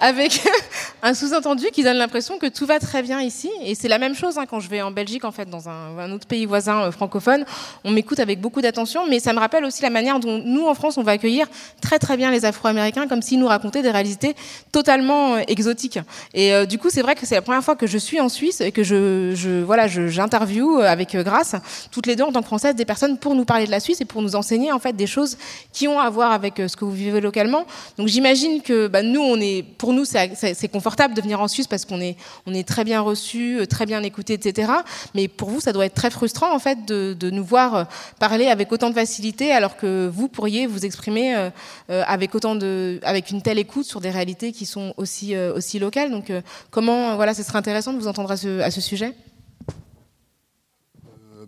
avec 0.00 0.40
un 1.02 1.12
sous-entendu 1.12 1.66
qui 1.72 1.82
donne 1.82 1.96
l'impression 1.96 2.38
que 2.38 2.46
tout 2.46 2.66
va 2.66 2.78
très 2.78 3.02
bien 3.02 3.20
ici. 3.20 3.50
Et 3.64 3.74
c'est 3.74 3.88
la 3.88 3.98
même 3.98 4.14
chose 4.14 4.38
hein, 4.38 4.46
quand 4.48 4.60
je 4.60 4.68
vais 4.68 4.80
en 4.80 4.92
Belgique 4.92 5.24
en 5.24 5.32
fait, 5.32 5.50
dans 5.50 5.68
un, 5.68 6.12
autre 6.12 6.28
pays 6.28 6.46
voisin 6.46 6.82
euh, 6.84 6.90
francophone, 6.92 7.44
on 7.82 7.90
m'écoute 7.90 8.20
avec 8.20 8.40
beaucoup 8.40 8.60
d'attention, 8.60 9.08
mais 9.08 9.18
ça 9.18 9.32
me 9.32 9.40
rappelle 9.40 9.64
aussi 9.64 9.82
la 9.82 9.90
manière 9.90 10.20
dont 10.20 10.40
nous 10.44 10.66
en 10.66 10.74
France 10.74 10.98
on 10.98 11.02
va 11.02 11.12
accueillir 11.12 11.48
très 11.80 11.98
très 11.98 12.16
bien 12.16 12.30
les 12.30 12.44
Afro-Américains 12.44 13.08
comme 13.08 13.22
s'ils 13.22 13.40
nous 13.40 13.48
racontaient 13.48 13.82
des 13.82 13.90
réalités 13.90 14.36
totalement 14.70 15.34
euh, 15.34 15.40
exotiques. 15.48 15.98
Et 16.32 16.54
euh, 16.54 16.64
du 16.64 16.78
coup 16.78 16.90
c'est 16.90 17.02
vrai 17.02 17.16
que 17.16 17.26
c'est 17.26 17.34
la 17.34 17.42
première 17.42 17.64
fois 17.64 17.74
que 17.74 17.88
je 17.88 17.98
suis 17.98 18.20
en 18.20 18.28
Suisse 18.28 18.60
et 18.60 18.70
que 18.70 18.84
je, 18.84 19.62
voilà, 19.64 19.88
j'interviewe 20.54 20.80
avec 20.82 21.16
Grâce 21.16 21.54
toutes 21.90 22.06
les 22.06 22.16
deux 22.16 22.24
en 22.24 22.32
tant 22.32 22.40
que 22.40 22.46
françaises 22.46 22.74
des 22.74 22.84
personnes 22.84 23.18
pour 23.18 23.34
nous 23.34 23.44
parler 23.44 23.66
de 23.66 23.70
la 23.70 23.80
Suisse 23.80 24.00
et 24.00 24.04
pour 24.04 24.22
nous 24.22 24.36
enseigner 24.36 24.72
en 24.72 24.78
fait 24.78 24.94
des 24.94 25.06
choses 25.06 25.36
qui 25.72 25.88
ont 25.88 26.00
à 26.00 26.10
voir 26.10 26.32
avec 26.32 26.60
euh, 26.60 26.68
ce 26.68 26.76
que 26.76 26.84
vous 26.84 26.92
vivez 26.92 27.20
localement. 27.20 27.66
Donc 27.98 28.08
j'imagine 28.08 28.62
que 28.62 28.88
bah, 28.88 29.02
nous, 29.02 29.36
pour 29.78 29.92
nous, 29.92 30.04
c'est 30.04 30.68
confortable 30.68 31.14
de 31.14 31.20
venir 31.20 31.40
en 31.40 31.48
Suisse 31.48 31.66
parce 31.66 31.84
qu'on 31.84 32.00
est, 32.00 32.16
très 32.66 32.84
bien 32.84 33.00
reçu, 33.00 33.60
euh, 33.60 33.66
très 33.66 33.86
bien 33.86 34.02
écouté, 34.02 34.34
etc. 34.34 34.72
Mais 35.14 35.28
pour 35.28 35.50
vous, 35.50 35.60
ça 35.60 35.72
doit 35.72 35.86
être 35.86 35.94
très 35.94 36.10
frustrant 36.10 36.54
en 36.54 36.58
fait 36.58 36.84
de, 36.86 37.30
nous 37.30 37.44
voir 37.44 37.74
euh, 37.74 37.84
parler 38.18 38.46
avec 38.46 38.70
autant 38.72 38.90
de 38.90 38.94
facilité 38.94 39.52
alors 39.52 39.76
que 39.76 40.10
vous 40.12 40.28
pourriez 40.28 40.66
vous 40.66 40.84
exprimer 40.84 41.50
avec 41.88 42.34
autant 42.34 42.54
de, 42.54 43.00
avec 43.02 43.30
une 43.30 43.42
telle 43.42 43.58
écoute 43.58 43.86
sur 43.86 44.00
des 44.00 44.10
réalités 44.10 44.52
qui 44.52 44.66
sont 44.66 44.94
aussi 44.96 45.36
aussi 45.36 45.78
locales. 45.78 46.10
Donc 46.10 46.30
comment, 46.70 47.16
voilà, 47.16 47.34
ce 47.34 47.42
serait 47.42 47.58
intéressant 47.58 47.92
de 47.92 47.98
vous 47.98 48.08
entendre 48.08 48.30
à 48.30 48.36
ce, 48.36 48.80
sujet? 48.80 49.04
euh, 49.06 49.33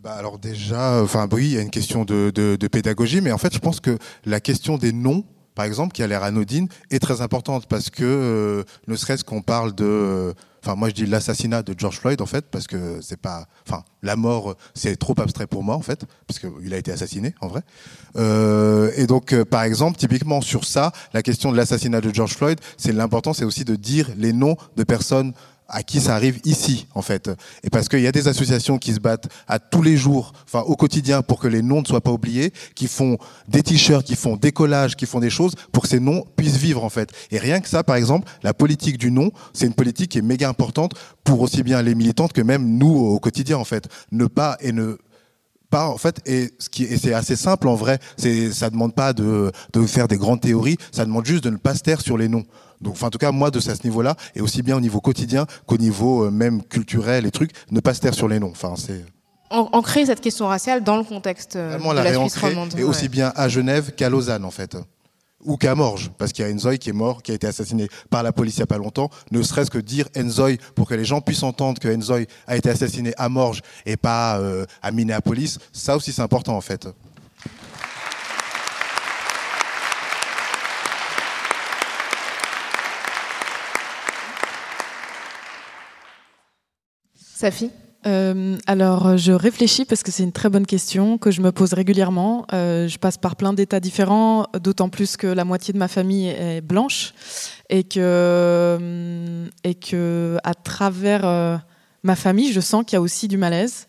bah, 0.07 0.13
alors 0.13 0.39
déjà, 0.39 1.03
enfin 1.03 1.29
oui, 1.33 1.47
il 1.47 1.53
y 1.55 1.59
a 1.59 1.63
une 1.63 1.71
question 1.71 2.05
de, 2.05 2.69
pédagogie, 2.71 3.21
mais 3.21 3.33
en 3.33 3.39
fait, 3.39 3.53
je 3.53 3.59
pense 3.59 3.81
que 3.81 3.99
la 4.25 4.39
question 4.39 4.79
des 4.79 4.93
noms, 4.93 5.25
par 5.57 5.65
exemple, 5.65 5.93
qui 5.93 6.01
a 6.05 6.07
l'air 6.07 6.23
anodine, 6.23 6.69
est 6.93 7.01
très 7.01 7.23
importante 7.23 7.67
parce 7.67 7.91
que 7.91 8.05
euh, 8.05 8.63
ne 8.87 8.95
serait-ce 8.95 9.25
qu'on 9.25 9.43
parle 9.43 9.75
de, 9.75 9.85
euh, 9.85 10.33
enfin 10.63 10.77
moi 10.77 10.91
je 10.91 10.95
dis 10.95 11.07
l'assassinat 11.07 11.65
de 11.65 11.75
George 11.77 11.99
Floyd 11.99 12.23
en 12.23 12.27
fait 12.27 12.45
parce 12.53 12.69
que 12.69 13.01
c'est 13.01 13.21
pas, 13.21 13.49
enfin 13.67 13.83
la 14.03 14.15
mort 14.15 14.57
c'est 14.75 14.95
trop 14.95 15.15
abstrait 15.19 15.49
pour 15.49 15.65
moi 15.65 15.75
en 15.75 15.83
fait 15.83 16.05
parce 16.29 16.39
qu'il 16.39 16.73
a 16.73 16.77
été 16.77 16.93
assassiné 16.93 17.35
en 17.41 17.49
vrai. 17.49 17.63
et 18.97 19.07
donc 19.09 19.35
par 19.45 19.65
exemple 19.65 19.99
typiquement 19.99 20.41
sur 20.41 20.65
ça, 20.65 20.93
la 21.15 21.23
question 21.23 21.51
de 21.51 21.57
l'assassinat 21.57 22.01
de 22.01 22.15
George 22.15 22.35
Floyd, 22.35 22.61
c'est 22.77 22.93
l'important, 22.93 23.33
c'est 23.33 23.45
aussi 23.45 23.65
de 23.65 23.75
dire 23.75 24.11
les 24.17 24.33
noms 24.33 24.57
de 24.77 24.85
personnes 24.85 25.33
à 25.69 25.83
qui 25.83 26.01
ça 26.01 26.15
arrive 26.15 26.41
ici, 26.45 26.87
en 26.95 27.03
fait. 27.03 27.31
Et 27.63 27.71
parce 27.71 27.89
qu'il 27.89 28.01
y 28.01 28.07
a 28.07 28.13
des 28.13 28.29
associations 28.29 28.79
qui 28.79 28.93
se 28.93 29.01
battent 29.01 29.29
à 29.49 29.59
tous 29.59 29.83
les 29.83 29.97
jours, 29.97 30.33
enfin 30.45 30.61
au 30.61 30.77
quotidien, 30.77 31.23
pour 31.23 31.41
que 31.41 31.49
les 31.49 31.63
noms 31.63 31.81
ne 31.81 31.87
soient 31.87 32.01
pas 32.01 32.13
oubliés, 32.13 32.53
qui 32.75 32.89
font 32.89 33.19
des 33.49 33.63
t-shirts, 33.63 34.07
qui 34.07 34.17
font 34.17 34.37
des 34.37 34.53
collages, 34.53 34.97
qui 34.97 35.07
font 35.07 35.21
des 35.21 35.31
choses 35.31 35.55
pour 35.73 35.83
que 35.83 35.89
ces 35.89 36.01
noms 36.01 36.25
puissent 36.37 36.57
vivre, 36.57 36.85
en 36.85 36.91
fait. 36.91 37.11
Et 37.31 37.39
rien 37.39 37.61
que 37.61 37.69
ça, 37.69 37.83
par 37.83 37.97
exemple, 37.97 38.31
la 38.43 38.55
politique 38.55 38.99
du 38.99 39.11
nom, 39.11 39.31
c'est 39.53 39.67
une 39.67 39.75
politique 39.75 40.13
qui 40.13 40.19
est 40.19 40.23
méga 40.23 40.49
importante 40.49 40.93
pour 41.25 41.41
aussi 41.41 41.63
bien 41.63 41.83
les 41.83 41.95
militantes 41.95 42.33
que 42.33 42.43
même 42.43 42.79
nous 42.79 42.95
au 42.95 43.19
quotidien, 43.19 43.59
en 43.59 43.65
fait. 43.65 43.89
Ne 44.13 44.27
pas 44.27 44.57
et 44.61 44.73
ne 44.73 44.99
pas 45.71 45.89
en 45.89 45.99
fait 45.99 46.21
et 46.27 46.53
c'est 46.59 47.13
assez 47.13 47.37
simple 47.37 47.69
en 47.69 47.75
vrai 47.75 47.99
c'est 48.17 48.53
ça 48.53 48.71
demande 48.71 48.95
pas 48.95 49.13
de 49.13 49.51
de 49.73 49.87
faire 49.87 50.07
des 50.09 50.17
grandes 50.17 50.41
théories 50.41 50.77
ça 50.93 51.05
demande 51.05 51.27
juste 51.27 51.45
de 51.45 51.51
ne 51.51 51.57
pas 51.57 51.75
se 51.75 51.81
taire 51.81 52.01
sur 52.01 52.17
les 52.17 52.29
noms 52.29 52.45
Donc, 52.81 52.95
enfin, 52.95 53.09
en 53.09 53.11
tout 53.11 53.19
cas, 53.19 53.33
moi, 53.33 53.51
de 53.51 53.61
ce 53.61 53.71
niveau-là, 53.85 54.17
et 54.35 54.41
aussi 54.41 54.63
bien 54.63 54.77
au 54.77 54.81
niveau 54.81 55.01
quotidien 55.01 55.47
qu'au 55.67 55.77
niveau 55.77 56.25
euh, 56.25 56.31
même 56.31 56.63
culturel 56.63 57.27
et 57.27 57.31
trucs, 57.31 57.53
ne 57.71 57.81
pas 57.81 57.95
se 57.95 58.01
taire 58.01 58.15
sur 58.15 58.29
les 58.29 58.39
noms. 58.39 58.51
Enfin, 58.51 58.75
c'est 58.77 59.05
ancrer 59.51 60.07
cette 60.07 60.21
question 60.21 60.49
raciale 60.49 60.83
dans 60.83 60.97
le 60.97 61.05
contexte 61.05 61.57
euh, 61.57 61.79
de 61.79 61.95
la, 61.95 62.15
Suisse 62.15 62.37
romande. 62.39 62.75
Et 62.79 62.83
aussi 62.83 63.09
bien 63.09 63.33
à 63.37 63.49
Genève 63.49 63.93
qu'à 63.95 64.11
Lausanne, 64.11 64.45
en 64.45 64.51
fait. 64.51 64.77
Ou 65.45 65.57
qu'à 65.57 65.75
Morges, 65.77 66.11
parce 66.19 66.33
qu'il 66.33 66.45
y 66.45 66.49
a 66.49 66.53
Enzoy 66.53 66.79
qui 66.79 66.91
est 66.91 66.95
mort, 66.95 67.23
qui 67.23 67.31
a 67.31 67.35
été 67.35 67.47
assassiné 67.47 67.89
par 68.11 68.25
la 68.25 68.33
police 68.33 68.57
il 68.57 68.61
n'y 68.61 68.65
a 68.65 68.67
pas 68.67 68.79
longtemps. 68.79 69.11
Ne 69.31 69.43
serait-ce 69.43 69.71
que 69.71 69.79
dire 69.79 70.09
Enzoy 70.17 70.59
pour 70.75 70.89
que 70.89 70.95
les 70.95 71.05
gens 71.05 71.21
puissent 71.21 71.45
entendre 71.45 71.81
que 71.81 71.89
Enzoy 71.89 72.27
a 72.49 72.57
été 72.57 72.69
assassiné 72.69 73.13
à 73.17 73.29
Morges 73.29 73.61
et 73.85 73.97
pas 73.97 74.39
euh, 74.41 74.67
à 74.83 74.91
Minneapolis, 74.91 75.59
ça 75.73 75.97
aussi 75.97 76.13
c'est 76.13 76.23
important 76.23 76.57
en 76.57 76.61
fait. 76.61 76.89
Safi 87.37 87.71
euh, 88.07 88.57
alors, 88.69 89.17
je 89.17 89.33
réfléchis 89.33 89.85
parce 89.85 90.05
que 90.05 90.13
c'est 90.13 90.23
une 90.23 90.31
très 90.31 90.49
bonne 90.49 90.65
question 90.65 91.19
que 91.19 91.33
je 91.33 91.41
me 91.41 91.51
pose 91.51 91.73
régulièrement. 91.73 92.47
Euh, 92.53 92.87
je 92.87 92.99
passe 92.99 93.19
par 93.19 93.35
plein 93.35 93.53
d'états 93.53 93.81
différents, 93.81 94.47
d'autant 94.63 94.89
plus 94.89 95.17
que 95.17 95.27
la 95.27 95.45
moitié 95.45 95.75
de 95.75 95.79
ma 95.79 95.89
famille 95.89 96.29
est 96.29 96.61
blanche 96.61 97.15
et 97.69 97.83
que, 97.83 99.49
et 99.65 99.75
que 99.75 100.37
à 100.45 100.55
travers 100.55 101.27
euh, 101.27 101.57
ma 102.05 102.15
famille, 102.15 102.53
je 102.53 102.61
sens 102.61 102.85
qu'il 102.87 102.95
y 102.95 102.99
a 102.99 103.01
aussi 103.01 103.27
du 103.27 103.39
malaise. 103.39 103.89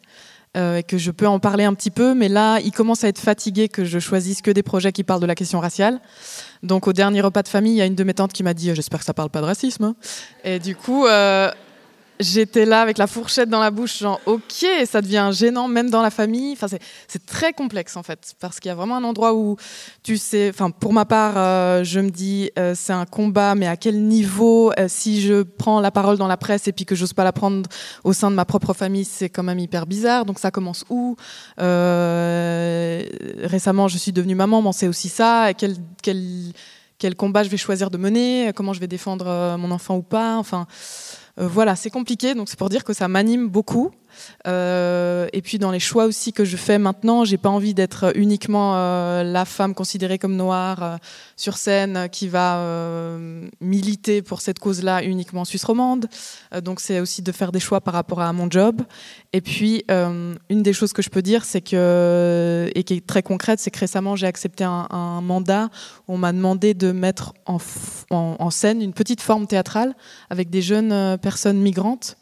et 0.56 0.82
que 0.82 0.98
je 0.98 1.12
peux 1.12 1.28
en 1.28 1.38
parler 1.38 1.66
un 1.66 1.76
petit 1.76 1.92
peu, 1.92 2.16
mais 2.16 2.30
là, 2.30 2.60
il 2.62 2.72
commence 2.72 3.04
à 3.04 3.08
être 3.10 3.20
fatigué 3.20 3.70
que 3.70 3.86
je 3.86 4.00
choisisse 4.00 4.42
que 4.42 4.50
des 4.50 4.64
projets 4.64 4.92
qui 4.92 5.04
parlent 5.04 5.22
de 5.22 5.28
la 5.28 5.36
question 5.36 5.60
raciale. 5.60 6.00
Donc, 6.64 6.88
au 6.88 6.94
dernier 6.94 7.22
repas 7.22 7.44
de 7.44 7.50
famille, 7.50 7.74
il 7.74 7.78
y 7.78 7.84
a 7.84 7.86
une 7.86 7.94
de 7.94 8.04
mes 8.04 8.16
tantes 8.16 8.34
qui 8.34 8.42
m'a 8.42 8.56
dit 8.56 8.74
J'espère 8.74 9.02
que 9.02 9.06
ça 9.06 9.14
parle 9.14 9.30
pas 9.30 9.42
de 9.42 9.46
racisme. 9.46 9.84
Hein. 9.84 9.96
Et 10.44 10.58
du 10.58 10.76
coup, 10.76 11.06
j'étais 12.20 12.66
là 12.66 12.82
avec 12.82 12.98
la 12.98 13.08
fourchette 13.08 13.50
dans 13.50 13.60
la 13.60 13.72
bouche, 13.72 14.00
genre 14.00 14.20
ok, 14.26 14.66
ça 14.86 15.02
devient 15.02 15.30
gênant 15.32 15.68
même 15.68 15.90
dans 15.90 16.02
la 16.02 16.10
famille. 16.10 16.54
Enfin, 16.54 16.68
c'est 17.08 17.26
très 17.26 17.54
complexe 17.54 17.96
en 17.96 18.04
fait, 18.04 18.36
parce 18.40 18.60
qu'il 18.60 18.70
y 18.70 18.72
a 18.72 18.76
vraiment 18.76 18.98
un 18.98 19.04
endroit 19.04 19.34
où 19.34 19.58
tu 20.04 20.18
sais, 20.18 20.50
enfin 20.50 20.72
pour 20.72 20.94
ma 20.94 21.06
part, 21.06 21.34
euh, 21.38 21.84
je 21.84 22.00
me 22.00 22.10
dis 22.10 22.52
euh, 22.58 22.74
c'est 22.76 22.94
un 22.94 23.06
combat, 23.06 23.56
mais 23.56 23.68
à 23.68 23.78
quel 23.78 24.04
niveau 24.04 24.72
euh, 24.78 24.88
Si 24.88 25.22
je 25.22 25.44
prends 25.44 25.80
la 25.80 25.92
parole 25.92 26.18
dans 26.18 26.28
la 26.28 26.38
presse 26.38 26.68
et 26.68 26.72
puis 26.72 26.86
que 26.86 26.96
j'ose 26.96 27.14
pas 27.14 27.24
la 27.24 27.34
prendre 27.34 27.70
au 28.04 28.14
sein 28.14 28.32
de 28.32 28.36
ma 28.36 28.46
propre 28.46 28.74
famille, 28.74 29.06
c'est 29.06 29.30
quand 29.30 29.44
même 29.44 29.60
hyper 29.60 29.86
bizarre. 29.86 30.26
Donc 30.26 30.40
ça 30.40 30.52
commence 30.52 30.86
où 30.90 31.16
Récemment, 31.58 32.28
je 33.88 33.98
suis 33.98 34.12
devenue 34.12 34.36
maman, 34.36 34.62
mais 34.62 34.72
c'est 34.74 34.88
aussi 34.88 35.10
ça. 35.10 35.54
Quel, 35.58 35.76
quel, 36.02 36.24
quel 36.98 37.16
combat 37.16 37.44
je 37.44 37.50
vais 37.50 37.58
choisir 37.58 37.90
de 37.90 37.98
mener? 37.98 38.52
Comment 38.56 38.74
je 38.74 38.80
vais 38.80 38.88
défendre 38.88 39.58
mon 39.58 39.72
enfant 39.72 39.98
ou 39.98 40.02
pas? 40.02 40.38
Enfin. 40.38 40.68
Euh, 41.40 41.48
voilà, 41.48 41.76
c'est 41.76 41.90
compliqué, 41.90 42.34
donc 42.34 42.50
c'est 42.50 42.58
pour 42.58 42.70
dire 42.70 42.84
que 42.84 42.94
ça 42.94 43.08
m'anime 43.08 43.48
beaucoup. 43.48 43.92
Euh, 44.48 45.28
et 45.34 45.42
puis 45.42 45.60
dans 45.60 45.72
les 45.72 45.80
choix 45.80 46.06
aussi 46.06 46.34
que 46.34 46.46
je 46.46 46.58
fais 46.58 46.78
maintenant, 46.78 47.26
j'ai 47.26 47.38
pas 47.38 47.50
envie 47.50 47.74
d'être 47.74 48.12
uniquement 48.16 48.74
euh, 48.76 49.24
la 49.24 49.46
femme 49.46 49.74
considérée 49.74 50.18
comme 50.18 50.36
noire 50.36 50.84
euh, 50.84 50.98
sur 51.36 51.58
scène 51.58 52.08
qui 52.12 52.28
va 52.28 52.38
militer 53.62 54.22
pour 54.22 54.42
cette 54.42 54.60
cause-là 54.60 55.04
uniquement 55.04 55.42
en 55.42 55.46
Suisse 55.46 55.64
romande. 55.64 56.08
donc 56.64 56.80
c'est 56.80 57.00
aussi 57.00 57.22
de 57.22 57.32
faire 57.32 57.52
des 57.52 57.60
choix 57.60 57.82
par 57.82 57.94
rapport 57.94 58.22
à 58.22 58.32
mon 58.34 58.50
job. 58.50 58.82
Et 59.34 59.42
puis 59.42 59.84
une 59.90 60.64
des 60.64 60.74
choses 60.74 60.94
que 60.94 61.02
je 61.02 61.10
peux 61.10 61.22
dire, 61.22 61.46
c'est 61.46 61.62
que 61.62 62.70
et 62.74 62.84
qui 62.84 62.96
est 62.96 63.06
très 63.06 63.24
concrète, 63.24 63.60
c'est 63.60 63.72
que 63.72 63.80
récemment 63.80 64.16
j'ai 64.16 64.28
accepté 64.28 64.64
un, 64.64 65.22
mandat 65.22 65.70
où 66.08 66.14
on 66.14 66.18
m'a 66.18 66.34
demandé 66.34 66.74
de 66.74 66.92
mettre 66.92 67.34
en, 67.46 68.50
scène 68.50 68.82
une 68.82 68.94
petite 68.94 69.22
forme 69.22 69.48
théâtrale 69.48 69.96
avec 70.30 70.50
des 70.50 70.62
jeunes 70.62 71.18
personnes 71.18 71.60
migrantes 71.60 72.18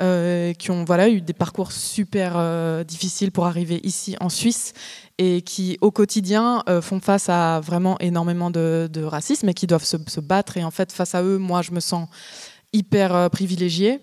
euh, 0.00 0.54
qui 0.54 0.70
ont 0.70 0.84
voilà, 0.84 1.10
eu 1.10 1.20
des 1.20 1.34
parcours 1.34 1.72
super 1.72 2.32
euh, 2.36 2.84
difficiles 2.84 3.32
pour 3.32 3.46
arriver 3.46 3.80
ici 3.82 4.16
en 4.20 4.30
Suisse 4.30 4.72
et 5.18 5.42
qui 5.42 5.76
au 5.82 5.90
quotidien 5.90 6.62
euh, 6.70 6.80
font 6.80 7.00
face 7.00 7.28
à 7.28 7.60
vraiment 7.60 7.98
énormément 7.98 8.50
de, 8.50 9.02
racisme 9.02 9.50
et 9.50 9.54
qui 9.54 9.66
doivent 9.66 9.84
se, 9.84 10.20
battre. 10.20 10.56
Et 10.56 10.64
en 10.64 10.70
fait, 10.70 10.90
face 10.90 11.14
à 11.14 11.22
eux, 11.22 11.36
moi, 11.36 11.60
je 11.60 11.72
me 11.72 11.80
sens 11.80 12.08
hyper 12.72 13.28
privilégiée. 13.30 14.00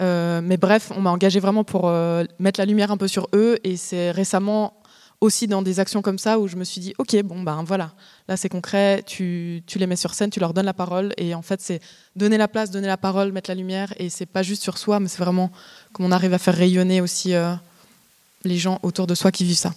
mais 0.00 0.56
bref, 0.56 0.92
on 0.96 1.00
m'a 1.02 1.10
engagé 1.10 1.40
vraiment 1.40 1.64
pour 1.64 1.92
mettre 2.38 2.60
la 2.60 2.64
lumière 2.64 2.90
un 2.90 2.96
peu 2.96 3.08
sur 3.08 3.28
eux 3.34 3.58
et 3.64 3.76
c'est 3.76 4.12
récemment 4.12 4.83
aussi 5.24 5.46
dans 5.46 5.62
des 5.62 5.80
actions 5.80 6.02
comme 6.02 6.18
ça 6.18 6.38
où 6.38 6.46
je 6.46 6.56
me 6.56 6.64
suis 6.64 6.80
dit, 6.80 6.94
ok, 6.98 7.20
bon, 7.22 7.42
ben 7.42 7.64
voilà, 7.64 7.92
là 8.28 8.36
c'est 8.36 8.48
concret, 8.48 9.02
tu, 9.04 9.62
tu, 9.66 9.78
les 9.78 9.86
mets 9.86 9.96
sur 9.96 10.14
scène, 10.14 10.30
tu 10.30 10.38
leur 10.38 10.54
donnes 10.54 10.66
la 10.66 10.74
parole, 10.74 11.12
et 11.16 11.34
en 11.34 11.42
fait 11.42 11.60
c'est 11.60 11.80
donner 12.14 12.38
la 12.38 12.48
place, 12.48 12.70
donner 12.70 12.86
la 12.86 12.96
parole, 12.96 13.32
mettre 13.32 13.50
la 13.50 13.54
lumière, 13.54 13.92
et 13.98 14.10
c'est 14.10 14.26
pas 14.26 14.42
juste 14.42 14.62
sur 14.62 14.78
soi, 14.78 15.00
mais 15.00 15.08
c'est 15.08 15.22
vraiment 15.22 15.50
comment 15.92 16.08
on 16.08 16.12
arrive 16.12 16.34
à 16.34 16.38
faire 16.38 16.54
rayonner 16.54 17.00
aussi 17.00 17.34
euh, 17.34 17.54
les 18.44 18.58
gens 18.58 18.78
autour 18.82 19.06
de 19.06 19.14
soi 19.14 19.32
qui 19.32 19.44
vivent 19.44 19.56
ça. 19.56 19.72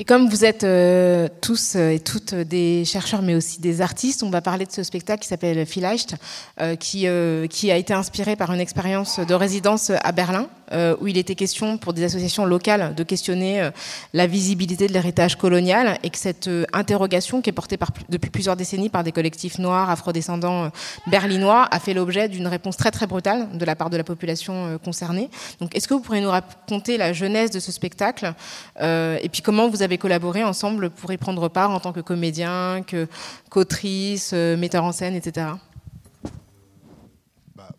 Et 0.00 0.04
comme 0.04 0.30
vous 0.30 0.46
êtes 0.46 0.64
euh, 0.64 1.28
tous 1.42 1.74
euh, 1.76 1.90
et 1.90 2.00
toutes 2.00 2.34
des 2.34 2.86
chercheurs, 2.86 3.20
mais 3.20 3.34
aussi 3.34 3.60
des 3.60 3.82
artistes, 3.82 4.22
on 4.22 4.30
va 4.30 4.40
parler 4.40 4.64
de 4.64 4.72
ce 4.72 4.82
spectacle 4.82 5.20
qui 5.20 5.28
s'appelle 5.28 5.66
Vielleicht, 5.66 6.14
euh, 6.58 6.74
qui, 6.74 7.06
qui 7.50 7.70
a 7.70 7.76
été 7.76 7.92
inspiré 7.92 8.34
par 8.34 8.50
une 8.50 8.60
expérience 8.60 9.20
de 9.20 9.34
résidence 9.34 9.90
à 9.90 10.12
Berlin, 10.12 10.48
où 10.72 11.06
il 11.06 11.18
était 11.18 11.34
question 11.34 11.78
pour 11.78 11.92
des 11.92 12.04
associations 12.04 12.44
locales 12.44 12.94
de 12.94 13.02
questionner 13.02 13.70
la 14.14 14.26
visibilité 14.26 14.86
de 14.86 14.92
l'héritage 14.92 15.36
colonial, 15.36 15.98
et 16.02 16.10
que 16.10 16.18
cette 16.18 16.48
interrogation, 16.72 17.42
qui 17.42 17.50
est 17.50 17.52
portée 17.52 17.76
depuis 18.08 18.30
plusieurs 18.30 18.56
décennies 18.56 18.88
par 18.88 19.04
des 19.04 19.12
collectifs 19.12 19.58
noirs, 19.58 19.90
afrodescendants 19.90 20.70
berlinois, 21.08 21.68
a 21.70 21.80
fait 21.80 21.94
l'objet 21.94 22.28
d'une 22.28 22.46
réponse 22.46 22.76
très 22.76 22.90
très 22.90 23.06
brutale 23.06 23.48
de 23.56 23.64
la 23.64 23.74
part 23.74 23.90
de 23.90 23.96
la 23.96 24.04
population 24.04 24.78
concernée. 24.84 25.28
Donc, 25.60 25.74
est-ce 25.74 25.88
que 25.88 25.94
vous 25.94 26.00
pourriez 26.00 26.22
nous 26.22 26.30
raconter 26.30 26.96
la 26.96 27.12
genèse 27.12 27.50
de 27.50 27.60
ce 27.60 27.72
spectacle, 27.72 28.32
et 28.80 29.28
puis 29.32 29.42
comment 29.42 29.68
vous 29.68 29.82
avez 29.82 29.98
collaboré 29.98 30.44
ensemble 30.44 30.90
pour 30.90 31.12
y 31.12 31.16
prendre 31.16 31.48
part 31.48 31.70
en 31.70 31.80
tant 31.80 31.92
que 31.92 32.00
comédien, 32.00 32.82
que 32.86 33.08
qu'autrice, 33.50 34.30
euh, 34.32 34.56
metteur 34.56 34.84
en 34.84 34.92
scène, 34.92 35.14
etc. 35.14 35.46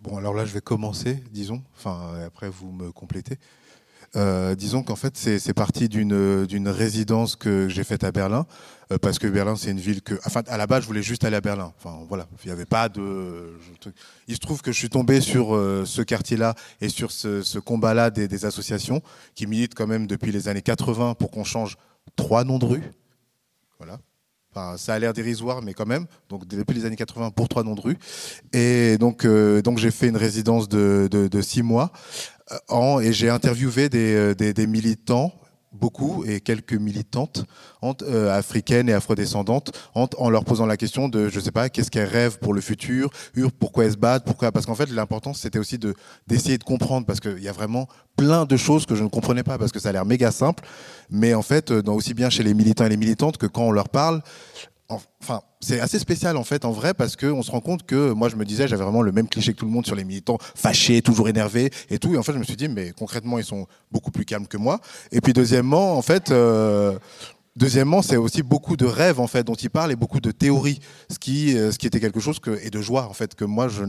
Bon, 0.01 0.17
alors 0.17 0.33
là, 0.33 0.45
je 0.45 0.53
vais 0.53 0.61
commencer, 0.61 1.23
disons. 1.31 1.61
Enfin, 1.77 2.13
après, 2.25 2.49
vous 2.49 2.71
me 2.71 2.91
complétez. 2.91 3.37
Euh, 4.17 4.55
disons 4.55 4.83
qu'en 4.83 4.95
fait, 4.95 5.15
c'est 5.15 5.53
parti 5.53 5.87
d'une 5.87 6.67
résidence 6.67 7.35
que 7.35 7.69
j'ai 7.69 7.83
faite 7.83 8.03
à 8.03 8.11
Berlin, 8.11 8.45
euh, 8.91 8.97
parce 8.97 9.19
que 9.19 9.27
Berlin, 9.27 9.55
c'est 9.55 9.71
une 9.71 9.79
ville 9.79 10.01
que. 10.01 10.15
Enfin, 10.25 10.41
à 10.47 10.57
la 10.57 10.67
base, 10.67 10.81
je 10.81 10.87
voulais 10.87 11.03
juste 11.03 11.23
aller 11.23 11.37
à 11.37 11.41
Berlin. 11.41 11.71
Enfin, 11.77 11.99
voilà, 12.09 12.27
il 12.43 12.47
n'y 12.47 12.51
avait 12.51 12.65
pas 12.65 12.89
de. 12.89 13.53
Il 14.27 14.35
se 14.35 14.39
trouve 14.39 14.61
que 14.61 14.71
je 14.71 14.77
suis 14.77 14.89
tombé 14.89 15.21
sur 15.21 15.55
euh, 15.55 15.85
ce 15.85 16.01
quartier-là 16.01 16.55
et 16.81 16.89
sur 16.89 17.11
ce, 17.11 17.41
ce 17.41 17.59
combat-là 17.59 18.09
des, 18.09 18.27
des, 18.27 18.45
associations 18.45 19.01
qui 19.33 19.47
militent 19.47 19.75
quand 19.75 19.87
même 19.87 20.07
depuis 20.07 20.31
les 20.31 20.49
années 20.49 20.61
80 20.61 21.13
pour 21.13 21.31
qu'on 21.31 21.45
change 21.45 21.77
trois 22.15 22.43
noms 22.43 22.59
de 22.59 22.65
rue. 22.65 22.83
Voilà. 23.77 23.99
Ça 24.77 24.93
a 24.93 24.99
l'air 24.99 25.13
dérisoire, 25.13 25.61
mais 25.61 25.73
quand 25.73 25.85
même. 25.85 26.05
Donc 26.29 26.47
depuis 26.47 26.75
les 26.75 26.85
années 26.85 26.95
80 26.95 27.31
pour 27.31 27.47
trois 27.47 27.63
noms 27.63 27.75
de 27.75 27.81
rue. 27.81 27.97
Et 28.53 28.97
donc, 28.97 29.25
euh, 29.25 29.61
j'ai 29.77 29.91
fait 29.91 30.07
une 30.07 30.17
résidence 30.17 30.67
de, 30.67 31.29
six 31.41 31.63
mois 31.63 31.91
euh, 32.71 32.99
et 32.99 33.13
j'ai 33.13 33.29
interviewé 33.29 33.89
des, 33.89 34.13
euh, 34.15 34.67
militants 34.67 35.33
beaucoup 35.73 36.25
et 36.25 36.41
quelques 36.41 36.73
militantes 36.73 37.45
euh, 37.83 38.29
africaines 38.31 38.89
et 38.89 38.93
afrodescendantes 38.93 39.71
en, 39.93 40.29
leur 40.29 40.43
posant 40.43 40.65
la 40.65 40.75
question 40.75 41.07
de 41.07 41.29
je 41.29 41.39
sais 41.39 41.51
pas 41.51 41.69
qu'est-ce 41.69 41.89
qu'elles 41.89 42.09
rêvent 42.09 42.39
pour 42.39 42.53
le 42.53 42.61
futur 42.61 43.09
pourquoi 43.59 43.85
elles 43.85 43.93
se 43.93 43.97
battent 43.97 44.25
pourquoi 44.25 44.51
parce 44.51 44.65
qu'en 44.65 44.75
fait 44.75 44.89
l'important 44.89 45.33
c'était 45.33 45.59
aussi 45.59 45.77
de 45.77 45.93
d'essayer 46.27 46.57
de 46.57 46.63
comprendre 46.63 47.05
parce 47.05 47.21
qu'il 47.21 47.41
y 47.41 47.47
a 47.47 47.53
vraiment 47.53 47.87
plein 48.17 48.45
de 48.45 48.57
choses 48.57 48.85
que 48.85 48.95
je 48.95 49.03
ne 49.03 49.09
comprenais 49.09 49.43
pas 49.43 49.57
parce 49.57 49.71
que 49.71 49.79
ça 49.79 49.89
a 49.89 49.91
l'air 49.93 50.05
méga 50.05 50.31
simple 50.31 50.63
mais 51.09 51.33
en 51.33 51.41
fait 51.41 51.71
dans, 51.71 51.93
aussi 51.93 52.13
bien 52.13 52.29
chez 52.29 52.43
les 52.43 52.53
militants 52.53 52.85
et 52.85 52.89
les 52.89 52.97
militantes 52.97 53.37
que 53.37 53.47
quand 53.47 53.63
on 53.63 53.71
leur 53.71 53.87
parle 53.89 54.21
enfin, 55.21 55.41
c'est 55.59 55.79
assez 55.79 55.99
spécial 55.99 56.37
en 56.37 56.43
fait, 56.43 56.65
en 56.65 56.71
vrai, 56.71 56.93
parce 56.93 57.15
qu'on 57.15 57.43
se 57.43 57.51
rend 57.51 57.61
compte 57.61 57.85
que 57.85 58.11
moi, 58.11 58.29
je 58.29 58.35
me 58.35 58.45
disais, 58.45 58.67
j'avais 58.67 58.83
vraiment 58.83 59.01
le 59.01 59.11
même 59.11 59.27
cliché 59.27 59.53
que 59.53 59.57
tout 59.57 59.65
le 59.65 59.71
monde 59.71 59.85
sur 59.85 59.95
les 59.95 60.03
militants, 60.03 60.37
fâchés, 60.55 61.01
toujours 61.01 61.29
énervés 61.29 61.71
et 61.89 61.99
tout. 61.99 62.13
Et 62.13 62.17
en 62.17 62.23
fait, 62.23 62.33
je 62.33 62.39
me 62.39 62.43
suis 62.43 62.55
dit, 62.55 62.67
mais 62.67 62.91
concrètement, 62.91 63.37
ils 63.37 63.45
sont 63.45 63.67
beaucoup 63.91 64.11
plus 64.11 64.25
calmes 64.25 64.47
que 64.47 64.57
moi. 64.57 64.79
Et 65.11 65.21
puis, 65.21 65.33
deuxièmement, 65.33 65.97
en 65.97 66.01
fait, 66.01 66.31
euh, 66.31 66.97
Deuxièmement, 67.57 68.01
c'est 68.01 68.15
aussi 68.15 68.43
beaucoup 68.43 68.77
de 68.77 68.85
rêves 68.85 69.19
en 69.19 69.27
fait 69.27 69.43
dont 69.43 69.55
il 69.55 69.69
parle 69.69 69.91
et 69.91 69.97
beaucoup 69.97 70.21
de 70.21 70.31
théories, 70.31 70.79
ce 71.11 71.19
qui, 71.19 71.57
euh, 71.57 71.73
ce 71.73 71.77
qui 71.77 71.85
était 71.85 71.99
quelque 71.99 72.21
chose 72.21 72.39
et 72.63 72.69
de 72.69 72.81
joie 72.81 73.07
en 73.09 73.13
fait 73.13 73.35
que 73.35 73.43
moi 73.43 73.67
je 73.67 73.83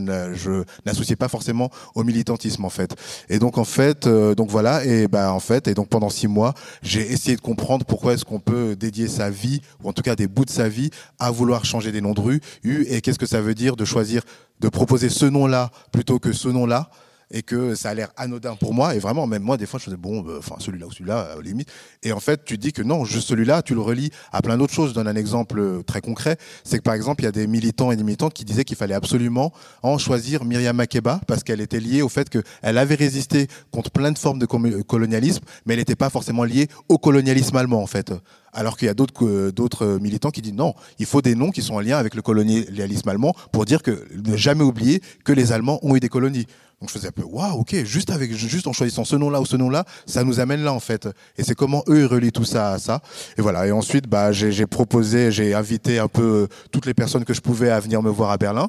n'associais 0.85 1.15
pas 1.15 1.29
forcément 1.29 1.71
au 1.95 2.03
militantisme 2.03 2.65
en 2.65 2.71
fait. 2.71 2.97
Et 3.29 3.39
donc 3.39 3.59
en 3.59 3.65
fait, 3.65 4.09
euh, 4.09 4.35
donc 4.35 4.51
voilà 4.51 4.85
et 4.85 5.07
bah 5.07 5.33
en 5.33 5.39
fait 5.39 5.69
et 5.69 5.75
donc 5.75 5.89
pendant 5.89 6.11
six 6.11 6.27
mois, 6.27 6.55
j'ai 6.83 7.13
essayé 7.13 7.37
de 7.37 7.41
comprendre 7.41 7.87
pourquoi 7.87 8.15
est-ce 8.15 8.25
qu'on 8.25 8.41
peut 8.41 8.75
dédier 8.75 9.07
sa 9.07 9.31
vie 9.31 9.61
ou 9.85 9.89
en 9.89 9.93
tout 9.93 10.03
cas 10.03 10.17
des 10.17 10.27
bouts 10.27 10.45
de 10.45 10.51
sa 10.51 10.69
vie 10.69 10.91
à 11.21 11.31
vouloir 11.31 11.65
changer 11.65 11.93
des 11.93 12.01
noms 12.01 12.15
de 12.15 12.21
rue 12.21 12.41
et 12.65 13.01
qu'est-ce 13.01 13.19
que 13.19 13.27
ça 13.27 13.41
veut 13.41 13.55
dire 13.55 13.77
de 13.77 13.85
choisir 13.85 14.23
de 14.59 14.69
proposer 14.69 15.09
ce 15.09 15.27
nom-là 15.27 15.71
plutôt 15.93 16.19
que 16.19 16.33
ce 16.33 16.49
nom-là 16.49 16.91
et 17.33 17.43
que 17.43 17.75
ça 17.75 17.91
a 17.91 17.95
l'air 17.95 18.11
anodin 18.17 18.55
pour 18.55 18.75
moi. 18.75 18.95
Et 18.95 18.99
vraiment, 18.99 19.27
même 19.27 19.43
moi, 19.43 19.57
des 19.57 19.67
fois, 19.67 19.81
je 19.81 19.87
faisais 19.87 19.97
bon, 19.97 20.21
bah, 20.21 20.35
enfin 20.39 20.57
celui-là 20.59 20.87
ou 20.87 20.93
celui-là, 20.93 21.35
euh, 21.37 21.43
limite. 21.43 21.69
Et 22.03 22.13
en 22.13 22.21
fait, 22.21 22.45
tu 22.45 22.59
dis 22.59 22.73
que 22.73 22.83
non, 22.83 23.05
juste 23.05 23.29
celui-là, 23.29 23.63
tu 23.63 23.75
le 23.75 23.81
relis 23.81 24.11
à 24.33 24.43
plein 24.43 24.57
d'autres 24.57 24.75
choses. 24.75 24.91
Je 24.91 24.95
donne 24.95 25.09
un 25.09 25.17
exemple 25.17 25.59
euh, 25.59 25.83
très 25.83 26.01
concret, 26.01 26.37
c'est 26.63 26.79
que 26.79 26.83
par 26.83 26.95
exemple, 26.95 27.23
il 27.23 27.25
y 27.25 27.29
a 27.29 27.33
des 27.33 27.47
militants 27.47 27.91
et 27.91 27.97
des 27.97 28.05
militantes 28.05 28.35
qui 28.35 28.45
disaient 28.45 28.65
qu'il 28.65 28.77
fallait 28.77 28.95
absolument 28.95 29.53
en 29.83 29.99
choisir 29.99 30.45
Myriam 30.45 30.77
Makeba 30.77 31.21
parce 31.27 31.43
qu'elle 31.43 31.61
était 31.61 31.81
liée 31.81 32.03
au 32.03 32.09
fait 32.09 32.29
qu'elle 32.29 32.79
avait 32.79 32.95
résisté 32.95 33.49
contre 33.73 33.91
plein 33.91 34.13
de 34.13 34.19
formes 34.19 34.39
de 34.39 34.47
colonialisme, 34.47 35.43
mais 35.65 35.75
elle 35.75 35.81
n'était 35.81 35.97
pas 35.97 36.11
forcément 36.11 36.45
liée 36.45 36.69
au 36.89 36.99
colonialisme 36.99 37.57
allemand 37.57 37.83
en 37.83 37.87
fait. 37.87 38.13
Alors 38.53 38.77
qu'il 38.77 38.87
y 38.87 38.91
a 38.91 38.95
d'autres 38.95 39.99
militants 39.99 40.31
qui 40.31 40.43
disent 40.43 40.53
non, 40.53 40.75
il 40.99 41.07
faut 41.07 41.23
des 41.23 41.35
noms 41.35 41.51
qui 41.51 41.63
sont 41.63 41.75
en 41.75 41.81
lien 41.81 41.97
avec 41.97 42.15
le 42.15 42.21
colonialisme 42.21 43.09
allemand 43.09 43.35
pour 43.51 43.65
dire 43.65 43.83
que 43.83 44.07
ne 44.15 44.37
jamais 44.37 44.63
oublier 44.63 45.01
que 45.25 45.33
les 45.33 45.53
Allemands 45.53 45.79
ont 45.83 45.97
eu 45.97 46.01
des 46.01 46.11
colonies. 46.11 46.47
Donc 46.83 46.89
je 46.89 46.95
faisais 46.95 47.07
un 47.07 47.13
peu 47.13 47.23
waouh, 47.23 47.61
ok, 47.61 47.77
juste 47.85 48.11
avec 48.11 48.33
juste 48.33 48.67
en 48.67 48.73
choisissant 48.73 49.05
ce 49.05 49.15
nom-là 49.15 49.41
ou 49.41 49.47
ce 49.47 49.57
nom-là, 49.57 49.85
ça 50.05 50.25
nous 50.25 50.41
amène 50.41 50.65
là 50.65 50.73
en 50.73 50.81
fait. 50.81 51.09
Et 51.39 51.45
c'est 51.45 51.55
comment 51.55 51.85
eux 51.89 52.01
ils 52.01 52.07
relient 52.07 52.33
tout 52.33 52.45
ça 52.45 52.73
à 52.73 52.79
ça. 52.81 53.03
Et 53.39 53.41
voilà. 53.41 53.69
Et 53.69 53.71
ensuite, 53.71 54.09
bah 54.09 54.33
j'ai 54.33 54.67
proposé, 54.67 55.31
j'ai 55.31 55.55
invité 55.55 56.01
un 56.01 56.09
peu 56.09 56.49
toutes 56.73 56.87
les 56.87 56.93
personnes 56.93 57.25
que 57.25 57.35
je 57.35 57.41
pouvais 57.41 57.71
à 57.71 57.79
venir 57.79 58.03
me 58.03 58.11
voir 58.11 58.33
à 58.33 58.37
Berlin 58.37 58.69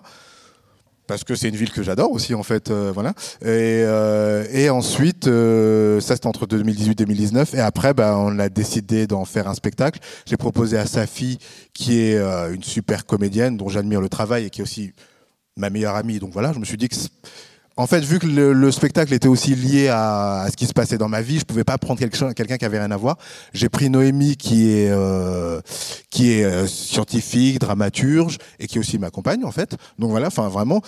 parce 1.07 1.24
que 1.24 1.34
c'est 1.34 1.49
une 1.49 1.55
ville 1.55 1.72
que 1.72 1.82
j'adore 1.82 2.11
aussi 2.11 2.34
en 2.34 2.43
fait 2.43 2.70
euh, 2.72 2.91
voilà 2.93 3.09
et, 3.41 3.84
euh, 3.84 4.45
et 4.51 4.70
ensuite 4.70 5.28
euh, 5.28 5.99
ça 5.99 6.16
c'était 6.16 6.28
entre 6.28 6.45
2018 6.45 6.91
et 6.91 6.95
2019 6.95 7.55
et 7.55 7.59
après 7.59 7.93
bah, 7.93 8.16
on 8.18 8.39
a 8.39 8.47
décidé 8.47 9.05
d'en 9.05 9.26
faire 9.26 9.49
un 9.49 9.53
spectacle 9.53 9.99
j'ai 10.26 10.38
proposé 10.38 10.78
à 10.78 10.86
Safi 10.86 11.39
qui 11.74 11.99
est 11.99 12.18
une 12.53 12.64
super 12.64 13.05
comédienne 13.05 13.57
dont 13.57 13.68
j'admire 13.68 13.99
le 13.99 14.07
travail 14.07 14.45
et 14.45 14.49
qui 14.49 14.61
est 14.61 14.64
aussi 14.64 14.93
ma 15.57 15.70
meilleure 15.70 15.95
amie 15.95 16.20
donc 16.20 16.32
voilà 16.32 16.53
je 16.53 16.59
me 16.59 16.66
suis 16.66 16.78
dit 16.78 16.88
que 16.88 16.95
en 17.76 17.88
fait, 17.88 18.02
vu 18.02 18.20
que 18.20 18.28
le, 18.28 18.72
spectacle 18.72 19.14
était 19.14 19.28
aussi 19.28 19.56
lié 19.56 19.90
à, 19.90 20.46
ce 20.52 20.56
qui 20.56 20.68
se 20.68 20.74
passait 20.74 21.00
dans 21.00 21.10
ma 21.10 21.22
vie, 21.22 21.40
je 21.40 21.46
pouvais 21.46 21.64
pas 21.64 21.78
prendre 21.80 22.00
quelqu'un 22.00 22.58
qui 22.58 22.66
avait 22.66 22.78
rien 22.78 22.92
à 22.92 22.98
voir. 22.98 23.18
J'ai 23.54 23.68
pris 23.68 23.90
Noémie, 23.90 24.38
qui 24.38 24.70
est 24.72 24.92
euh, 24.92 25.60
qui 26.12 26.34
est 26.34 26.44
euh, 26.44 26.68
scientifique, 26.68 27.60
dramaturge, 27.60 28.38
et 28.60 28.68
qui 28.68 28.78
aussi 28.78 29.00
m'accompagne 29.00 29.44
en 29.44 29.52
fait. 29.52 29.76
Donc 29.98 30.12
voilà, 30.12 30.28
enfin 30.28 30.50
vraiment. 30.50 30.82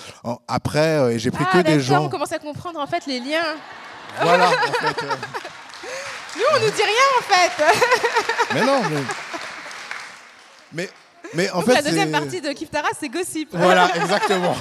Après, 0.48 1.00
euh, 1.00 1.18
j'ai 1.18 1.32
pris 1.32 1.44
ah, 1.50 1.58
que 1.58 1.66
des 1.66 1.80
gens. 1.80 2.06
On 2.06 2.10
commence 2.10 2.32
à 2.32 2.40
comprendre 2.40 2.80
en 2.80 2.88
fait 2.88 3.08
les 3.08 3.20
liens. 3.20 3.56
Voilà. 4.22 4.50
en 4.50 4.52
fait, 4.86 5.02
Nous, 6.36 6.44
on 6.56 6.60
nous 6.60 6.72
dit 6.72 6.84
rien 6.84 7.08
en 7.18 7.24
fait. 7.24 7.64
mais 8.54 8.62
non. 8.64 8.82
Mais, 8.92 9.00
mais, 10.72 10.90
mais 11.34 11.50
en 11.50 11.62
Donc, 11.62 11.66
fait, 11.66 11.74
la 11.74 11.82
deuxième 11.82 12.12
partie 12.12 12.42
de 12.42 12.50
Kiftara, 12.50 12.90
c'est 13.00 13.10
gossip. 13.10 13.50
Voilà, 13.54 13.90
exactement. 13.96 14.56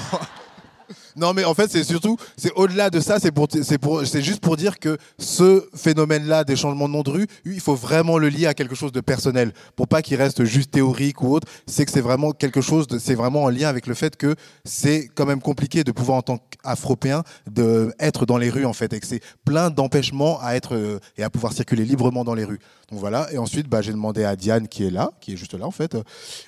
Non, 1.17 1.33
mais 1.33 1.45
en 1.45 1.55
fait, 1.55 1.71
c'est 1.71 1.85
surtout, 1.85 2.17
c'est 2.37 2.53
au-delà 2.57 2.91
de 2.91 2.99
ça, 2.99 3.21
c'est 3.21 3.31
pour, 3.31 3.47
c'est 3.51 3.79
pour, 3.79 4.05
c'est 4.07 4.23
juste 4.23 4.41
pour 4.41 4.57
dire 4.57 4.79
que 4.79 4.99
ce 5.19 5.69
phénomène-là 5.75 6.43
des 6.43 6.57
changements 6.57 6.89
de 6.89 6.95
nom 6.95 7.03
de 7.03 7.11
rue, 7.11 7.27
il 7.45 7.61
faut 7.61 7.77
vraiment 7.77 8.19
le 8.19 8.29
lier 8.29 8.47
à 8.47 8.55
quelque 8.55 8.75
chose 8.75 8.91
de 8.91 9.01
personnel, 9.01 9.53
pour 9.77 9.87
pas 9.87 10.03
qu'il 10.03 10.17
reste 10.17 10.45
juste 10.45 10.73
théorique 10.73 11.23
ou 11.23 11.33
autre. 11.33 11.47
C'est 11.67 11.85
que 11.85 11.93
c'est 11.93 12.01
vraiment 12.01 12.33
quelque 12.33 12.61
chose, 12.61 12.87
c'est 12.99 13.15
vraiment 13.15 13.45
en 13.45 13.49
lien 13.49 13.69
avec 13.69 13.87
le 13.87 13.95
fait 13.95 14.17
que 14.17 14.35
c'est 14.65 15.09
quand 15.15 15.27
même 15.27 15.41
compliqué 15.41 15.85
de 15.85 15.93
pouvoir 15.93 16.19
en 16.19 16.23
tant 16.23 16.39
qu'Afropéen 16.39 17.23
de 17.51 17.95
être 18.01 18.27
dans 18.27 18.39
les 18.39 18.51
rues 18.51 18.67
en 18.67 18.73
fait, 18.73 18.93
et 18.93 19.01
que 19.01 19.07
c'est 19.07 19.23
plein 19.45 19.71
d'empêchements 19.71 20.41
à 20.41 20.55
être 20.55 20.75
euh, 20.75 20.99
et 21.17 21.23
à 21.23 21.31
pouvoir 21.31 21.53
circuler 21.53 21.85
librement 21.85 22.25
dans 22.25 22.35
les 22.35 22.45
rues. 22.45 22.59
Donc 22.91 22.99
voilà. 23.01 23.33
Et 23.33 23.39
ensuite, 23.39 23.69
bah, 23.69 23.83
j'ai 23.83 23.93
demandé 23.93 24.25
à 24.25 24.37
Diane 24.37 24.69
qui 24.69 24.85
est 24.85 24.91
là, 24.91 25.11
qui 25.21 25.33
est 25.33 25.37
juste 25.37 25.55
là 25.55 25.67
en 25.67 25.71
fait, 25.71 25.97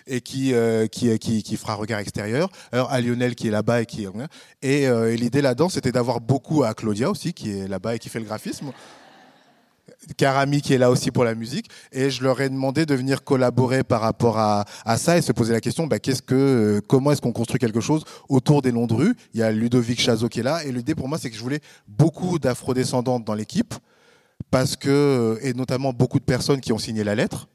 et 0.06 0.20
qui 0.20 0.52
euh, 0.54 0.86
qui, 0.86 1.16
qui, 1.18 1.42
qui 1.42 1.56
fera 1.56 1.74
regard 1.74 2.00
extérieur. 2.00 2.48
Alors 2.72 2.90
à 2.90 3.00
Lionel 3.00 3.34
qui 3.34 3.48
est 3.48 3.50
là-bas 3.50 3.82
et 3.82 3.86
qui 3.86 4.06
euh, 4.64 5.12
et, 5.12 5.16
l'idée 5.16 5.42
là-dedans, 5.42 5.68
c'était 5.68 5.92
d'avoir 5.92 6.20
beaucoup 6.20 6.64
à 6.64 6.74
Claudia 6.74 7.11
aussi, 7.11 7.32
qui 7.32 7.50
est 7.50 7.68
là-bas 7.68 7.96
et 7.96 7.98
qui 7.98 8.09
fait 8.09 8.20
le 8.20 8.24
graphisme. 8.24 8.72
Karami 10.16 10.62
qui 10.62 10.72
est 10.72 10.78
là 10.78 10.90
aussi 10.90 11.11
pour 11.11 11.24
la 11.24 11.34
musique. 11.34 11.68
Et 11.92 12.11
je 12.11 12.22
leur 12.22 12.40
ai 12.40 12.48
demandé 12.48 12.86
de 12.86 12.94
venir 12.94 13.24
collaborer 13.24 13.82
par 13.82 14.00
rapport 14.00 14.38
à, 14.38 14.64
ça 14.96 15.16
et 15.16 15.22
se 15.22 15.32
poser 15.32 15.52
la 15.52 15.61
question 15.61 15.86
bah, 15.86 15.98
qu'est-ce 15.98 16.22
que 16.22 16.34
euh, 16.34 16.80
comment 16.86 17.12
est-ce 17.12 17.20
qu'on 17.20 17.32
construit 17.32 17.59
quelque 17.59 17.80
chose 17.80 18.04
autour 18.28 18.62
des 18.62 18.72
noms 18.72 18.86
de 18.86 18.94
rue 18.94 19.16
il 19.34 19.40
y 19.40 19.42
a 19.42 19.50
Ludovic 19.50 20.00
Chazot 20.00 20.28
qui 20.28 20.40
est 20.40 20.44
là. 20.44 20.64
Et 20.64 20.72
l'idée 20.72 20.94
pour 20.94 21.09
moi 21.09 21.18
c'est 21.18 21.30
que 21.30 21.36
je 21.36 21.42
voulais 21.42 21.61
beaucoup 21.88 22.38
d'afrodescendantes 22.38 23.24
dans 23.24 23.34
l'équipe 23.34 23.74
parce 24.50 24.76
que 24.76 25.38
et 25.42 25.54
notamment 25.54 25.92
beaucoup 25.92 26.20
de 26.20 26.24
personnes 26.24 26.61
qui 26.61 26.72
ont 26.72 26.78
signé 26.78 27.02
la 27.02 27.14
lettre 27.14 27.48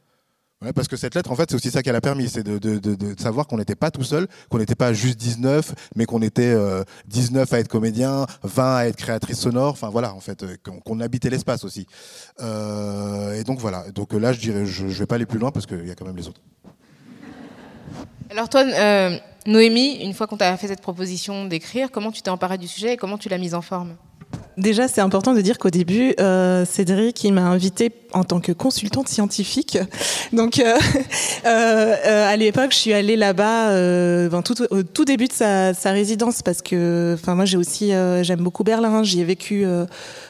parce 0.76 0.88
que 0.88 0.96
cette 0.96 1.16
lettre, 1.16 1.32
en 1.32 1.36
fait, 1.36 1.50
c'est 1.50 1.56
aussi 1.56 1.72
ça 1.72 1.82
qu'elle 1.82 1.96
a 1.96 2.02
permis, 2.02 2.30
c'est 2.30 2.44
de, 2.44 2.60
de, 2.60 2.78
de, 2.78 2.96
de, 2.96 3.20
savoir 3.20 3.48
qu'on 3.48 3.58
n'était 3.58 3.76
pas 3.76 3.90
tout 3.90 4.04
seul, 4.04 4.28
qu'on 4.50 4.60
n'était 4.60 4.76
pas 4.76 4.94
juste 4.94 5.18
19, 5.18 5.74
mais 5.96 6.06
qu'on 6.06 6.22
était 6.22 6.56
19 7.08 7.52
euh, 7.52 7.56
à 7.56 7.60
être 7.60 7.68
comédien, 7.68 8.26
20 8.44 8.76
à 8.76 8.86
être 8.86 8.96
créatrice 8.96 9.40
sonore, 9.40 9.72
enfin 9.72 9.90
voilà, 9.90 10.14
en 10.14 10.20
fait, 10.20 10.44
euh, 10.44 10.56
qu'on 10.84 11.00
habitait 11.00 11.30
l'espace 11.30 11.64
aussi. 11.64 11.88
Euh, 12.42 13.40
et 13.40 13.44
donc 13.44 13.60
voilà, 13.60 13.90
donc 13.92 14.14
là, 14.14 14.34
je 14.34 14.40
dirais, 14.40 14.66
je, 14.66 14.88
je 14.88 15.00
vais 15.00 15.08
pas 15.08 15.16
aller 15.16 15.26
plus 15.26 15.40
loin 15.40 15.52
parce 15.52 15.66
qu'il 15.66 15.88
y 15.88 15.92
a 15.92 15.96
quand 15.96 16.06
même 16.06 16.18
les 16.18 16.28
autres. 16.28 16.42
Alors 18.30 18.48
toi, 18.48 18.62
euh, 18.62 19.18
Noémie, 19.46 19.96
une 20.04 20.14
fois 20.14 20.28
qu'on 20.28 20.38
t'a 20.38 20.56
fait 20.56 20.68
cette 20.68 20.82
proposition 20.82 21.46
d'écrire, 21.46 21.92
comment 21.92 22.12
tu 22.12 22.22
t'es 22.22 22.30
emparée 22.30 22.58
du 22.58 22.68
sujet 22.68 22.94
et 22.94 22.98
comment 22.98 23.18
tu 23.18 23.28
l'as 23.30 23.38
mise 23.38 23.56
en 23.56 23.62
forme? 23.62 23.96
Déjà, 24.58 24.88
c'est 24.88 25.02
important 25.02 25.34
de 25.34 25.42
dire 25.42 25.58
qu'au 25.58 25.70
début, 25.70 26.14
euh, 26.20 26.66
Cédric, 26.66 27.24
il 27.24 27.34
m'a 27.34 27.44
invité 27.44 27.90
en 28.14 28.24
tant 28.24 28.40
que 28.40 28.52
consultante 28.52 29.08
scientifique. 29.08 29.78
Donc, 30.34 30.60
euh, 30.60 30.78
euh, 31.46 31.96
euh 32.06 32.32
à 32.32 32.38
l'époque, 32.38 32.72
je 32.72 32.78
suis 32.78 32.94
allée 32.94 33.16
là-bas 33.16 33.72
tout, 34.44 34.56
au 34.70 34.84
tout 34.84 35.06
début 35.06 35.28
de 35.28 35.34
sa, 35.34 35.74
résidence 35.86 36.42
parce 36.42 36.62
que, 36.62 37.16
enfin, 37.20 37.36
moi, 37.36 37.46
aussi, 37.56 37.92
j'aime 38.22 38.42
beaucoup 38.42 38.64
Berlin. 38.64 39.04
J'y 39.04 39.22
ai 39.22 39.26
vécu 39.26 39.66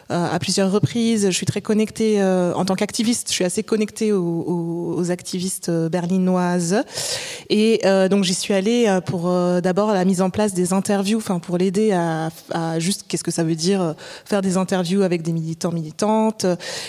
à 0.09 0.39
plusieurs 0.39 0.71
reprises. 0.71 1.25
Je 1.27 1.31
suis 1.31 1.45
très 1.45 1.61
connectée 1.61 2.23
en 2.23 2.65
tant 2.65 2.75
qu'activiste. 2.75 3.27
Je 3.29 3.33
suis 3.33 3.45
assez 3.45 3.63
connectée 3.63 4.11
aux, 4.11 5.11
activistes 5.11 5.69
berlinoises. 5.69 6.83
Et 7.49 7.81
donc, 8.09 8.23
j'y 8.23 8.33
suis 8.33 8.53
allée 8.53 8.99
pour 9.05 9.31
d'abord 9.61 9.91
la 9.93 10.05
mise 10.05 10.21
en 10.21 10.29
place 10.29 10.53
des 10.53 10.73
interviews, 10.73 11.17
enfin, 11.17 11.39
pour 11.39 11.57
l'aider 11.57 11.91
à, 11.91 12.29
à 12.51 12.79
juste 12.79 13.05
qu'est-ce 13.07 13.23
que 13.23 13.31
ça 13.31 13.43
veut 13.43 13.55
dire 13.55 13.95
faire 14.25 14.41
des 14.41 14.57
interviews 14.57 15.03
avec 15.03 15.21
des 15.21 15.33
militants, 15.33 15.71
militantes. 15.71 16.45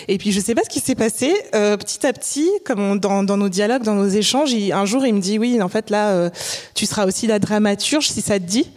Et 0.07 0.17
puis, 0.17 0.31
je 0.31 0.39
sais 0.39 0.55
pas 0.55 0.63
ce 0.63 0.69
qui 0.69 0.79
s'est 0.83 0.95
passé. 0.95 1.33
Euh, 1.55 1.77
petit 1.77 2.05
à 2.05 2.13
petit, 2.13 2.49
comme 2.65 2.99
dans, 2.99 3.23
nos 3.23 3.49
dialogues, 3.49 3.83
dans 3.83 3.95
nos 3.95 4.07
échanges, 4.07 4.53
un 4.53 4.85
jour, 4.85 5.05
il 5.05 5.13
me 5.13 5.19
dit 5.19 5.39
oui, 5.39 5.61
en 5.61 5.69
fait, 5.69 5.89
là, 5.89 6.09
euh, 6.11 6.29
tu 6.75 6.85
seras 6.85 7.05
aussi 7.05 7.27
la 7.27 7.39
dramaturge 7.39 8.07
si 8.07 8.21
ça 8.21 8.39
te 8.39 8.45
dit. 8.45 8.69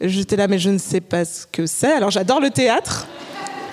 J'étais 0.00 0.36
là, 0.36 0.46
mais 0.46 0.58
je 0.58 0.70
ne 0.70 0.78
sais 0.78 1.00
pas 1.00 1.24
ce 1.24 1.46
que 1.50 1.66
c'est. 1.66 1.92
Alors, 1.92 2.10
j'adore 2.10 2.40
le 2.40 2.50
théâtre 2.50 3.08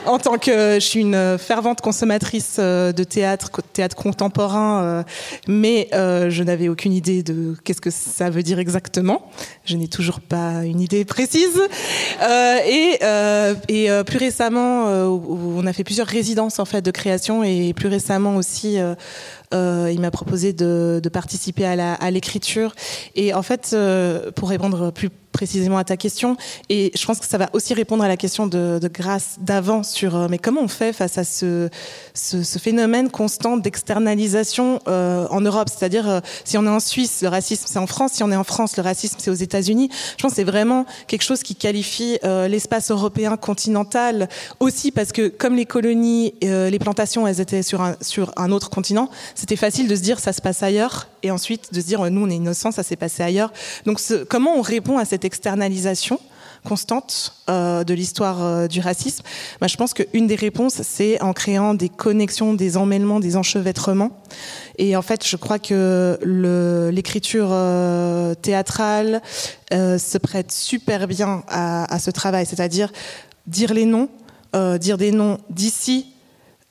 en 0.05 0.19
tant 0.19 0.37
que 0.37 0.75
je 0.75 0.85
suis 0.85 1.01
une 1.01 1.37
fervente 1.37 1.81
consommatrice 1.81 2.57
euh, 2.59 2.91
de 2.91 3.03
théâtre, 3.03 3.49
théâtre 3.73 3.95
contemporain, 3.95 4.83
euh, 4.83 5.03
mais 5.47 5.87
euh, 5.93 6.29
je 6.29 6.43
n'avais 6.43 6.69
aucune 6.69 6.93
idée 6.93 7.23
de 7.23 7.55
qu'est-ce 7.63 7.81
que 7.81 7.89
ça 7.89 8.29
veut 8.29 8.43
dire 8.43 8.59
exactement. 8.59 9.29
Je 9.65 9.75
n'ai 9.77 9.87
toujours 9.87 10.19
pas 10.19 10.65
une 10.65 10.81
idée 10.81 11.05
précise. 11.05 11.61
et, 12.67 12.99
plus 14.05 14.17
récemment, 14.17 14.85
on 14.85 15.65
a 15.65 15.73
fait 15.73 15.83
plusieurs 15.83 16.07
résidences 16.07 16.59
en 16.59 16.65
fait 16.65 16.81
de 16.81 16.91
création 16.91 17.43
et 17.43 17.73
plus 17.73 17.87
récemment 17.87 18.35
aussi 18.35 18.77
il 19.51 19.99
m'a 19.99 20.11
proposé 20.11 20.53
de, 20.53 21.01
participer 21.11 21.65
à 21.65 22.11
l'écriture. 22.11 22.73
Et 23.15 23.33
en 23.33 23.41
fait, 23.41 23.75
pour 24.35 24.49
répondre 24.49 24.91
plus 24.91 25.09
précisément 25.35 25.77
à 25.77 25.83
ta 25.83 25.97
question, 25.97 26.37
et 26.69 26.91
je 26.95 27.05
pense 27.05 27.19
que 27.19 27.25
ça 27.25 27.37
va 27.37 27.49
aussi 27.51 27.73
répondre 27.73 28.03
à 28.03 28.07
la 28.07 28.15
question 28.15 28.47
de, 28.47 28.79
de 28.81 28.87
Grâce 28.87 29.35
d'avant 29.41 29.83
sur 29.83 30.15
euh, 30.15 30.27
mais 30.29 30.37
comment 30.37 30.61
on 30.61 30.69
fait 30.69 30.93
face 30.93 31.17
à 31.17 31.25
ce, 31.25 31.69
phénomène 32.59 33.09
constant 33.09 33.57
d'externalisation 33.57 34.79
euh, 34.87 35.27
en 35.29 35.41
Europe, 35.41 35.67
c'est-à-dire 35.69 36.09
euh, 36.09 36.19
si 36.45 36.57
on 36.57 36.65
est 36.65 36.69
en 36.69 36.79
Suisse, 36.79 37.21
le 37.21 37.27
racisme 37.27 37.65
c'est 37.67 37.79
en 37.79 37.87
France, 37.87 38.13
si 38.13 38.23
on 38.23 38.31
est 38.31 38.35
en 38.37 38.45
France, 38.45 38.77
le 38.77 38.83
racisme 38.83 39.17
c'est 39.19 39.29
aux 39.29 39.33
États-Unis. 39.33 39.89
Je 40.17 40.21
pense 40.21 40.31
que 40.31 40.35
c'est 40.37 40.45
vraiment 40.45 40.85
quelque 41.07 41.23
chose 41.23 41.43
qui 41.43 41.55
qualifie 41.55 42.17
l'espace 42.23 42.91
européen 42.91 43.35
continental 43.37 44.29
aussi 44.59 44.91
parce 44.91 45.11
que 45.11 45.27
comme 45.27 45.55
les 45.55 45.65
colonies, 45.65 46.33
les 46.41 46.79
plantations, 46.79 47.27
elles 47.27 47.41
étaient 47.41 47.63
sur 47.63 47.81
un, 47.81 47.95
sur 48.01 48.31
un 48.37 48.51
autre 48.51 48.69
continent, 48.69 49.09
c'était 49.35 49.55
facile 49.55 49.87
de 49.87 49.95
se 49.95 50.01
dire 50.01 50.19
ça 50.19 50.31
se 50.31 50.41
passe 50.41 50.63
ailleurs 50.63 51.07
et 51.23 51.31
ensuite 51.31 51.73
de 51.73 51.81
se 51.81 51.85
dire 51.85 52.09
nous 52.09 52.25
on 52.25 52.29
est 52.29 52.35
innocents, 52.35 52.71
ça 52.71 52.83
s'est 52.83 52.95
passé 52.95 53.23
ailleurs. 53.23 53.51
Donc 53.85 53.99
comment 54.29 54.55
on 54.57 54.61
répond 54.61 54.97
à 54.97 55.05
cette 55.05 55.24
externalisation 55.25 56.19
constante 56.65 57.33
euh, 57.49 57.85
de 57.85 57.93
l'histoire 57.93 58.43
euh, 58.43 58.67
du 58.67 58.81
racisme 58.81 59.23
bah, 59.61 59.67
Je 59.67 59.77
pense 59.77 59.93
qu'une 59.93 60.27
des 60.27 60.35
réponses, 60.35 60.81
c'est 60.81 61.21
en 61.21 61.31
créant 61.31 61.73
des 61.73 61.87
connexions, 61.87 62.53
des 62.53 62.75
emmêlements, 62.75 63.21
des 63.21 63.37
enchevêtrements. 63.37 64.11
Et 64.77 64.97
en 64.97 65.01
fait, 65.01 65.25
je 65.25 65.37
crois 65.37 65.59
que 65.59 66.19
l'écriture 66.91 67.49
euh, 67.51 68.33
théâtrale 68.33 69.21
se 69.71 70.17
prête 70.17 70.51
super 70.51 71.07
bien 71.07 71.43
à, 71.47 71.93
à 71.93 71.99
ce 71.99 72.11
travail, 72.11 72.45
c'est-à-dire 72.45 72.91
dire 73.47 73.73
les 73.73 73.85
noms, 73.85 74.09
dire 74.79 74.97
des 74.97 75.11
noms 75.11 75.37
d'ici, 75.49 76.07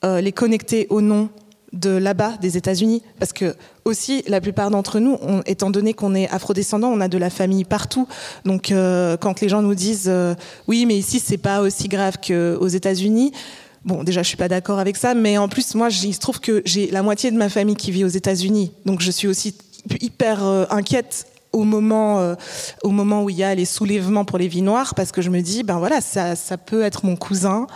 les 0.03 0.33
connecter 0.33 0.87
aux 0.91 1.01
noms 1.01 1.29
de 1.75 1.91
là-bas, 1.91 2.35
des 2.41 2.57
États-Unis. 2.57 3.03
Parce 3.19 3.33
que 3.33 3.55
aussi, 3.85 4.23
la 4.29 4.41
plupart 4.41 4.71
d'entre 4.71 5.01
nous, 5.01 5.19
étant 5.47 5.71
donné 5.71 5.93
qu'on 5.93 6.15
est 6.15 6.29
afrodescendants, 6.31 6.89
on 6.89 7.01
a 7.01 7.09
de 7.09 7.19
la 7.19 7.31
famille 7.31 7.65
partout. 7.65 8.09
Donc, 8.45 8.71
euh, 8.71 9.17
quand 9.17 9.41
les 9.41 9.49
gens 9.49 9.61
nous 9.61 9.75
disent 9.75 10.09
euh, 10.09 10.35
oui, 10.69 10.87
mais 10.87 10.97
ici 10.97 11.21
c'est 11.21 11.37
pas 11.37 11.61
aussi 11.61 11.89
grave 11.89 12.17
qu'aux 12.25 12.69
États-Unis. 12.69 13.33
Bon, 13.85 14.03
déjà, 14.03 14.23
je 14.23 14.29
suis 14.29 14.39
pas 14.39 14.49
d'accord 14.49 14.79
avec 14.79 14.97
ça, 14.97 15.13
mais 15.13 15.37
en 15.37 15.49
plus, 15.49 15.75
moi, 15.75 15.89
il 15.91 16.15
se 16.15 16.21
trouve 16.21 16.41
que 16.41 16.63
j'ai 16.65 16.91
la 16.91 17.03
moitié 17.03 17.31
de 17.31 17.37
ma 17.37 17.51
famille 17.51 17.77
qui 17.77 17.91
vit 17.91 18.05
aux 18.05 18.09
États-Unis, 18.09 18.73
donc 18.87 19.03
je 19.03 19.11
suis 19.11 19.29
aussi 19.29 19.55
hyper 20.01 20.43
euh, 20.43 20.65
inquiète 20.71 21.27
au 21.53 21.63
moment, 21.63 22.35
au 22.83 22.91
moment 22.91 23.23
où 23.23 23.31
il 23.31 23.37
y 23.37 23.45
a 23.45 23.55
les 23.55 23.65
soulèvements 23.65 24.25
pour 24.25 24.39
les 24.39 24.49
vies 24.49 24.61
noires, 24.61 24.97
parce 24.97 25.13
que 25.13 25.23
je 25.23 25.31
me 25.31 25.41
dis, 25.41 25.63
ben 25.63 25.79
voilà, 25.79 26.01
ça, 26.01 26.35
ça 26.35 26.59
peut 26.59 26.83
être 26.83 27.07
mon 27.07 27.15
cousin, 27.15 27.69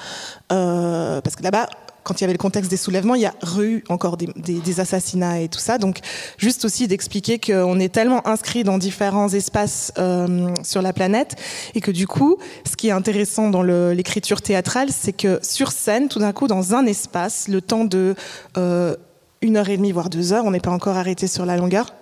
parce 0.48 1.36
que 1.36 1.44
là-bas, 1.44 1.68
quand 2.08 2.20
il 2.20 2.22
y 2.22 2.24
avait 2.24 2.32
le 2.32 2.38
contexte 2.38 2.70
des 2.70 2.78
soulèvements, 2.78 3.14
il 3.14 3.20
y 3.20 3.26
a 3.26 3.34
eu 3.60 3.84
encore 3.90 4.16
des, 4.16 4.80
assassinats 4.80 5.40
et 5.40 5.48
tout 5.48 5.58
ça. 5.58 5.76
Donc, 5.76 5.98
juste 6.38 6.64
aussi 6.64 6.88
d'expliquer 6.88 7.38
qu'on 7.38 7.78
est 7.78 7.90
tellement 7.90 8.26
inscrit 8.26 8.64
dans 8.64 8.78
différents 8.78 9.28
espaces 9.28 9.92
euh, 9.98 10.48
sur 10.62 10.80
la 10.80 10.94
planète 10.94 11.36
et 11.74 11.82
que 11.82 11.90
du 11.90 12.06
coup, 12.06 12.38
ce 12.68 12.76
qui 12.76 12.88
est 12.88 12.92
intéressant 12.92 13.50
dans 13.50 13.62
l'écriture 13.62 14.40
théâtrale, 14.40 14.88
c'est 14.90 15.12
que 15.12 15.38
sur 15.42 15.70
scène, 15.70 16.08
tout 16.08 16.18
d'un 16.18 16.32
coup, 16.32 16.46
dans 16.46 16.74
un 16.74 16.86
espace, 16.86 17.46
le 17.46 17.60
temps 17.60 17.84
de 17.84 18.14
euh, 18.56 18.96
une 19.42 19.58
heure 19.58 19.68
et 19.68 19.76
demie, 19.76 19.92
voire 19.92 20.08
deux 20.08 20.32
heures, 20.32 20.46
on 20.46 20.50
n'est 20.50 20.60
pas 20.60 20.70
encore 20.70 20.96
arrêté 20.96 21.26
sur 21.26 21.44
la 21.44 21.58
longueur. 21.58 21.92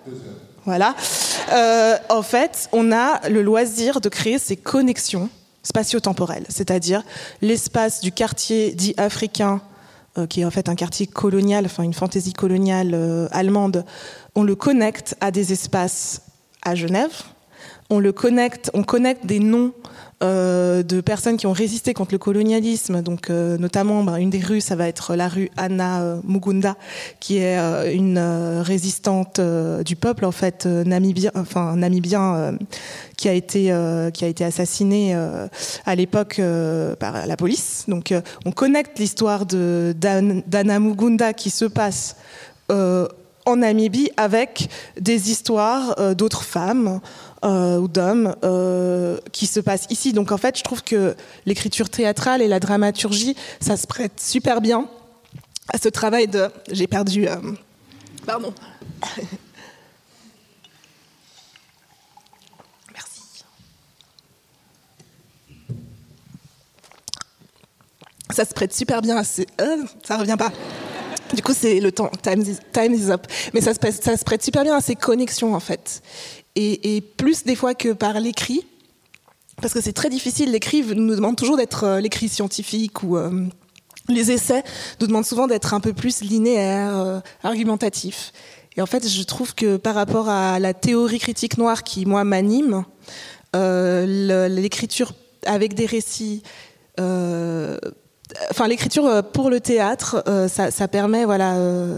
Voilà. 0.63 0.95
Euh, 1.51 1.97
en 2.09 2.21
fait, 2.21 2.69
on 2.71 2.93
a 2.93 3.27
le 3.27 3.41
loisir 3.41 3.99
de 3.99 4.07
créer 4.07 4.39
ces 4.39 4.55
connexions 4.55 5.29
spatio-temporelles, 5.63 6.45
c'est-à-dire 6.47 7.03
l'espace 7.41 7.99
du 7.99 8.13
quartier 8.13 8.71
dit 8.71 8.93
africain 8.95 9.61
qui 10.25 10.41
est 10.41 10.45
en 10.45 10.51
fait 10.51 10.69
un 10.69 10.75
quartier 10.75 11.05
colonial, 11.05 11.65
enfin 11.65 11.83
une 11.83 11.93
fantaisie 11.93 12.33
coloniale 12.33 12.91
euh, 12.93 13.27
allemande, 13.31 13.85
on 14.35 14.43
le 14.43 14.55
connecte 14.55 15.15
à 15.21 15.31
des 15.31 15.53
espaces 15.53 16.21
à 16.63 16.75
Genève. 16.75 17.23
On 17.89 17.99
le 17.99 18.11
connecte, 18.11 18.69
on 18.73 18.83
connecte 18.83 19.25
des 19.25 19.39
noms 19.39 19.73
euh, 20.23 20.81
de 20.81 20.99
personnes 20.99 21.37
qui 21.37 21.45
ont 21.45 21.51
résisté 21.51 21.93
contre 21.93 22.11
le 22.11 22.17
colonialisme. 22.17 23.03
Donc, 23.03 23.29
euh, 23.29 23.55
notamment, 23.59 24.03
ben, 24.03 24.15
une 24.15 24.31
des 24.31 24.39
rues, 24.39 24.61
ça 24.61 24.75
va 24.75 24.87
être 24.87 25.15
la 25.15 25.27
rue 25.27 25.51
Anna 25.57 26.01
euh, 26.01 26.21
Mugunda, 26.23 26.75
qui 27.19 27.37
est 27.37 27.55
une 27.93 28.17
résistante 28.17 29.39
du 29.85 29.95
peuple, 29.95 30.25
en 30.25 30.31
fait, 30.31 30.65
namibien, 30.65 31.29
enfin 31.35 31.75
namibien, 31.75 32.57
qui 33.15 33.29
a 33.29 33.33
été 33.33 33.71
qui 34.13 34.25
a 34.25 34.27
été 34.27 34.43
assassinée 34.43 35.15
à 35.85 35.95
l'époque 35.95 36.41
par 36.99 37.27
la 37.27 37.37
police. 37.37 37.85
Donc, 37.87 38.11
on 38.45 38.51
connecte 38.51 38.97
l'histoire 38.97 39.45
d'Anna 39.45 40.79
Mugunda 40.79 41.33
qui 41.33 41.51
se 41.51 41.65
passe 41.65 42.15
en 42.69 43.55
Namibie 43.55 44.09
avec 44.17 44.69
des 44.99 45.31
histoires 45.31 46.15
d'autres 46.15 46.43
femmes. 46.43 47.01
Euh, 47.45 47.77
ou 47.77 47.87
d'hommes 47.87 48.35
euh, 48.43 49.19
qui 49.31 49.45
se 49.45 49.59
passe 49.59 49.85
ici. 49.91 50.11
Donc 50.11 50.31
en 50.31 50.37
fait, 50.37 50.57
je 50.57 50.63
trouve 50.63 50.83
que 50.83 51.15
l'écriture 51.45 51.87
théâtrale 51.87 52.41
et 52.41 52.47
la 52.47 52.59
dramaturgie, 52.59 53.35
ça 53.59 53.77
se 53.77 53.85
prête 53.85 54.19
super 54.19 54.59
bien 54.59 54.89
à 55.71 55.77
ce 55.77 55.87
travail 55.87 56.27
de... 56.27 56.49
J'ai 56.71 56.87
perdu... 56.87 57.27
Euh, 57.27 57.35
pardon. 58.25 58.51
Merci. 62.91 63.21
Ça 68.31 68.45
se 68.45 68.53
prête 68.55 68.73
super 68.73 69.03
bien 69.03 69.17
à 69.17 69.23
ce... 69.23 69.43
ça 70.03 70.17
revient 70.17 70.37
pas. 70.39 70.51
Du 71.35 71.43
coup, 71.43 71.53
c'est 71.53 71.79
le 71.79 71.91
temps. 71.91 72.09
Time 72.23 72.41
is, 72.41 72.57
time 72.73 72.95
is 72.95 73.11
up. 73.11 73.27
Mais 73.53 73.61
ça 73.61 73.75
se, 73.75 73.79
ça 74.01 74.17
se 74.17 74.23
prête 74.23 74.41
super 74.41 74.63
bien 74.63 74.75
à 74.75 74.81
ces 74.81 74.95
connexions, 74.95 75.53
en 75.53 75.59
fait 75.59 76.01
et, 76.57 77.01
plus 77.01 77.43
des 77.43 77.55
fois 77.55 77.75
que 77.75 77.93
par 77.93 78.19
l'écrit, 78.19 78.65
parce 79.61 79.73
que 79.73 79.81
c'est 79.81 79.93
très 79.93 80.09
difficile. 80.09 80.51
L'écrit 80.51 80.83
nous 80.83 81.15
demande 81.15 81.35
toujours 81.35 81.57
d'être 81.57 81.83
euh, 81.83 81.99
l'écrit 81.99 82.29
scientifique 82.29 83.03
ou 83.03 83.17
euh, 83.17 83.45
les 84.07 84.31
essais 84.31 84.63
nous 85.01 85.07
demandent 85.07 85.25
souvent 85.25 85.47
d'être 85.47 85.73
un 85.73 85.79
peu 85.79 85.93
plus 85.93 86.21
linéaire, 86.21 86.97
euh, 86.97 87.19
argumentatif. 87.43 88.31
Et 88.75 88.81
en 88.81 88.85
fait, 88.85 89.07
je 89.07 89.23
trouve 89.23 89.55
que 89.55 89.77
par 89.77 89.95
rapport 89.95 90.29
à 90.29 90.59
la 90.59 90.73
théorie 90.73 91.19
critique 91.19 91.57
noire 91.57 91.83
qui 91.83 92.05
moi 92.05 92.23
m'anime, 92.23 92.85
l'écriture 93.55 95.13
avec 95.47 95.73
des 95.73 95.87
récits 95.87 96.43
enfin 96.99 98.67
l'écriture 98.67 99.23
pour 99.33 99.49
le 99.49 99.59
théâtre, 99.59 100.23
ça, 100.47 100.69
ça, 100.69 100.87
permet, 100.87 101.25
voilà, 101.25 101.55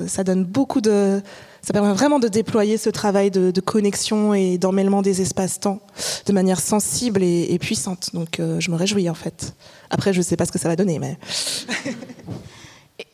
ça 0.08 0.24
donne 0.24 0.46
beaucoup 0.46 0.80
de, 0.80 1.22
ça 1.62 1.74
permet 1.74 1.94
vraiment 1.94 2.20
de 2.20 2.28
déployer 2.28 2.78
ce 2.78 2.90
travail 2.90 3.32
de, 3.32 3.62
connexion 3.62 4.34
et 4.34 4.58
d'emmêlement 4.58 5.02
des 5.02 5.22
espaces-temps 5.22 5.80
de 6.26 6.34
manière 6.34 6.60
sensible 6.60 7.24
et, 7.24 7.58
puissante. 7.60 8.10
Donc 8.14 8.40
euh, 8.40 8.60
je 8.60 8.72
me 8.72 8.76
réjouis 8.76 9.10
en 9.10 9.14
fait. 9.14 9.54
Après, 9.90 10.14
je 10.14 10.20
ne 10.20 10.24
sais 10.24 10.36
pas 10.36 10.46
ce 10.46 10.52
que 10.52 10.60
ça 10.60 10.70
va 10.70 10.76
donner. 10.76 11.00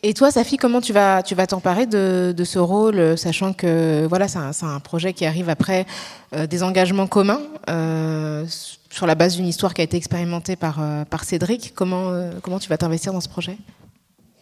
Et 0.03 0.13
toi, 0.13 0.31
Safi, 0.31 0.57
comment 0.57 0.81
tu 0.81 0.93
vas 0.93 1.23
tu 1.23 1.35
vas 1.35 1.47
t'emparer 1.47 1.85
de, 1.87 2.33
ce 2.43 2.59
rôle, 2.59 3.17
sachant 3.17 3.53
que 3.53 4.05
voilà, 4.07 4.27
c'est 4.27 4.65
un, 4.65 4.79
projet 4.79 5.13
qui 5.13 5.25
arrive 5.25 5.49
après 5.49 5.85
euh, 6.33 6.47
des 6.47 6.63
engagements 6.63 7.07
communs 7.07 7.41
euh, 7.69 8.45
sur 8.89 9.07
la 9.07 9.15
base 9.15 9.35
d'une 9.35 9.47
histoire 9.47 9.73
qui 9.73 9.81
a 9.81 9.83
été 9.83 9.97
expérimentée 9.97 10.55
par 10.55 10.79
par 11.09 11.23
Cédric. 11.23 11.73
Comment 11.75 12.11
comment 12.41 12.59
tu 12.59 12.69
vas 12.69 12.77
t'investir 12.77 13.13
dans 13.13 13.21
ce 13.21 13.29
projet? 13.29 13.57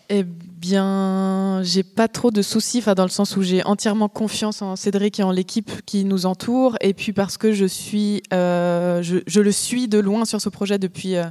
Eh 0.10 0.24
bien, 0.24 1.62
j'ai 1.64 1.84
pas 1.84 2.08
trop 2.08 2.32
de 2.32 2.42
soucis, 2.42 2.82
dans 2.96 3.04
le 3.04 3.10
sens 3.10 3.38
où 3.38 3.42
j'ai 3.42 3.64
entièrement 3.64 4.10
confiance 4.10 4.62
en 4.62 4.76
Cédric 4.76 5.20
et 5.20 5.24
en 5.24 5.32
l'équipe 5.32 5.72
qui 5.86 6.04
nous 6.04 6.26
entoure, 6.26 6.78
et 6.82 6.94
puis 6.94 7.14
parce 7.14 7.38
que 7.38 7.52
je 7.52 7.66
suis, 7.66 8.22
euh, 8.34 9.02
je, 9.02 9.40
le 9.40 9.52
suis 9.52 9.88
de 9.88 10.00
loin 10.00 10.26
sur 10.26 10.42
ce 10.42 10.50
projet 10.50 10.78
depuis 10.78 11.16
euh, 11.16 11.26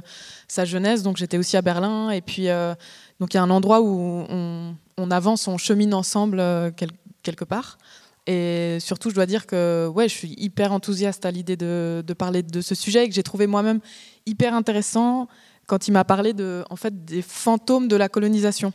sa 0.47 0.65
jeunesse, 0.65 1.03
donc 1.03 1.17
j'étais 1.17 1.37
aussi 1.37 1.55
à 1.55 1.61
Berlin, 1.61 2.09
et 2.09 2.21
puis 2.21 2.49
euh, 2.49 2.73
il 3.19 3.33
y 3.33 3.37
a 3.37 3.43
un 3.43 3.49
endroit 3.49 3.81
où 3.81 4.25
on, 4.29 5.11
avance, 5.11 5.47
on 5.47 5.57
chemine 5.57 5.93
ensemble 5.93 6.43
quelque 7.23 7.45
part. 7.45 7.77
Et 8.25 8.77
surtout, 8.79 9.09
je 9.09 9.15
dois 9.15 9.25
dire 9.25 9.45
que 9.45 9.89
ouais, 9.93 10.07
je 10.07 10.13
suis 10.13 10.33
hyper 10.37 10.71
enthousiaste 10.71 11.25
à 11.25 11.31
l'idée 11.31 11.57
de, 11.57 12.03
parler 12.17 12.41
de 12.41 12.61
ce 12.61 12.75
sujet 12.75 13.07
que 13.07 13.13
j'ai 13.13 13.23
trouvé 13.23 13.47
moi-même 13.47 13.79
hyper 14.25 14.53
intéressant 14.53 15.27
quand 15.73 15.87
il 15.87 15.91
m'a 15.91 16.03
parlé 16.03 16.33
de, 16.33 16.63
en 16.69 16.75
fait, 16.75 17.03
des 17.03 17.23
fantômes 17.23 17.87
de 17.87 17.95
la 17.95 18.07
colonisation, 18.07 18.73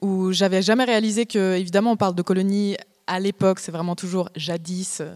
où 0.00 0.32
j'avais 0.32 0.62
jamais 0.62 0.84
réalisé 0.84 1.26
que, 1.26 1.56
évidemment, 1.56 1.90
on 1.90 1.96
parle 1.98 2.14
de 2.14 2.22
colonie 2.22 2.74
à 3.06 3.20
l'époque, 3.20 3.58
c'est 3.58 3.70
vraiment 3.70 3.94
toujours 3.94 4.30
jadis 4.34 5.02
euh, 5.02 5.12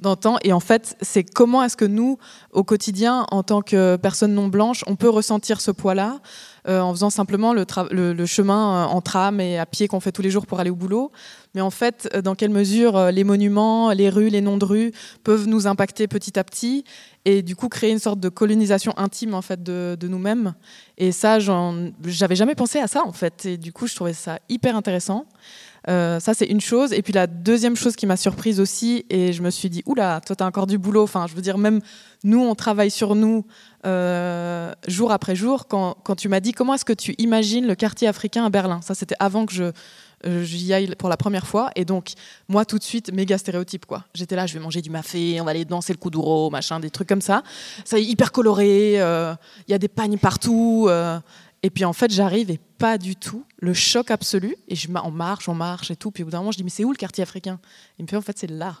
d'antan. 0.00 0.38
Et 0.42 0.52
en 0.52 0.58
fait, 0.58 0.96
c'est 1.00 1.22
comment 1.22 1.62
est-ce 1.62 1.76
que 1.76 1.84
nous, 1.84 2.18
au 2.50 2.64
quotidien, 2.64 3.26
en 3.30 3.44
tant 3.44 3.62
que 3.62 3.94
personnes 3.94 4.34
non 4.34 4.48
blanches, 4.48 4.82
on 4.88 4.96
peut 4.96 5.08
ressentir 5.08 5.60
ce 5.60 5.70
poids-là 5.70 6.20
euh, 6.66 6.80
en 6.80 6.92
faisant 6.92 7.10
simplement 7.10 7.52
le, 7.52 7.64
le, 8.12 8.26
chemin 8.26 8.86
euh, 8.86 8.86
en 8.86 9.00
tram 9.00 9.40
et 9.40 9.56
à 9.58 9.66
pied 9.66 9.86
qu'on 9.86 10.00
fait 10.00 10.12
tous 10.12 10.22
les 10.22 10.30
jours 10.30 10.46
pour 10.46 10.58
aller 10.58 10.70
au 10.70 10.76
boulot. 10.76 11.12
Mais 11.54 11.60
en 11.60 11.70
fait, 11.70 12.08
dans 12.24 12.34
quelle 12.34 12.50
mesure 12.50 13.12
les 13.12 13.22
monuments, 13.22 13.92
les 13.92 14.08
rues, 14.08 14.30
les 14.30 14.40
noms 14.40 14.56
de 14.56 14.64
rues 14.64 14.92
peuvent 15.22 15.46
nous 15.46 15.68
impacter 15.68 16.08
petit 16.08 16.38
à 16.40 16.44
petit 16.44 16.84
et 17.24 17.42
du 17.42 17.54
coup 17.54 17.68
créer 17.68 17.92
une 17.92 17.98
sorte 17.98 18.20
de 18.20 18.28
colonisation 18.28 18.92
intime 18.96 19.34
en 19.34 19.42
fait 19.42 19.62
de, 19.62 19.96
nous-mêmes. 20.02 20.54
Et 20.98 21.12
ça, 21.12 21.38
j'avais 21.38 22.36
jamais 22.36 22.54
pensé 22.54 22.78
à 22.78 22.86
ça 22.86 23.02
en 23.04 23.12
fait. 23.12 23.46
Et 23.46 23.56
du 23.56 23.72
coup, 23.72 23.86
je 23.86 23.94
trouvais 23.94 24.12
ça 24.12 24.38
hyper 24.48 24.76
intéressant. 24.76 25.26
Euh, 25.88 26.20
ça, 26.20 26.34
c'est 26.34 26.46
une 26.46 26.60
chose. 26.60 26.92
Et 26.92 27.02
puis 27.02 27.12
la 27.12 27.26
deuxième 27.26 27.76
chose 27.76 27.96
qui 27.96 28.06
m'a 28.06 28.16
surprise 28.16 28.60
aussi, 28.60 29.04
et 29.10 29.32
je 29.32 29.42
me 29.42 29.50
suis 29.50 29.68
dit, 29.68 29.82
oula, 29.86 30.20
toi, 30.24 30.36
tu 30.36 30.44
as 30.44 30.46
encore 30.46 30.66
du 30.66 30.78
boulot. 30.78 31.02
Enfin, 31.02 31.26
je 31.28 31.34
veux 31.34 31.42
dire, 31.42 31.58
même 31.58 31.80
nous, 32.24 32.40
on 32.40 32.54
travaille 32.54 32.90
sur 32.90 33.14
nous 33.14 33.44
euh, 33.84 34.72
jour 34.86 35.12
après 35.12 35.34
jour. 35.34 35.66
Quand, 35.66 36.16
tu 36.16 36.28
m'as 36.28 36.40
dit, 36.40 36.52
comment 36.52 36.74
est-ce 36.74 36.84
que 36.84 36.92
tu 36.92 37.14
imagines 37.18 37.66
le 37.66 37.74
quartier 37.74 38.08
africain 38.08 38.44
à 38.44 38.50
Berlin? 38.50 38.80
Ça, 38.82 38.94
c'était 38.94 39.16
avant 39.18 39.46
que 39.46 39.52
je, 39.52 39.72
j'y 40.42 40.72
aille 40.72 40.94
pour 40.96 41.08
la 41.08 41.16
première 41.16 41.46
fois. 41.46 41.70
Et 41.76 41.84
donc, 41.84 42.12
moi, 42.48 42.64
tout 42.64 42.78
de 42.78 42.82
suite, 42.82 43.12
méga 43.12 43.38
stéréotype, 43.38 43.86
quoi. 43.86 44.04
J'étais 44.14 44.36
là, 44.36 44.46
je 44.46 44.54
vais 44.54 44.60
manger 44.60 44.82
du 44.82 44.90
mafé, 44.90 45.40
on 45.40 45.44
va 45.44 45.50
aller 45.50 45.64
danser 45.64 45.92
le 45.92 45.98
kuduro, 45.98 46.50
machin, 46.50 46.80
des 46.80 46.90
trucs 46.90 47.08
comme 47.08 47.20
ça. 47.20 47.42
Ça 47.84 47.98
est 47.98 48.04
hyper 48.04 48.32
coloré, 48.32 48.94
il 48.94 49.00
euh, 49.00 49.34
y 49.68 49.74
a 49.74 49.78
des 49.78 49.88
pagnes 49.88 50.18
partout. 50.18 50.86
Euh. 50.88 51.18
et 51.62 51.70
puis, 51.70 51.84
en 51.84 51.92
fait, 51.92 52.10
j'arrive 52.12 52.50
et 52.50 52.60
pas 52.78 52.98
du 52.98 53.16
tout. 53.16 53.44
Le 53.58 53.74
choc 53.74 54.10
absolu. 54.10 54.56
Et 54.68 54.76
je, 54.76 54.88
on 55.04 55.10
marche, 55.10 55.48
on 55.48 55.54
marche 55.54 55.90
et 55.90 55.96
tout. 55.96 56.10
Puis, 56.10 56.22
au 56.22 56.26
bout 56.26 56.32
d'un 56.32 56.38
moment, 56.38 56.52
je 56.52 56.56
dis, 56.56 56.64
mais 56.64 56.70
c'est 56.70 56.84
où 56.84 56.90
le 56.90 56.96
quartier 56.96 57.22
africain? 57.22 57.58
Il 57.98 58.04
me 58.04 58.08
fait, 58.08 58.16
en 58.16 58.22
fait, 58.22 58.38
c'est 58.38 58.50
là. 58.50 58.76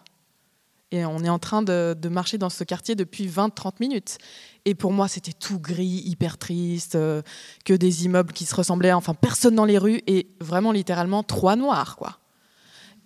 Et 0.92 1.06
on 1.06 1.24
est 1.24 1.28
en 1.30 1.38
train 1.38 1.62
de, 1.62 1.96
marcher 2.08 2.36
dans 2.36 2.50
ce 2.50 2.64
quartier 2.64 2.94
depuis 2.94 3.26
20-30 3.26 3.72
minutes. 3.80 4.18
Et 4.66 4.74
pour 4.74 4.92
moi, 4.92 5.08
c'était 5.08 5.32
tout 5.32 5.58
gris, 5.58 6.02
hyper 6.04 6.36
triste, 6.36 6.94
euh, 6.94 7.22
que 7.64 7.72
des 7.72 8.04
immeubles 8.04 8.32
qui 8.32 8.44
se 8.44 8.54
ressemblaient, 8.54 8.92
enfin 8.92 9.14
personne 9.14 9.54
dans 9.54 9.64
les 9.64 9.78
rues, 9.78 10.02
et 10.06 10.28
vraiment 10.38 10.70
littéralement 10.70 11.22
trois 11.22 11.56
noirs, 11.56 11.96
quoi. 11.96 12.18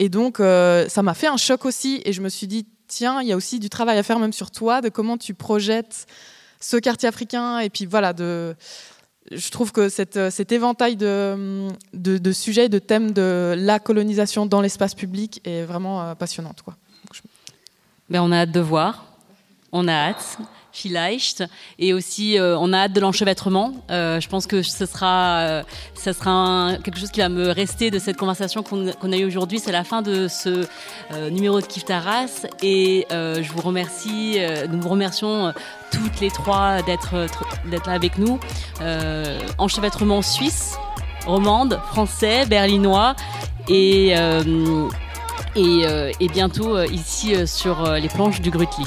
Et 0.00 0.10
donc, 0.10 0.40
euh, 0.40 0.88
ça 0.88 1.02
m'a 1.02 1.14
fait 1.14 1.28
un 1.28 1.38
choc 1.38 1.64
aussi, 1.64 2.02
et 2.04 2.12
je 2.12 2.20
me 2.20 2.28
suis 2.28 2.48
dit, 2.48 2.66
tiens, 2.88 3.22
il 3.22 3.28
y 3.28 3.32
a 3.32 3.36
aussi 3.36 3.60
du 3.60 3.70
travail 3.70 3.96
à 3.96 4.02
faire 4.02 4.18
même 4.18 4.32
sur 4.32 4.50
toi, 4.50 4.80
de 4.80 4.90
comment 4.90 5.16
tu 5.16 5.32
projettes 5.32 6.06
ce 6.60 6.76
quartier 6.76 7.08
africain, 7.08 7.60
et 7.60 7.70
puis 7.70 7.86
voilà, 7.86 8.12
je 8.18 9.50
trouve 9.50 9.72
que 9.72 9.88
cette, 9.88 10.30
cet 10.30 10.52
éventail 10.52 10.96
de, 10.96 11.68
sujets, 12.32 12.68
de 12.68 12.78
thèmes 12.78 13.12
de 13.12 13.54
la 13.56 13.78
colonisation 13.78 14.44
dans 14.44 14.60
l'espace 14.60 14.94
public 14.94 15.40
est 15.44 15.62
vraiment 15.62 16.14
passionnante. 16.16 16.62
Quoi. 16.62 16.76
Ben, 18.08 18.20
on 18.20 18.32
a 18.32 18.38
hâte 18.38 18.52
de 18.52 18.60
voir. 18.60 19.04
On 19.72 19.88
a 19.88 19.92
hâte 19.92 20.38
vielleicht. 20.76 21.44
Et 21.78 21.92
aussi, 21.92 22.38
euh, 22.38 22.56
on 22.58 22.72
a 22.72 22.78
hâte 22.78 22.92
de 22.92 23.00
l'enchevêtrement. 23.00 23.72
Euh, 23.90 24.20
je 24.20 24.28
pense 24.28 24.46
que 24.46 24.62
ce 24.62 24.86
sera, 24.86 25.38
euh, 25.38 25.62
ça 25.94 26.12
sera 26.12 26.72
quelque 26.84 26.98
chose 26.98 27.10
qui 27.10 27.20
va 27.20 27.28
me 27.28 27.50
rester 27.50 27.90
de 27.90 27.98
cette 27.98 28.16
conversation 28.16 28.62
qu'on 28.62 29.12
a 29.12 29.16
eue 29.16 29.24
aujourd'hui. 29.24 29.58
C'est 29.58 29.72
la 29.72 29.84
fin 29.84 30.02
de 30.02 30.28
ce 30.28 30.66
numéro 31.30 31.60
de 31.60 31.66
Kif 31.66 31.84
Taras. 31.84 32.46
Et 32.62 33.06
je 33.10 33.52
vous 33.52 33.62
remercie, 33.62 34.38
nous 34.70 34.80
vous 34.80 34.88
remercions 34.88 35.52
toutes 35.90 36.20
les 36.20 36.30
trois 36.30 36.82
d'être 36.82 37.14
là 37.70 37.92
avec 37.92 38.18
nous. 38.18 38.38
enchevêtrement 39.58 40.22
suisse, 40.22 40.76
romande, 41.26 41.80
français, 41.90 42.46
berlinois 42.46 43.16
et 43.68 44.14
et, 45.56 45.84
et, 46.20 46.28
bientôt 46.28 46.80
ici 46.82 47.34
sur 47.46 47.90
les 47.92 48.08
planches 48.08 48.40
du 48.40 48.50
Grutli. 48.50 48.84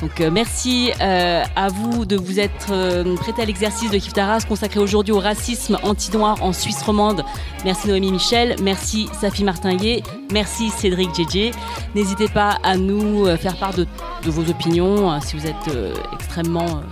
Donc 0.00 0.20
euh, 0.20 0.30
merci 0.30 0.92
euh, 1.00 1.44
à 1.56 1.68
vous 1.68 2.06
de 2.06 2.16
vous 2.16 2.40
être 2.40 2.68
euh, 2.70 3.16
prêté 3.16 3.42
à 3.42 3.44
l'exercice 3.44 3.90
de 3.90 3.98
Kiftaras 3.98 4.44
consacré 4.48 4.80
aujourd'hui 4.80 5.12
au 5.12 5.18
racisme 5.18 5.78
anti-noir 5.82 6.42
en 6.42 6.52
Suisse 6.52 6.82
romande. 6.82 7.22
Merci 7.64 7.88
Noémie 7.88 8.12
Michel, 8.12 8.56
merci 8.62 9.08
Safi 9.20 9.44
Martinguet, 9.44 10.02
merci 10.32 10.70
Cédric 10.70 11.14
Djedje. 11.14 11.52
N'hésitez 11.94 12.28
pas 12.28 12.58
à 12.62 12.76
nous 12.76 13.26
faire 13.36 13.56
part 13.56 13.74
de 13.74 13.86
vos 14.24 14.48
opinions 14.48 15.20
si 15.20 15.36
vous 15.36 15.46
êtes 15.46 15.70
extrêmement 16.14 16.82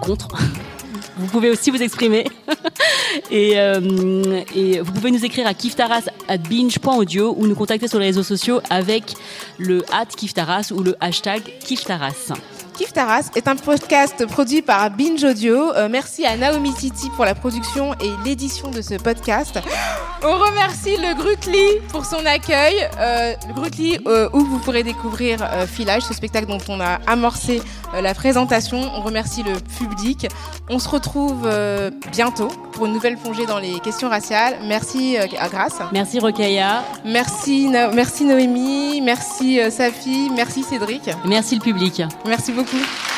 contre. 0.00 0.28
vous 1.18 1.26
pouvez 1.26 1.50
aussi 1.50 1.70
vous 1.70 1.82
exprimer. 1.82 2.24
et, 3.30 3.58
euh, 3.58 4.42
et, 4.54 4.80
vous 4.80 4.92
pouvez 4.92 5.10
nous 5.10 5.24
écrire 5.24 5.46
à 5.46 5.54
kiftaras 5.54 6.02
at 6.28 6.38
binge.audio 6.38 7.34
ou 7.36 7.46
nous 7.46 7.54
contacter 7.54 7.88
sur 7.88 7.98
les 7.98 8.06
réseaux 8.06 8.22
sociaux 8.22 8.60
avec 8.70 9.14
le 9.58 9.84
at 9.92 10.06
kiftaras 10.06 10.72
ou 10.72 10.82
le 10.82 10.94
hashtag 11.00 11.42
kiftaras. 11.60 12.32
Kif 12.78 12.92
Taras 12.92 13.30
est 13.34 13.48
un 13.48 13.56
podcast 13.56 14.24
produit 14.26 14.62
par 14.62 14.88
Binge 14.92 15.24
Audio. 15.24 15.74
Euh, 15.74 15.88
merci 15.90 16.24
à 16.24 16.36
Naomi 16.36 16.70
City 16.70 17.10
pour 17.16 17.24
la 17.24 17.34
production 17.34 17.92
et 17.94 18.12
l'édition 18.24 18.70
de 18.70 18.82
ce 18.82 18.94
podcast. 18.94 19.58
On 20.24 20.36
remercie 20.36 20.96
le 20.96 21.14
Grutli 21.14 21.80
pour 21.90 22.04
son 22.04 22.26
accueil. 22.26 22.74
Euh, 22.98 23.34
le 23.46 23.54
Grutli 23.54 23.98
euh, 24.06 24.28
où 24.32 24.40
vous 24.40 24.58
pourrez 24.58 24.82
découvrir 24.82 25.38
euh, 25.42 25.64
Filage, 25.64 26.02
ce 26.02 26.12
spectacle 26.12 26.46
dont 26.46 26.58
on 26.68 26.80
a 26.80 26.98
amorcé 27.06 27.62
la 28.00 28.14
présentation. 28.14 28.80
On 28.96 29.00
remercie 29.00 29.44
le 29.44 29.54
public. 29.78 30.26
On 30.68 30.78
se 30.78 30.88
retrouve 30.88 31.48
bientôt 32.12 32.48
pour 32.72 32.84
une 32.84 32.92
nouvelle 32.92 33.16
plongée 33.16 33.46
dans 33.46 33.58
les 33.58 33.80
questions 33.80 34.10
raciales. 34.10 34.58
Merci 34.66 35.16
à 35.16 35.48
Grace. 35.48 35.78
Merci 35.90 36.18
Rokhaya. 36.18 36.84
Merci, 37.06 37.68
merci 37.94 38.24
Noémie. 38.24 39.00
Merci 39.00 39.58
Safi. 39.70 40.30
Merci 40.36 40.64
Cédric. 40.64 41.08
Merci 41.24 41.54
le 41.54 41.62
public. 41.62 42.02
Merci 42.26 42.52
beaucoup. 42.70 43.17